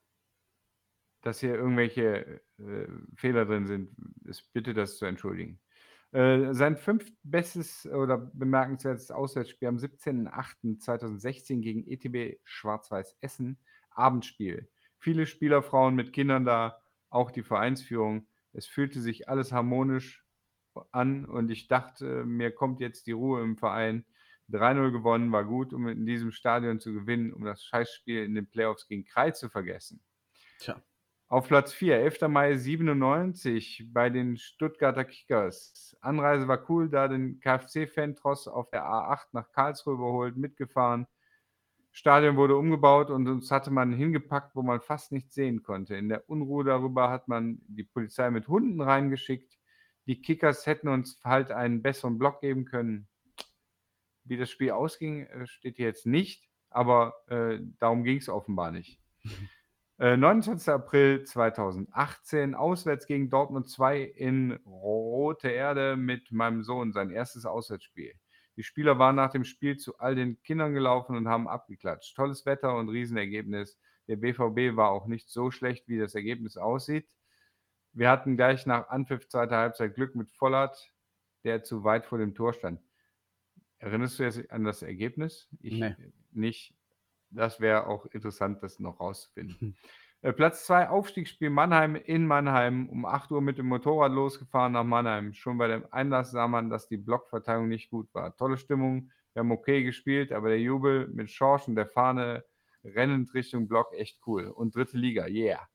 dass 1.22 1.40
hier 1.40 1.56
irgendwelche 1.56 2.42
äh, 2.60 2.88
Fehler 3.16 3.46
drin 3.46 3.68
sind. 3.68 3.96
Ich 4.26 4.44
bitte 4.54 4.74
das 4.74 4.98
zu 4.98 5.06
entschuldigen. 5.06 5.60
Äh, 6.14 6.54
sein 6.54 6.78
fünftbestes 6.78 7.86
oder 7.86 8.18
bemerkenswertes 8.18 9.12
Auswärtsspiel 9.12 9.68
am 9.68 9.78
17.08.2016 9.78 11.60
gegen 11.60 11.86
ETB 11.86 12.40
Schwarz-Weiß 12.46 13.18
Essen, 13.20 13.60
Abendspiel. 13.92 14.70
Viele 15.00 15.26
Spielerfrauen 15.26 15.96
mit 15.96 16.14
Kindern 16.14 16.46
da, 16.46 16.82
auch 17.10 17.30
die 17.32 17.44
Vereinsführung. 17.44 18.28
Es 18.54 18.68
fühlte 18.68 19.02
sich 19.02 19.28
alles 19.28 19.52
harmonisch 19.52 20.26
an 20.92 21.26
und 21.26 21.52
ich 21.52 21.68
dachte, 21.68 22.26
mir 22.26 22.52
kommt 22.52 22.80
jetzt 22.80 23.08
die 23.08 23.12
Ruhe 23.12 23.42
im 23.44 23.58
Verein. 23.58 24.06
3-0 24.50 24.92
gewonnen, 24.92 25.32
war 25.34 25.44
gut, 25.44 25.74
um 25.74 25.90
in 25.90 26.06
diesem 26.06 26.32
Stadion 26.32 26.80
zu 26.80 26.94
gewinnen, 26.94 27.34
um 27.34 27.44
das 27.44 27.66
Scheißspiel 27.66 28.24
in 28.24 28.34
den 28.34 28.50
Playoffs 28.50 28.88
gegen 28.88 29.04
Krei 29.04 29.32
zu 29.32 29.50
vergessen. 29.50 30.02
Tja. 30.60 30.82
Auf 31.30 31.50
Platz 31.50 31.74
4, 31.74 31.98
11. 31.98 32.22
Mai 32.30 32.56
97 32.56 33.90
bei 33.92 34.10
den 34.10 34.38
Stuttgarter 34.38 35.04
Kickers. 35.04 35.98
Anreise 36.00 36.48
war 36.48 36.70
cool, 36.70 36.90
da 36.90 37.10
den 37.10 37.42
KfC-Fan-Tross 37.42 38.48
auf 38.48 38.70
der 38.70 38.86
A8 38.86 39.26
nach 39.34 39.52
Karlsruhe 39.52 39.96
überholt, 39.96 40.38
mitgefahren. 40.38 41.06
Stadion 41.92 42.38
wurde 42.38 42.56
umgebaut 42.56 43.10
und 43.10 43.28
uns 43.28 43.52
hatte 43.52 43.72
man 43.72 43.92
hingepackt, 43.92 44.56
wo 44.56 44.62
man 44.62 44.80
fast 44.80 45.12
nichts 45.12 45.36
sehen 45.36 45.64
konnte. 45.64 45.98
In 45.98 46.08
der 46.08 46.30
Unruhe 46.30 46.64
darüber 46.64 47.10
hat 47.10 47.28
man 47.28 47.60
die 47.68 47.84
Polizei 47.84 48.32
mit 48.32 48.48
Hunden 48.48 48.80
reingeschickt. 48.80 49.58
Die 50.06 50.22
Kickers 50.22 50.66
hätten 50.66 50.88
uns 50.88 51.20
halt 51.26 51.52
einen 51.52 51.82
besseren 51.82 52.18
Block 52.18 52.40
geben 52.40 52.64
können. 52.64 53.10
Wie 54.24 54.38
das 54.38 54.50
Spiel 54.50 54.72
ausging, 54.72 55.26
äh, 55.26 55.46
steht 55.46 55.76
hier 55.76 55.88
jetzt 55.88 56.06
nicht, 56.06 56.48
aber 56.70 57.16
äh, 57.28 57.60
darum 57.80 58.06
ging 58.06 58.18
es 58.18 58.30
offenbar 58.30 58.72
nicht. 58.72 59.02
Äh, 60.00 60.16
29. 60.16 60.70
April 60.70 61.24
2018, 61.24 62.54
auswärts 62.54 63.08
gegen 63.08 63.30
Dortmund 63.32 63.68
2 63.68 64.02
in 64.02 64.52
Rote 64.66 65.50
Erde 65.50 65.96
mit 65.98 66.32
meinem 66.32 66.64
Sohn, 66.64 66.94
sein 66.94 67.10
erstes 67.10 67.46
Auswärtsspiel. 67.46 68.14
Die 68.58 68.64
Spieler 68.64 69.00
waren 69.00 69.16
nach 69.16 69.32
dem 69.32 69.44
Spiel 69.44 69.78
zu 69.78 69.98
all 69.98 70.16
den 70.16 70.42
Kindern 70.44 70.74
gelaufen 70.74 71.16
und 71.16 71.28
haben 71.28 71.48
abgeklatscht. 71.48 72.16
Tolles 72.16 72.46
Wetter 72.46 72.76
und 72.76 72.90
Riesenergebnis. 72.90 73.80
Der 74.08 74.18
BVB 74.18 74.76
war 74.76 74.90
auch 74.92 75.08
nicht 75.08 75.30
so 75.30 75.52
schlecht, 75.52 75.88
wie 75.88 75.98
das 75.98 76.16
Ergebnis 76.16 76.58
aussieht. 76.58 77.08
Wir 77.94 78.10
hatten 78.12 78.36
gleich 78.38 78.68
nach 78.68 78.90
Anpfiff 78.90 79.28
zweiter 79.28 79.58
Halbzeit 79.58 79.96
Glück 79.96 80.16
mit 80.16 80.30
Vollert, 80.30 80.92
der 81.44 81.64
zu 81.64 81.84
weit 81.84 82.06
vor 82.06 82.20
dem 82.20 82.36
Tor 82.36 82.54
stand. 82.54 82.82
Erinnerst 83.80 84.20
du 84.20 84.24
jetzt 84.24 84.52
an 84.52 84.64
das 84.64 84.84
Ergebnis? 84.84 85.50
Ich 85.60 85.74
Nee. 85.74 85.96
nicht. 86.32 86.77
Das 87.30 87.60
wäre 87.60 87.88
auch 87.88 88.06
interessant, 88.08 88.64
das 88.64 88.80
noch 88.80 89.00
rauszufinden. 89.00 89.76
Äh, 90.22 90.34
Platz 90.34 90.66
2, 90.66 90.90
Aufstiegsspiel 90.90 91.52
Mannheim 91.52 91.96
in 91.96 92.26
Mannheim. 92.26 92.90
Um 92.90 93.06
8 93.06 93.32
Uhr 93.32 93.42
mit 93.42 93.60
dem 93.60 93.68
Motorrad 93.68 94.12
losgefahren 94.12 94.74
nach 94.74 94.84
Mannheim. 94.84 95.34
Schon 95.34 95.60
bei 95.60 95.68
dem 95.68 95.86
Einlass 95.92 96.32
sah 96.32 96.48
man, 96.48 96.72
dass 96.72 96.88
die 96.88 96.98
Blockverteilung 96.98 97.68
nicht 97.68 97.92
gut 97.92 98.12
war. 98.14 98.36
Tolle 98.36 98.58
Stimmung, 98.58 99.12
wir 99.34 99.42
haben 99.42 99.52
okay 99.52 99.84
gespielt, 99.84 100.32
aber 100.32 100.50
der 100.50 100.60
Jubel 100.60 101.08
mit 101.10 101.30
Schorsch 101.30 101.68
und 101.68 101.76
der 101.76 101.86
Fahne 101.86 102.44
rennend 102.84 103.34
Richtung 103.36 103.68
Block 103.68 103.94
echt 103.94 104.20
cool. 104.26 104.48
Und 104.48 104.76
dritte 104.76 104.98
Liga, 104.98 105.28
yeah. 105.28 105.68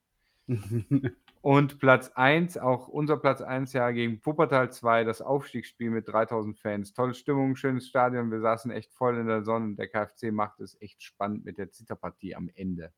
Und 1.41 1.79
Platz 1.79 2.09
1, 2.15 2.57
auch 2.57 2.87
unser 2.87 3.17
Platz 3.17 3.41
1 3.41 3.73
ja 3.73 3.91
gegen 3.91 4.25
Wuppertal 4.25 4.71
2, 4.71 5.03
das 5.03 5.21
Aufstiegsspiel 5.21 5.89
mit 5.89 6.07
3000 6.07 6.57
Fans. 6.57 6.93
Tolle 6.93 7.13
Stimmung, 7.13 7.57
schönes 7.57 7.87
Stadion, 7.87 8.31
wir 8.31 8.39
saßen 8.39 8.71
echt 8.71 8.93
voll 8.93 9.17
in 9.17 9.27
der 9.27 9.43
Sonne 9.43 9.65
und 9.65 9.75
der 9.75 9.89
KfC 9.89 10.31
macht 10.31 10.61
es 10.61 10.79
echt 10.81 11.03
spannend 11.03 11.43
mit 11.43 11.57
der 11.57 11.69
Zitterpartie 11.69 12.35
am 12.35 12.49
Ende. 12.55 12.93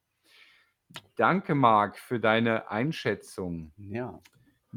Danke, 1.16 1.56
Marc, 1.56 1.98
für 1.98 2.20
deine 2.20 2.70
Einschätzung. 2.70 3.72
ja. 3.78 4.22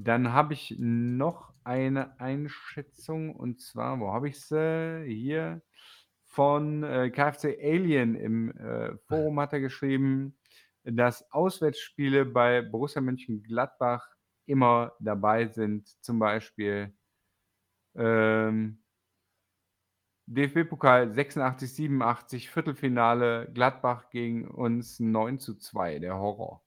Dann 0.00 0.32
habe 0.32 0.54
ich 0.54 0.76
noch 0.78 1.52
eine 1.64 2.20
Einschätzung 2.20 3.34
und 3.34 3.60
zwar, 3.60 3.98
wo 3.98 4.12
habe 4.12 4.28
ich 4.28 4.40
sie? 4.40 5.04
Hier 5.08 5.60
von 6.24 6.84
äh, 6.84 7.10
KFC 7.10 7.58
Alien 7.60 8.14
im 8.14 8.52
äh, 8.52 8.96
Forum 9.08 9.40
hat 9.40 9.52
er 9.52 9.60
geschrieben, 9.60 10.37
dass 10.92 11.30
Auswärtsspiele 11.32 12.24
bei 12.24 12.62
Borussia 12.62 13.00
Mönchengladbach 13.00 14.08
immer 14.46 14.92
dabei 15.00 15.46
sind. 15.46 15.88
Zum 16.02 16.18
Beispiel 16.18 16.94
ähm, 17.94 18.82
DFB-Pokal 20.26 21.12
86, 21.12 21.72
87, 21.72 22.50
Viertelfinale, 22.50 23.50
Gladbach 23.52 24.10
gegen 24.10 24.48
uns 24.48 25.00
9 25.00 25.38
zu 25.38 25.56
2, 25.56 25.98
der 26.00 26.18
Horror. 26.18 26.62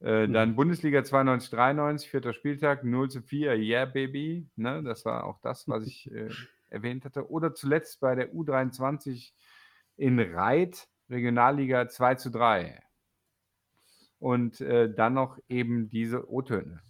Äh, 0.00 0.24
Hm. 0.24 0.32
dann 0.32 0.56
Bundesliga 0.56 1.04
92, 1.04 1.50
93, 1.50 2.10
vierter 2.10 2.32
Spieltag, 2.32 2.84
0 2.84 3.10
zu 3.10 3.22
4, 3.22 3.54
yeah, 3.56 3.84
baby. 3.84 4.48
Ne, 4.56 4.82
das 4.82 5.04
war 5.04 5.24
auch 5.24 5.40
das, 5.42 5.68
was 5.68 5.86
ich 5.86 6.10
äh, 6.10 6.30
erwähnt 6.68 7.04
hatte. 7.04 7.30
Oder 7.30 7.54
zuletzt 7.54 8.00
bei 8.00 8.14
der 8.14 8.32
U23 8.32 9.32
in 9.96 10.18
Reit, 10.18 10.88
Regionalliga 11.10 11.88
2 11.88 12.14
zu 12.14 12.30
3. 12.30 12.80
Und 14.20 14.60
äh, 14.60 14.92
dann 14.94 15.14
noch 15.14 15.38
eben 15.48 15.88
diese 15.88 16.30
O-Töne. 16.30 16.80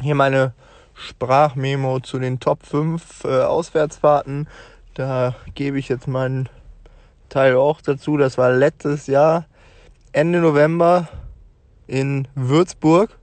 Hier 0.00 0.14
meine 0.14 0.52
Sprachmemo 0.94 2.00
zu 2.00 2.18
den 2.18 2.40
Top 2.40 2.66
5 2.66 3.24
äh, 3.24 3.42
Auswärtsfahrten. 3.42 4.48
Da 4.94 5.34
gebe 5.54 5.78
ich 5.78 5.88
jetzt 5.88 6.08
meinen 6.08 6.48
Teil 7.28 7.56
auch 7.56 7.80
dazu. 7.80 8.16
Das 8.16 8.36
war 8.36 8.52
letztes 8.52 9.06
Jahr 9.06 9.46
Ende 10.12 10.40
November 10.40 11.08
in 11.86 12.28
Würzburg. 12.34 13.18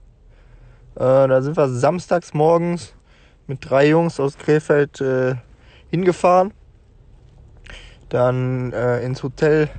Äh, 0.95 0.99
da 0.99 1.41
sind 1.41 1.57
wir 1.57 1.67
samstags 1.67 2.33
morgens 2.33 2.95
mit 3.45 3.69
drei 3.69 3.89
Jungs 3.89 4.19
aus 4.19 4.37
Krefeld 4.37 5.01
äh, 5.01 5.35
hingefahren. 5.89 6.53
Dann 8.09 8.71
äh, 8.73 9.01
ins 9.01 9.21
Hotel 9.21 9.69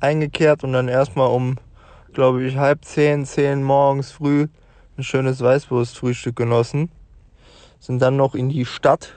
eingekehrt 0.00 0.64
und 0.64 0.72
dann 0.72 0.88
erstmal 0.88 1.28
um, 1.28 1.56
glaube 2.12 2.44
ich, 2.44 2.56
halb 2.56 2.84
zehn, 2.84 3.24
zehn 3.24 3.62
morgens 3.62 4.12
früh 4.12 4.48
ein 4.96 5.02
schönes 5.02 5.40
Weißwurstfrühstück 5.40 6.36
genossen. 6.36 6.90
Sind 7.78 8.00
dann 8.00 8.16
noch 8.16 8.34
in 8.34 8.48
die 8.48 8.64
Stadt 8.64 9.14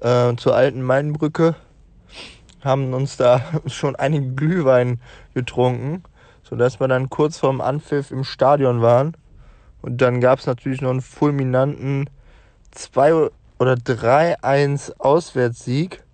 äh, 0.00 0.34
zur 0.36 0.54
alten 0.54 0.82
Mainbrücke, 0.82 1.54
haben 2.62 2.94
uns 2.94 3.16
da 3.16 3.42
schon 3.66 3.96
einige 3.96 4.32
Glühwein 4.34 5.00
getrunken, 5.34 6.02
sodass 6.42 6.80
wir 6.80 6.88
dann 6.88 7.10
kurz 7.10 7.38
vorm 7.38 7.60
Anpfiff 7.60 8.10
im 8.10 8.24
Stadion 8.24 8.82
waren. 8.82 9.16
Und 9.80 10.00
dann 10.00 10.20
gab 10.20 10.38
es 10.38 10.46
natürlich 10.46 10.80
noch 10.80 10.90
einen 10.90 11.00
fulminanten 11.00 12.08
2 12.70 13.30
oder 13.58 13.74
3-1 13.74 14.98
Auswärtssieg. 14.98 16.04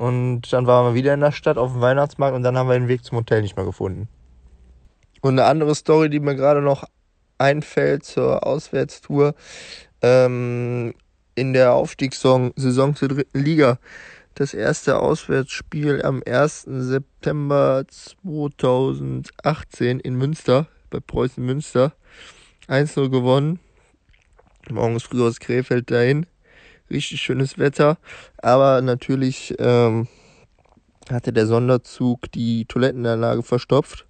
Und 0.00 0.50
dann 0.54 0.66
waren 0.66 0.86
wir 0.86 0.94
wieder 0.94 1.12
in 1.12 1.20
der 1.20 1.30
Stadt 1.30 1.58
auf 1.58 1.72
dem 1.72 1.82
Weihnachtsmarkt 1.82 2.34
und 2.34 2.42
dann 2.42 2.56
haben 2.56 2.70
wir 2.70 2.78
den 2.78 2.88
Weg 2.88 3.04
zum 3.04 3.18
Hotel 3.18 3.42
nicht 3.42 3.56
mehr 3.56 3.66
gefunden. 3.66 4.08
Und 5.20 5.38
eine 5.38 5.44
andere 5.44 5.74
Story, 5.74 6.08
die 6.08 6.20
mir 6.20 6.36
gerade 6.36 6.62
noch 6.62 6.84
einfällt 7.36 8.06
zur 8.06 8.46
Auswärtstour, 8.46 9.34
ähm, 10.00 10.94
in 11.34 11.52
der 11.52 11.74
Aufstiegssaison 11.74 12.54
Saison 12.56 12.96
zur 12.96 13.08
dritten 13.08 13.40
Liga. 13.40 13.78
Das 14.36 14.54
erste 14.54 15.00
Auswärtsspiel 15.00 16.00
am 16.02 16.22
1. 16.26 16.62
September 16.62 17.84
2018 17.86 20.00
in 20.00 20.14
Münster, 20.14 20.66
bei 20.88 21.00
Preußen 21.00 21.44
Münster. 21.44 21.92
1-0 22.68 23.10
gewonnen. 23.10 23.60
Morgens 24.70 25.02
früh 25.02 25.22
aus 25.22 25.40
Krefeld 25.40 25.90
dahin. 25.90 26.24
Richtig 26.90 27.20
schönes 27.22 27.58
Wetter. 27.58 27.98
Aber 28.38 28.82
natürlich 28.82 29.54
ähm, 29.58 30.08
hatte 31.10 31.32
der 31.32 31.46
Sonderzug 31.46 32.30
die 32.32 32.64
Toilettenanlage 32.66 33.42
verstopft 33.42 34.06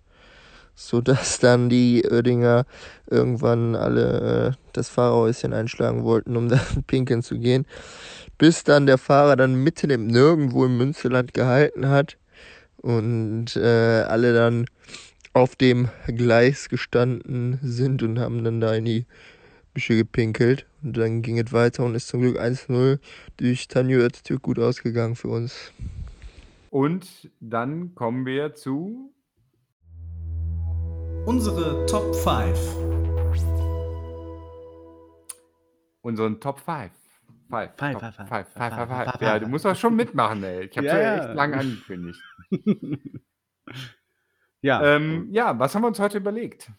sodass 0.80 1.38
dann 1.38 1.68
die 1.68 2.02
Oerdinger 2.10 2.64
irgendwann 3.06 3.76
alle 3.76 4.54
äh, 4.54 4.56
das 4.72 4.88
Fahrerhäuschen 4.88 5.52
einschlagen 5.52 6.04
wollten, 6.04 6.36
um 6.36 6.48
dann 6.48 6.84
pinkeln 6.86 7.22
zu 7.22 7.38
gehen. 7.38 7.66
Bis 8.38 8.64
dann 8.64 8.86
der 8.86 8.96
Fahrer 8.96 9.36
dann 9.36 9.54
mitten 9.54 9.90
im 9.90 10.06
Nirgendwo 10.06 10.64
im 10.64 10.78
Münsterland 10.78 11.34
gehalten 11.34 11.88
hat 11.88 12.16
und 12.78 13.56
äh, 13.56 14.02
alle 14.08 14.32
dann 14.32 14.64
auf 15.34 15.54
dem 15.54 15.90
Gleis 16.06 16.70
gestanden 16.70 17.58
sind 17.62 18.02
und 18.02 18.18
haben 18.18 18.42
dann 18.42 18.60
da 18.60 18.74
in 18.74 18.86
die 18.86 19.06
Büsche 19.74 19.96
gepinkelt. 19.96 20.66
Und 20.82 20.96
dann 20.96 21.22
ging 21.22 21.38
es 21.38 21.52
weiter 21.52 21.84
und 21.84 21.94
ist 21.94 22.08
zum 22.08 22.20
Glück 22.22 22.38
1-0 22.40 22.98
durch 23.36 23.68
Tanju 23.68 23.98
Öztürk 23.98 24.42
gut 24.42 24.58
ausgegangen 24.58 25.16
für 25.16 25.28
uns. 25.28 25.72
Und 26.70 27.30
dann 27.40 27.94
kommen 27.94 28.26
wir 28.26 28.54
zu 28.54 29.12
Unsere 31.26 31.84
Top 31.86 32.14
5. 32.14 32.58
unseren 36.02 36.40
Top 36.40 36.58
5. 36.60 36.66
5. 36.66 36.92
Five, 37.50 37.70
five, 37.76 38.00
five, 38.00 38.14
five, 38.14 38.28
five, 38.28 38.48
five, 38.54 38.88
five, 38.88 39.10
five. 39.12 39.20
Ja, 39.20 39.38
du 39.38 39.48
musst 39.48 39.66
auch 39.66 39.74
schon 39.76 39.96
mitmachen, 39.96 40.42
ey. 40.44 40.66
Ich 40.66 40.76
habe 40.76 40.86
Ja, 40.86 40.98
ja, 40.98 41.02
ja. 41.16 41.26
echt 41.26 41.34
lang 41.34 41.54
angekündigt. 41.54 42.20
Ja, 44.62 44.96
Ähm, 44.96 45.28
ja, 45.30 45.58
was 45.58 45.74
haben 45.74 45.82
wir 45.82 45.88
uns 45.88 45.98
heute 46.00 46.18
überlegt? 46.18 46.70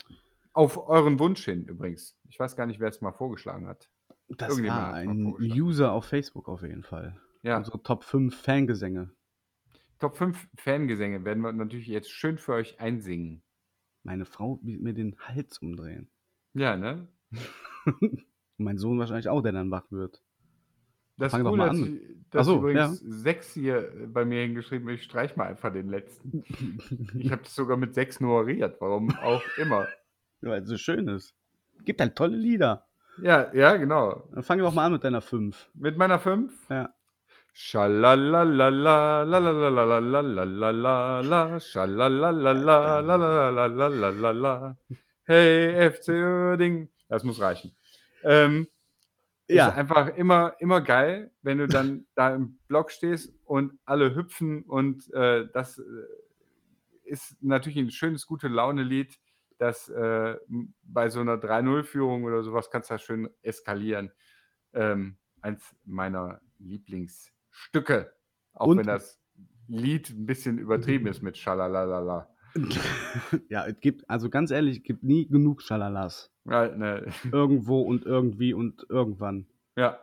Auf 0.53 0.87
euren 0.87 1.17
Wunsch 1.17 1.45
hin 1.45 1.65
übrigens. 1.65 2.15
Ich 2.31 2.39
weiß 2.39 2.55
gar 2.55 2.65
nicht, 2.65 2.79
wer 2.79 2.87
es 2.87 3.01
mal 3.01 3.11
vorgeschlagen 3.11 3.67
hat. 3.67 3.89
das 4.29 4.57
war 4.63 4.93
ein. 4.93 5.35
User 5.37 5.91
auf 5.91 6.05
Facebook 6.05 6.47
auf 6.47 6.61
jeden 6.63 6.83
Fall. 6.83 7.19
Ja, 7.43 7.57
Unsere 7.57 7.83
Top 7.83 8.03
5 8.05 8.33
Fangesänge. 8.41 9.11
Top 9.99 10.15
5 10.15 10.47
Fangesänge 10.57 11.25
werden 11.25 11.43
wir 11.43 11.51
natürlich 11.51 11.87
jetzt 11.87 12.09
schön 12.09 12.37
für 12.37 12.53
euch 12.53 12.79
einsingen. 12.79 13.43
Meine 14.03 14.25
Frau 14.25 14.59
wird 14.63 14.81
mir 14.81 14.93
den 14.93 15.17
Hals 15.19 15.59
umdrehen. 15.59 16.09
Ja, 16.53 16.75
ne? 16.77 17.07
Mein 18.57 18.77
Sohn 18.77 18.97
wahrscheinlich 18.97 19.27
auch, 19.27 19.41
der 19.41 19.51
dann 19.51 19.69
wach 19.71 19.91
wird. 19.91 20.23
Das 21.17 21.31
Fang 21.31 21.41
ist 21.41 21.45
doch 21.45 21.51
cool, 21.51 21.57
mal 21.57 21.67
dass, 21.69 21.77
an. 21.81 21.95
ich- 21.95 22.29
dass 22.31 22.45
so, 22.47 22.57
übrigens 22.59 22.99
sechs 22.99 23.53
hier 23.53 24.07
bei 24.07 24.23
mir 24.23 24.41
hingeschrieben 24.43 24.87
Ich 24.89 25.03
streich 25.03 25.35
mal 25.35 25.47
einfach 25.47 25.73
den 25.73 25.89
letzten. 25.89 26.43
Ich 27.19 27.29
habe 27.31 27.43
das 27.43 27.53
sogar 27.53 27.75
mit 27.75 27.93
sechs 27.93 28.21
nummeriert, 28.21 28.79
warum 28.79 29.11
auch 29.17 29.43
immer. 29.57 29.85
Weil 30.41 30.61
es 30.63 30.69
so 30.69 30.77
schön 30.77 31.07
ist 31.09 31.35
gibt 31.85 32.01
halt 32.01 32.15
tolle 32.15 32.37
Lieder. 32.37 32.87
Ja, 33.21 33.53
ja, 33.53 33.75
genau. 33.75 34.27
Dann 34.33 34.43
fangen 34.43 34.61
wir 34.61 34.67
auch 34.67 34.73
mal 34.73 34.85
an 34.85 34.93
mit 34.93 35.03
deiner 35.03 35.21
5. 35.21 35.69
Mit 35.73 35.97
meiner 35.97 36.19
5? 36.19 36.51
Ja. 36.69 36.93
Schalalalala. 37.53 39.25
Hey, 45.23 45.91
FC 45.91 46.09
Uerding. 46.09 46.89
Das 47.09 47.23
muss 47.23 47.41
reichen. 47.41 47.75
Ähm, 48.23 48.67
ja. 49.47 49.67
Ist 49.67 49.75
einfach 49.77 50.15
immer, 50.15 50.55
immer 50.59 50.81
geil, 50.81 51.31
wenn 51.41 51.57
du 51.57 51.67
dann 51.67 52.05
da 52.15 52.33
im 52.33 52.57
Block 52.67 52.91
stehst 52.91 53.33
und 53.43 53.77
alle 53.85 54.15
hüpfen 54.15 54.63
und 54.63 55.13
äh, 55.13 55.47
das 55.53 55.77
äh, 55.77 55.83
ist 57.03 57.35
natürlich 57.41 57.77
ein 57.77 57.91
schönes, 57.91 58.25
gute 58.25 58.47
Laune-Lied 58.47 59.19
das 59.61 59.89
äh, 59.89 60.37
bei 60.81 61.09
so 61.09 61.19
einer 61.19 61.35
3-0-Führung 61.37 62.23
oder 62.23 62.41
sowas 62.43 62.69
kannst 62.71 62.89
du 62.89 62.95
das 62.95 63.03
schön 63.03 63.29
eskalieren. 63.43 64.11
Ähm, 64.73 65.17
eins 65.41 65.75
meiner 65.85 66.41
Lieblingsstücke, 66.59 68.11
auch 68.53 68.67
Und- 68.67 68.77
wenn 68.79 68.87
das 68.87 69.19
Lied 69.67 70.09
ein 70.09 70.25
bisschen 70.25 70.57
übertrieben 70.57 71.07
ist 71.07 71.21
mit 71.21 71.37
Schalalalala. 71.37 72.27
ja, 73.49 73.65
es 73.65 73.79
gibt, 73.79 74.09
also 74.09 74.29
ganz 74.29 74.51
ehrlich, 74.51 74.77
es 74.79 74.83
gibt 74.83 75.03
nie 75.03 75.27
genug 75.27 75.61
Schalalas. 75.61 76.31
Ja, 76.45 76.67
ne, 76.75 77.05
Irgendwo 77.31 77.81
und 77.81 78.05
irgendwie 78.05 78.53
und 78.53 78.85
irgendwann. 78.89 79.47
ja, 79.77 79.99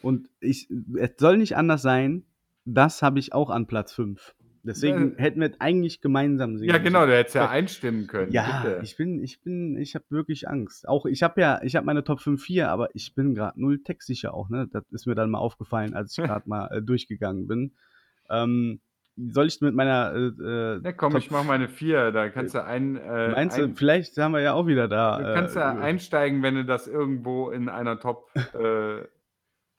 Und 0.00 0.30
ich, 0.40 0.70
es 0.96 1.10
soll 1.18 1.36
nicht 1.38 1.56
anders 1.56 1.82
sein. 1.82 2.24
Das 2.64 3.02
habe 3.02 3.18
ich 3.18 3.34
auch 3.34 3.50
an 3.50 3.66
Platz 3.66 3.92
5. 3.92 4.34
Deswegen 4.64 5.16
Äh, 5.16 5.22
hätten 5.22 5.40
wir 5.40 5.50
es 5.50 5.60
eigentlich 5.60 6.00
gemeinsam 6.00 6.56
singen 6.56 6.70
ja, 6.72 6.78
genau, 6.78 7.04
du 7.04 7.12
hättest 7.16 7.34
ja 7.34 7.48
einstimmen 7.48 8.06
können. 8.06 8.30
Ja, 8.32 8.62
bitte. 8.62 8.80
ich 8.84 8.96
bin, 8.96 9.20
ich 9.22 9.40
bin, 9.42 9.76
ich 9.76 9.94
habe 9.96 10.04
wirklich 10.10 10.48
Angst. 10.48 10.88
Auch 10.88 11.04
ich 11.06 11.22
habe 11.24 11.40
ja, 11.40 11.60
ich 11.64 11.74
habe 11.74 11.84
meine 11.84 12.04
Top 12.04 12.20
5 12.20 12.44
hier, 12.44 12.70
aber 12.70 12.88
ich 12.94 13.14
bin 13.14 13.34
gerade 13.34 13.60
null 13.60 13.82
textsicher 13.82 14.32
auch, 14.34 14.48
ne? 14.50 14.68
Das 14.72 14.84
ist 14.92 15.06
mir 15.06 15.16
dann 15.16 15.30
mal 15.30 15.38
aufgefallen, 15.38 15.94
als 15.94 16.16
ich 16.16 16.24
gerade 16.24 16.48
mal 16.48 16.68
äh, 16.68 16.80
durchgegangen 16.82 17.48
bin. 17.48 17.72
Ähm, 18.30 18.80
soll 19.16 19.46
ich 19.48 19.60
mit 19.60 19.74
meiner 19.74 20.14
äh, 20.14 20.26
äh, 20.76 20.80
Na 20.82 20.92
komm, 20.92 21.12
Top- 21.12 21.20
ich 21.22 21.30
mach 21.30 21.44
meine 21.44 21.68
vier, 21.68 22.12
da 22.12 22.28
kannst 22.30 22.54
du 22.54 22.64
ein, 22.64 22.96
äh, 22.96 23.28
Meinst 23.30 23.58
du, 23.58 23.64
ein, 23.64 23.74
vielleicht 23.74 24.16
haben 24.16 24.32
wir 24.32 24.40
ja 24.40 24.54
auch 24.54 24.66
wieder 24.68 24.86
da. 24.88 25.18
du 25.18 25.34
kannst 25.34 25.56
äh, 25.56 25.58
ja 25.60 25.70
einsteigen, 25.76 26.42
wenn 26.42 26.54
du 26.54 26.64
das 26.64 26.86
irgendwo 26.86 27.50
in 27.50 27.68
einer 27.68 27.98
Top, 28.00 28.30
äh, 28.54 29.02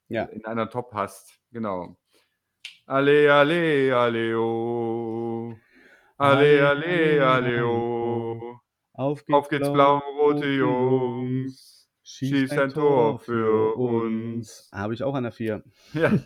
Ja. 0.10 0.26
in 0.26 0.46
einer 0.46 0.70
Top 0.70 0.94
hast. 0.94 1.40
Genau. 1.52 1.96
Ale, 2.86 3.32
ale, 3.34 3.96
aleo. 3.96 5.56
Ale, 6.18 6.68
ale, 6.68 7.26
aleo. 7.26 8.60
Auf 8.94 9.26
geht's, 9.26 9.34
Auf 9.38 9.50
geht's, 9.50 9.72
blau-rote 9.72 10.48
Jungs. 10.48 11.90
Schießt 12.04 12.58
ein 12.60 12.70
Tor 12.70 13.20
für 13.20 13.74
uns. 13.76 14.70
Habe 14.74 14.94
ich 14.94 15.04
auch 15.04 15.16
an 15.16 15.24
der 15.24 15.32
4. 15.32 15.64
Ja. 15.94 16.12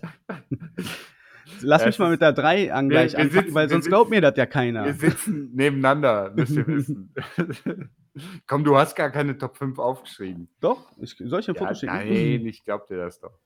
Lass 1.62 1.86
mich 1.86 1.97
mal 1.97 2.10
mit 2.12 2.20
der 2.22 2.34
3 2.34 2.74
an 2.74 2.89
Wir- 2.89 2.95
wir 2.97 3.01
anfangen, 3.03 3.30
sitzen- 3.32 3.53
weil 3.55 3.70
sonst 3.70 3.88
glaubt 3.88 4.10
mir 4.10 4.20
das 4.20 4.36
ja 4.36 4.45
keiner. 4.45 4.84
Wir 4.84 4.93
sitzen 4.93 5.51
nebeneinander, 5.55 6.34
müsst 6.36 6.51
ihr 6.58 6.68
wissen. 6.68 7.14
Komm, 8.47 8.66
du 8.66 8.76
hast 8.76 8.95
gar 8.95 9.10
keine 9.12 9.38
Top 9.38 9.55
5 9.55 9.80
aufgeschrieben. 9.80 10.49
Doch, 10.60 10.91
ich, 10.97 11.16
soll 11.18 11.39
ich 11.39 11.47
ein 11.47 11.55
Ja, 11.55 11.62
Foto 11.62 11.74
schicken? 11.76 11.93
nein, 11.95 12.45
ich 12.45 12.66
glaub 12.66 12.86
dir 12.88 12.97
das 12.97 13.22
doch. 13.22 13.39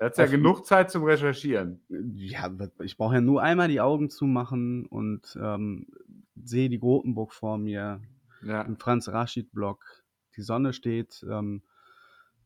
Er 0.00 0.06
hat 0.06 0.16
ja 0.16 0.24
Auf- 0.24 0.30
genug 0.30 0.64
Zeit 0.66 0.90
zum 0.90 1.04
Recherchieren. 1.04 1.82
Ja, 2.14 2.50
ich 2.82 2.96
brauche 2.96 3.16
ja 3.16 3.20
nur 3.20 3.42
einmal 3.42 3.68
die 3.68 3.82
Augen 3.82 4.08
zumachen 4.08 4.86
und 4.86 5.38
ähm, 5.40 5.86
sehe 6.42 6.70
die 6.70 6.78
Grotenburg 6.78 7.34
vor 7.34 7.58
mir, 7.58 8.00
Ja, 8.42 8.62
im 8.62 8.78
Franz 8.78 9.08
Raschid-Block. 9.10 9.84
Die 10.38 10.42
Sonne 10.42 10.72
steht 10.72 11.22
ähm, 11.30 11.62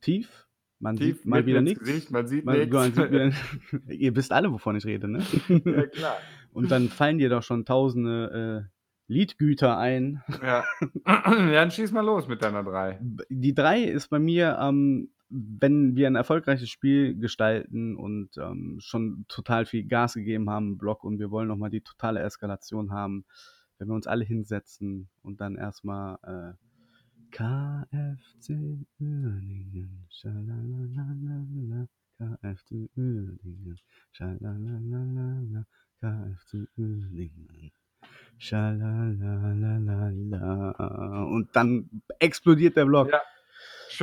tief, 0.00 0.48
Man 0.80 0.96
Tief 0.96 1.18
sieht 1.18 1.26
mal 1.26 1.46
wieder 1.46 1.62
nichts. 1.62 2.10
Man 2.10 2.26
sieht 2.26 2.44
Man, 2.44 2.58
nichts. 2.58 2.72
man 2.74 2.92
sieht 2.92 3.10
wieder, 3.12 3.30
ihr 3.88 4.16
wisst 4.16 4.32
alle, 4.32 4.50
wovon 4.52 4.74
ich 4.74 4.84
rede, 4.84 5.06
ne? 5.06 5.22
ja, 5.48 5.86
klar. 5.86 6.16
Und 6.52 6.72
dann 6.72 6.88
fallen 6.88 7.18
dir 7.18 7.28
doch 7.28 7.42
schon 7.44 7.64
tausende 7.64 8.66
äh, 8.68 8.70
Liedgüter 9.06 9.78
ein. 9.78 10.22
Ja. 10.42 10.64
ja, 11.06 11.52
dann 11.52 11.70
schieß 11.70 11.92
mal 11.92 12.04
los 12.04 12.26
mit 12.26 12.42
deiner 12.42 12.64
3. 12.64 12.98
Die 13.28 13.54
3 13.54 13.84
ist 13.84 14.08
bei 14.08 14.18
mir, 14.18 14.58
ähm, 14.60 15.10
wenn 15.34 15.96
wir 15.96 16.06
ein 16.06 16.14
erfolgreiches 16.14 16.70
Spiel 16.70 17.18
gestalten 17.18 17.96
und 17.96 18.36
ähm, 18.36 18.76
schon 18.80 19.24
total 19.28 19.66
viel 19.66 19.84
Gas 19.84 20.14
gegeben 20.14 20.48
haben 20.48 20.72
im 20.72 20.78
Block 20.78 21.02
und 21.02 21.18
wir 21.18 21.32
wollen 21.32 21.48
nochmal 21.48 21.70
die 21.70 21.80
totale 21.80 22.20
Eskalation 22.20 22.92
haben, 22.92 23.24
wenn 23.78 23.88
wir 23.88 23.94
uns 23.94 24.06
alle 24.06 24.24
hinsetzen 24.24 25.08
und 25.22 25.40
dann 25.40 25.56
erstmal 25.56 26.18
äh, 26.22 26.52
KFC 27.32 28.78
Uerdingen, 29.00 30.06
schalalalala, 30.08 31.88
KFC 32.16 32.88
Uerdingen, 32.96 33.80
schalalalala, 34.12 35.66
KFC 36.00 36.68
Uerdingen, 36.76 37.72
schalalalala. 38.38 39.64
Und 41.24 41.48
dann 41.56 41.90
explodiert 42.20 42.76
der 42.76 42.84
Block. 42.84 43.10
Ja. 43.10 43.20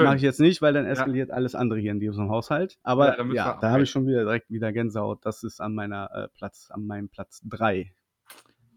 Mache 0.05 0.15
ich 0.17 0.21
jetzt 0.21 0.39
nicht, 0.39 0.61
weil 0.61 0.73
dann 0.73 0.86
eskaliert 0.86 1.32
alles 1.32 1.55
andere 1.55 1.79
hier 1.79 1.91
in 1.91 1.99
diesem 1.99 2.29
Haushalt. 2.29 2.73
Ja, 2.73 2.79
Aber 2.84 3.17
ja, 3.19 3.27
wir- 3.29 3.57
da 3.61 3.71
habe 3.71 3.84
ich 3.84 3.89
schon 3.89 4.05
wieder 4.07 4.23
direkt 4.23 4.49
wieder 4.49 4.71
Gänsehaut. 4.71 5.25
Das 5.25 5.43
ist 5.43 5.59
an 5.61 5.73
meiner 5.75 6.09
äh, 6.13 6.27
Platz, 6.29 6.69
an 6.71 6.86
meinem 6.86 7.09
Platz 7.09 7.41
3. 7.49 7.93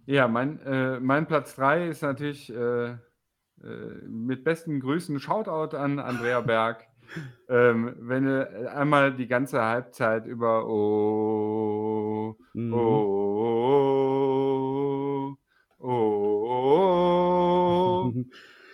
Ja, 0.07 0.29
mein, 0.29 0.61
äh, 0.61 1.01
mein 1.01 1.27
Platz 1.27 1.55
3 1.57 1.89
ist 1.89 2.03
natürlich 2.03 2.53
äh, 2.55 2.91
äh, 2.91 2.97
mit 4.07 4.45
besten 4.45 4.81
Grüßen 4.81 5.19
Shoutout 5.21 5.77
an 5.77 5.99
Andrea 5.99 6.41
Berg. 6.43 6.87
ähm, 7.49 7.95
wenn 8.01 8.25
du 8.25 8.71
einmal 8.75 9.15
die 9.15 9.27
ganze 9.27 9.63
Halbzeit 9.63 10.25
über 10.27 10.67
Oh, 10.67 12.35
Mhm. 12.55 12.73
oh, 12.75 12.79
oh, 15.79 16.47
oh, 18.07 18.13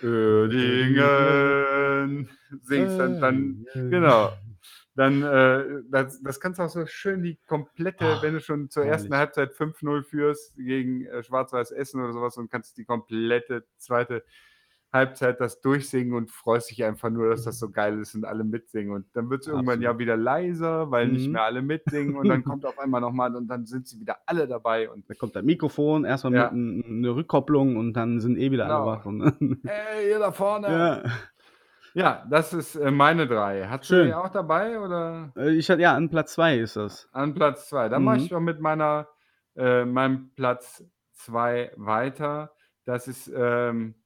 Uerdingen 0.03 2.28
singst, 2.62 2.98
dann, 2.98 3.20
dann 3.20 3.66
genau. 3.74 4.32
Dann, 4.96 5.22
äh, 5.22 5.82
das, 5.88 6.20
das 6.20 6.40
kannst 6.40 6.59
du 6.59 6.64
auch 6.64 6.68
so 6.68 6.84
schön 6.84 7.22
die 7.22 7.38
komplette, 7.46 8.05
Ah, 8.05 8.22
wenn 8.22 8.34
du 8.34 8.40
schon 8.40 8.70
zur 8.70 8.84
ersten 8.84 9.14
herrlich. 9.14 9.36
Halbzeit 9.36 9.53
5-0 9.53 10.03
führst 10.03 10.57
gegen 10.57 11.07
äh, 11.07 11.22
Schwarz-Weiß 11.22 11.70
Essen 11.70 12.03
oder 12.03 12.12
sowas 12.12 12.36
und 12.36 12.51
kannst 12.51 12.76
die 12.76 12.84
komplette 12.84 13.64
zweite 13.78 14.24
Halbzeit 14.93 15.41
das 15.41 15.61
durchsingen 15.61 16.14
und 16.14 16.30
freust 16.30 16.70
dich 16.70 16.82
einfach 16.84 17.11
nur, 17.11 17.30
dass 17.30 17.45
das 17.45 17.59
so 17.61 17.70
geil 17.70 18.01
ist 18.01 18.14
und 18.16 18.24
alle 18.24 18.43
mitsingen. 18.45 18.93
Und 18.93 19.07
dann 19.14 19.30
wird 19.30 19.43
es 19.43 19.47
irgendwann 19.49 19.80
ja 19.82 19.97
wieder 19.99 20.16
leiser, 20.16 20.91
weil 20.91 21.09
nicht 21.09 21.26
Mhm. 21.28 21.32
mehr 21.34 21.43
alle 21.45 21.62
mitsingen 21.62 22.16
und 22.16 22.28
dann 22.28 22.43
kommt 22.45 22.66
auf 22.66 22.78
einmal 22.78 23.01
nochmal 23.01 23.34
und 23.36 23.47
dann 23.47 23.66
sind 23.66 23.86
sie 23.86 24.01
wieder 24.01 24.16
alle 24.26 24.49
dabei 24.49 24.91
und 24.91 25.09
Da 25.09 25.14
kommt 25.14 25.36
das 25.36 25.45
Mikrofon, 25.45 26.05
erstmal 26.05 26.34
Ja. 26.34 26.45
mit 26.51 26.53
n- 26.53 26.84
eine 26.88 27.14
Rückkopplung 27.14 27.76
und 27.76 27.93
dann 27.95 28.20
sind 28.20 28.36
eh 28.36 28.51
wieder 28.51 28.64
Genau. 28.64 28.88
alle 28.88 28.99
wach. 28.99 29.07
Und, 29.07 29.20
hey, 29.64 30.11
ihr 30.11 30.18
da 30.18 30.32
vorne! 30.32 30.66
ja. 30.68 31.03
Ja, 31.93 32.24
das 32.30 32.53
ist 32.53 32.76
äh, 32.76 32.93
meine 32.93 33.26
drei. 33.26 33.66
Hast 33.66 33.91
du 33.91 33.95
Schön. 33.95 34.07
die 34.07 34.14
auch 34.14 34.28
dabei 34.28 34.78
oder? 34.78 35.32
Äh, 35.36 35.51
Ich 35.57 35.68
hatte 35.70 35.82
ja 35.82 35.95
an 35.97 36.09
Platz 36.09 36.34
2 36.34 36.59
ist 36.59 36.76
das. 36.76 37.09
An 37.12 37.34
Platz 37.34 37.68
zwei. 37.68 37.88
Dann 37.88 38.05
mache 38.05 38.18
Mhm. 38.18 38.22
ich 38.22 38.28
doch 38.30 38.38
mit 38.41 38.61
meiner, 38.61 39.09
äh, 39.57 39.84
meinem 39.84 40.30
Platz 40.36 40.84
zwei 41.14 41.72
weiter. 41.76 42.53
Das 42.84 43.09
ist 43.09 43.28
ähm, 43.34 43.97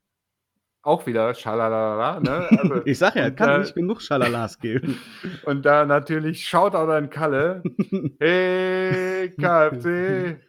auch 0.85 1.07
wieder 1.07 1.35
Schalalala. 1.35 2.21
Ne? 2.21 2.49
Also, 2.59 2.83
Ich 2.87 2.99
sag 2.99 3.15
ja, 3.17 3.27
und, 3.27 3.37
kann 3.37 3.51
äh, 3.51 3.59
nicht 3.61 3.75
genug 3.75 4.03
Schalalas 4.03 4.59
geben. 4.59 4.99
und 5.45 5.65
da 5.65 5.85
natürlich 5.87 6.47
Shoutout 6.49 6.91
an 6.93 7.11
Kalle. 7.11 7.63
Hey, 8.21 9.31
KFC. 9.41 10.41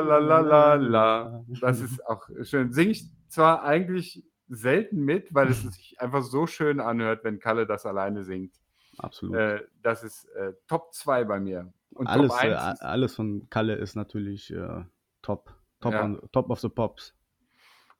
Schalalalalala. 0.00 1.44
Das 1.60 1.80
ist 1.80 2.06
auch 2.06 2.28
schön. 2.42 2.72
Singe 2.72 2.90
ich 2.92 3.04
zwar 3.28 3.62
eigentlich 3.64 4.24
selten 4.48 5.04
mit, 5.04 5.32
weil 5.34 5.48
es 5.48 5.62
sich 5.62 6.00
einfach 6.00 6.22
so 6.22 6.46
schön 6.46 6.80
anhört, 6.80 7.22
wenn 7.24 7.38
Kalle 7.38 7.66
das 7.66 7.86
alleine 7.86 8.24
singt. 8.24 8.54
absolut. 8.98 9.36
Äh, 9.36 9.60
das 9.82 10.02
ist 10.02 10.24
äh, 10.34 10.52
Top 10.66 10.92
2 10.92 11.24
bei 11.24 11.38
mir. 11.40 11.72
Und 11.92 12.06
alles, 12.06 12.32
äh, 12.42 12.54
1 12.54 12.74
ist, 12.74 12.82
alles 12.82 13.14
von 13.14 13.46
Kalle 13.50 13.74
ist 13.74 13.94
natürlich 13.94 14.52
äh, 14.52 14.84
top. 15.22 15.54
Top, 15.80 15.92
Ja. 15.92 16.04
on, 16.04 16.20
top 16.32 16.50
of 16.50 16.60
the 16.60 16.68
Pops. 16.68 17.14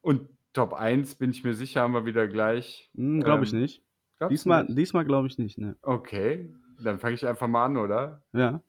Und 0.03 0.29
Top 0.53 0.73
1 0.73 1.15
bin 1.15 1.31
ich 1.31 1.45
mir 1.45 1.55
sicher, 1.55 1.83
haben 1.83 1.95
wir 1.95 2.07
wieder 2.07 2.27
gleich. 2.27 2.91
Hm, 2.97 3.21
glaube 3.23 3.45
ich 3.45 3.53
Ähm, 3.53 3.61
nicht. 3.61 3.83
Glaubst 4.19 4.31
du 4.33 4.35
Diesmal, 4.35 4.65
nicht? 4.65 4.79
diesmal 4.79 5.05
glaube 5.05 5.29
ich 5.29 5.39
nicht, 5.39 5.59
ne? 5.59 5.77
Okay, 5.83 6.53
dann 6.83 6.99
fange 6.99 7.15
ich 7.15 7.27
einfach 7.27 7.47
mal 7.47 7.67
an, 7.67 7.77
oder? 7.77 8.23
Ja. 8.33 8.61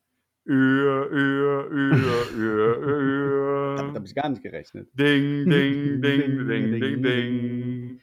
Ür, 0.45 1.09
ür, 1.11 1.69
ür, 1.71 2.32
ür, 2.36 3.75
Damit 3.77 3.95
habe 3.95 3.99
ür. 3.99 4.05
ich 4.05 4.15
gar 4.15 4.29
nicht 4.29 4.41
gerechnet. 4.43 4.89
Ding, 4.93 5.49
ding, 5.49 6.01
ding, 6.01 6.47
ding, 6.47 6.79
ding, 6.82 7.03
ding. 7.03 8.01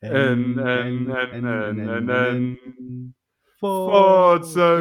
En, 0.00 0.58
en, 0.58 1.10
en, 1.10 1.44
en, 1.44 1.78
en, 1.78 2.08
en. 2.08 3.14
Forza. 3.60 4.78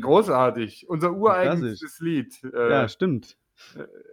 Großartig. 0.00 0.88
Unser 0.88 1.10
ureigenstes 1.10 2.00
Lied. 2.00 2.34
Äh, 2.44 2.70
Ja, 2.70 2.88
stimmt. 2.88 3.36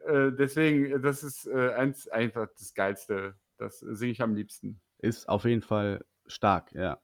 Äh, 0.05 0.31
deswegen, 0.31 1.01
das 1.01 1.23
ist 1.23 1.47
äh, 1.47 1.73
eins, 1.73 2.07
einfach 2.07 2.47
das 2.57 2.73
Geilste. 2.73 3.35
Das 3.57 3.79
singe 3.79 4.11
ich 4.11 4.21
am 4.21 4.35
liebsten. 4.35 4.81
Ist 4.99 5.27
auf 5.29 5.45
jeden 5.45 5.61
Fall 5.61 6.03
stark, 6.27 6.71
ja. 6.73 6.99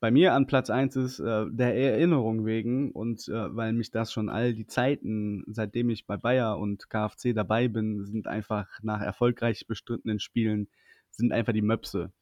Bei 0.00 0.10
mir 0.10 0.32
an 0.32 0.46
Platz 0.46 0.70
1 0.70 0.96
ist 0.96 1.20
äh, 1.20 1.44
der 1.50 1.76
Erinnerung 1.76 2.46
wegen 2.46 2.90
und 2.92 3.28
äh, 3.28 3.54
weil 3.54 3.74
mich 3.74 3.90
das 3.90 4.12
schon 4.12 4.30
all 4.30 4.54
die 4.54 4.66
Zeiten, 4.66 5.44
seitdem 5.46 5.90
ich 5.90 6.06
bei 6.06 6.16
Bayer 6.16 6.58
und 6.58 6.88
KfC 6.88 7.34
dabei 7.34 7.68
bin, 7.68 8.06
sind 8.06 8.26
einfach 8.26 8.66
nach 8.82 9.02
erfolgreich 9.02 9.66
bestrittenen 9.66 10.18
Spielen, 10.18 10.68
sind 11.10 11.32
einfach 11.32 11.52
die 11.52 11.60
Möpse. 11.60 12.12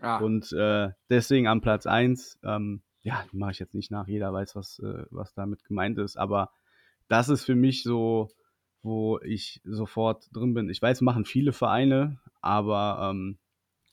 Ah, 0.00 0.18
Und 0.18 0.50
äh, 0.52 0.90
deswegen 1.10 1.46
am 1.46 1.60
Platz 1.60 1.86
1, 1.86 2.38
ähm, 2.42 2.82
ja, 3.02 3.24
mache 3.32 3.52
ich 3.52 3.58
jetzt 3.58 3.74
nicht 3.74 3.90
nach, 3.90 4.08
jeder 4.08 4.32
weiß, 4.32 4.56
was, 4.56 4.78
äh, 4.78 5.04
was 5.10 5.34
damit 5.34 5.62
gemeint 5.64 5.98
ist, 5.98 6.16
aber 6.16 6.50
das 7.08 7.28
ist 7.28 7.44
für 7.44 7.54
mich 7.54 7.82
so, 7.82 8.28
wo 8.86 9.18
ich 9.20 9.60
sofort 9.64 10.28
drin 10.32 10.54
bin. 10.54 10.70
Ich 10.70 10.80
weiß, 10.80 11.00
machen 11.00 11.24
viele 11.24 11.52
Vereine, 11.52 12.18
aber 12.40 13.10
ähm, 13.10 13.36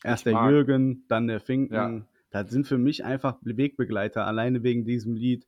erst 0.04 0.26
der 0.28 0.34
Jürgen, 0.50 1.04
dann 1.08 1.28
der 1.28 1.40
Finken, 1.40 1.74
Ja. 1.74 2.02
das 2.30 2.52
sind 2.52 2.68
für 2.68 2.78
mich 2.78 3.04
einfach 3.04 3.38
Wegbegleiter, 3.42 4.26
alleine 4.28 4.62
wegen 4.64 4.86
diesem 4.86 5.16
Lied, 5.16 5.46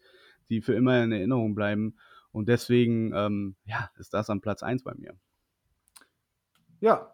die 0.49 0.61
für 0.61 0.73
immer 0.73 1.03
in 1.03 1.11
Erinnerung 1.11 1.53
bleiben. 1.55 1.95
Und 2.31 2.49
deswegen, 2.49 3.13
ähm, 3.15 3.55
ja, 3.65 3.89
ist 3.97 4.13
das 4.13 4.29
am 4.29 4.41
Platz 4.41 4.63
1 4.63 4.83
bei 4.83 4.93
mir. 4.95 5.13
ja, 6.81 7.11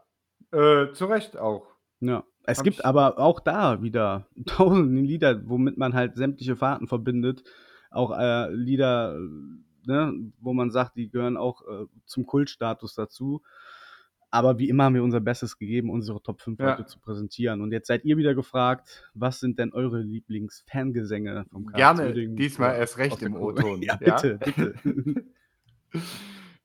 äh, 0.51 0.91
zu 0.93 1.05
Recht 1.05 1.37
auch. 1.37 1.67
Ja. 1.99 2.23
Es 2.43 2.57
Hab 2.57 2.63
gibt 2.65 2.83
aber 2.83 3.19
auch 3.19 3.39
da 3.39 3.81
wieder 3.83 4.25
tausende 4.47 5.01
Lieder, 5.01 5.47
womit 5.47 5.77
man 5.77 5.93
halt 5.93 6.15
sämtliche 6.15 6.55
Fahrten 6.55 6.87
verbindet. 6.87 7.43
Auch 7.91 8.17
äh, 8.17 8.51
Lieder, 8.53 9.15
äh, 9.15 9.19
ne, 9.85 10.13
wo 10.39 10.53
man 10.53 10.71
sagt, 10.71 10.95
die 10.97 11.09
gehören 11.09 11.37
auch 11.37 11.61
äh, 11.67 11.85
zum 12.05 12.25
Kultstatus 12.25 12.95
dazu. 12.95 13.41
Aber 14.33 14.57
wie 14.59 14.69
immer 14.69 14.85
haben 14.85 14.95
wir 14.95 15.03
unser 15.03 15.19
Bestes 15.19 15.57
gegeben, 15.57 15.89
unsere 15.89 16.21
Top 16.23 16.41
5 16.41 16.57
Ja. 16.59 16.77
heute 16.77 16.85
zu 16.85 16.99
präsentieren. 17.01 17.59
Und 17.61 17.73
jetzt 17.73 17.87
seid 17.87 18.05
ihr 18.05 18.15
wieder 18.15 18.33
gefragt, 18.33 19.09
was 19.13 19.41
sind 19.41 19.59
denn 19.59 19.73
eure 19.73 19.99
Lieblingsfangesänge 20.01 21.45
vom 21.51 21.65
KFC 21.65 21.75
Gerne, 21.75 22.13
diesmal 22.13 22.71
Ja, 22.71 22.77
erst 22.77 22.97
recht 22.97 23.21
im. 23.21 23.35
O-Ton. 23.35 23.81
Ja, 23.83 23.97
bitte, 23.97 24.39
bitte. 24.43 24.73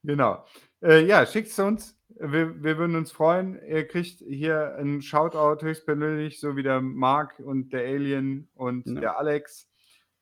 Genau. 0.03 0.45
Äh, 0.83 1.05
ja, 1.05 1.27
schickt 1.27 1.49
es 1.49 1.59
uns. 1.59 1.99
Wir, 2.19 2.63
wir 2.63 2.79
würden 2.79 2.97
uns 2.97 3.11
freuen. 3.11 3.59
Ihr 3.69 3.87
kriegt 3.89 4.21
hier 4.21 4.77
einen 4.77 5.03
Shoutout 5.03 5.65
höchstpersönlich, 5.67 6.39
so 6.41 6.57
wie 6.57 6.63
der 6.63 6.81
Marc 6.81 7.41
und 7.41 7.73
der 7.73 7.81
Alien 7.87 8.49
und 8.55 8.87
Ja. 8.87 9.01
der 9.01 9.19
Alex. 9.19 9.69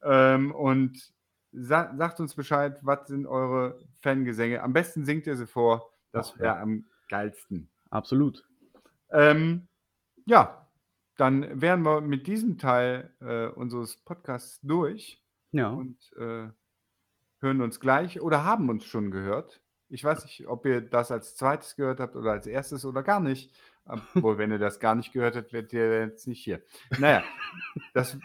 Ähm, 0.03 0.55
und 0.55 1.13
sa 1.55 1.95
sagt 1.97 2.21
uns 2.21 2.35
Bescheid, 2.35 2.79
was 2.83 3.07
sind 3.09 3.27
eure 3.27 3.79
Fangesänge. 4.01 4.63
Am 4.63 4.73
besten 4.73 5.05
singt 5.05 5.27
ihr 5.27 5.37
sie 5.37 5.47
vor. 5.47 5.93
Das 6.13 6.33
Ach, 6.33 6.37
ja. 6.37 6.43
wäre 6.43 6.57
am 6.59 6.85
geilsten. 7.09 7.71
Absolut. 7.91 8.45
Ähm, 9.11 9.69
ja, 10.27 10.69
dann 11.17 11.61
wären 11.61 11.83
wir 11.83 12.01
mit 12.01 12.27
diesem 12.27 12.59
Teil 12.59 13.15
äh, 13.21 13.47
unseres 13.47 13.97
Podcasts 13.97 14.61
durch 14.63 15.23
Ja. 15.53 15.69
und 15.69 15.97
äh, 16.17 16.49
hören 17.41 17.61
uns 17.61 17.79
gleich 17.81 18.21
oder 18.21 18.45
haben 18.45 18.69
uns 18.69 18.85
schon 18.85 19.11
gehört. 19.11 19.61
Ich 19.89 20.03
weiß 20.03 20.25
nicht, 20.25 20.49
ob 20.49 20.67
ihr 20.67 20.81
das 20.81 21.11
als 21.13 21.37
zweites 21.37 21.77
gehört 21.77 22.01
habt 22.01 22.17
oder 22.17 22.33
als 22.33 22.47
erstes 22.47 22.85
oder 22.85 23.03
gar 23.03 23.21
nicht. 23.21 23.55
Obwohl, 23.85 24.39
wenn 24.39 24.51
ihr 24.51 24.59
das 24.59 24.81
gar 24.81 24.95
nicht 24.95 25.13
gehört 25.13 25.37
habt, 25.37 25.53
werdet 25.53 25.73
ihr 25.73 26.01
jetzt 26.07 26.27
nicht 26.27 26.43
hier. 26.43 26.63
Naja, 26.99 27.23
das 27.93 28.17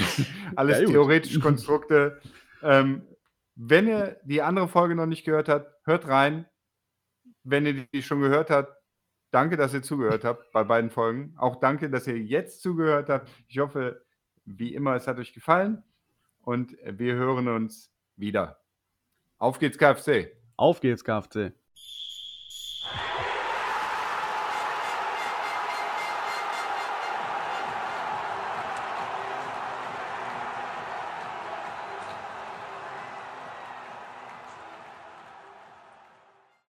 alles 0.56 0.78
Ja, 0.78 0.84
gut. 0.84 0.92
theoretisch 0.94 1.40
Konstrukte. 1.40 2.20
Ähm, 2.62 3.02
wenn 3.54 3.88
ihr 3.88 4.18
die 4.24 4.42
andere 4.42 4.68
Folge 4.68 4.94
noch 4.94 5.06
nicht 5.06 5.24
gehört 5.24 5.48
habt, 5.48 5.74
hört 5.84 6.06
rein. 6.08 6.46
Wenn 7.44 7.66
ihr 7.66 7.86
die 7.92 8.02
schon 8.02 8.20
gehört 8.20 8.50
habt, 8.50 8.72
danke, 9.30 9.56
dass 9.56 9.74
ihr 9.74 9.82
zugehört 9.82 10.24
habt 10.24 10.52
bei 10.52 10.64
beiden 10.64 10.90
Folgen. 10.90 11.34
Auch 11.36 11.56
danke, 11.56 11.90
dass 11.90 12.06
ihr 12.06 12.18
jetzt 12.18 12.62
zugehört 12.62 13.08
habt. 13.08 13.28
Ich 13.48 13.58
hoffe, 13.58 14.04
wie 14.44 14.74
immer, 14.74 14.94
es 14.94 15.06
hat 15.06 15.18
euch 15.18 15.32
gefallen 15.32 15.82
und 16.42 16.76
wir 16.84 17.14
hören 17.14 17.48
uns 17.48 17.90
wieder. 18.16 18.60
Auf 19.38 19.58
geht's, 19.58 19.78
KFC. 19.78 20.32
Auf 20.56 20.80
geht's, 20.80 21.04
KFC. 21.04 21.52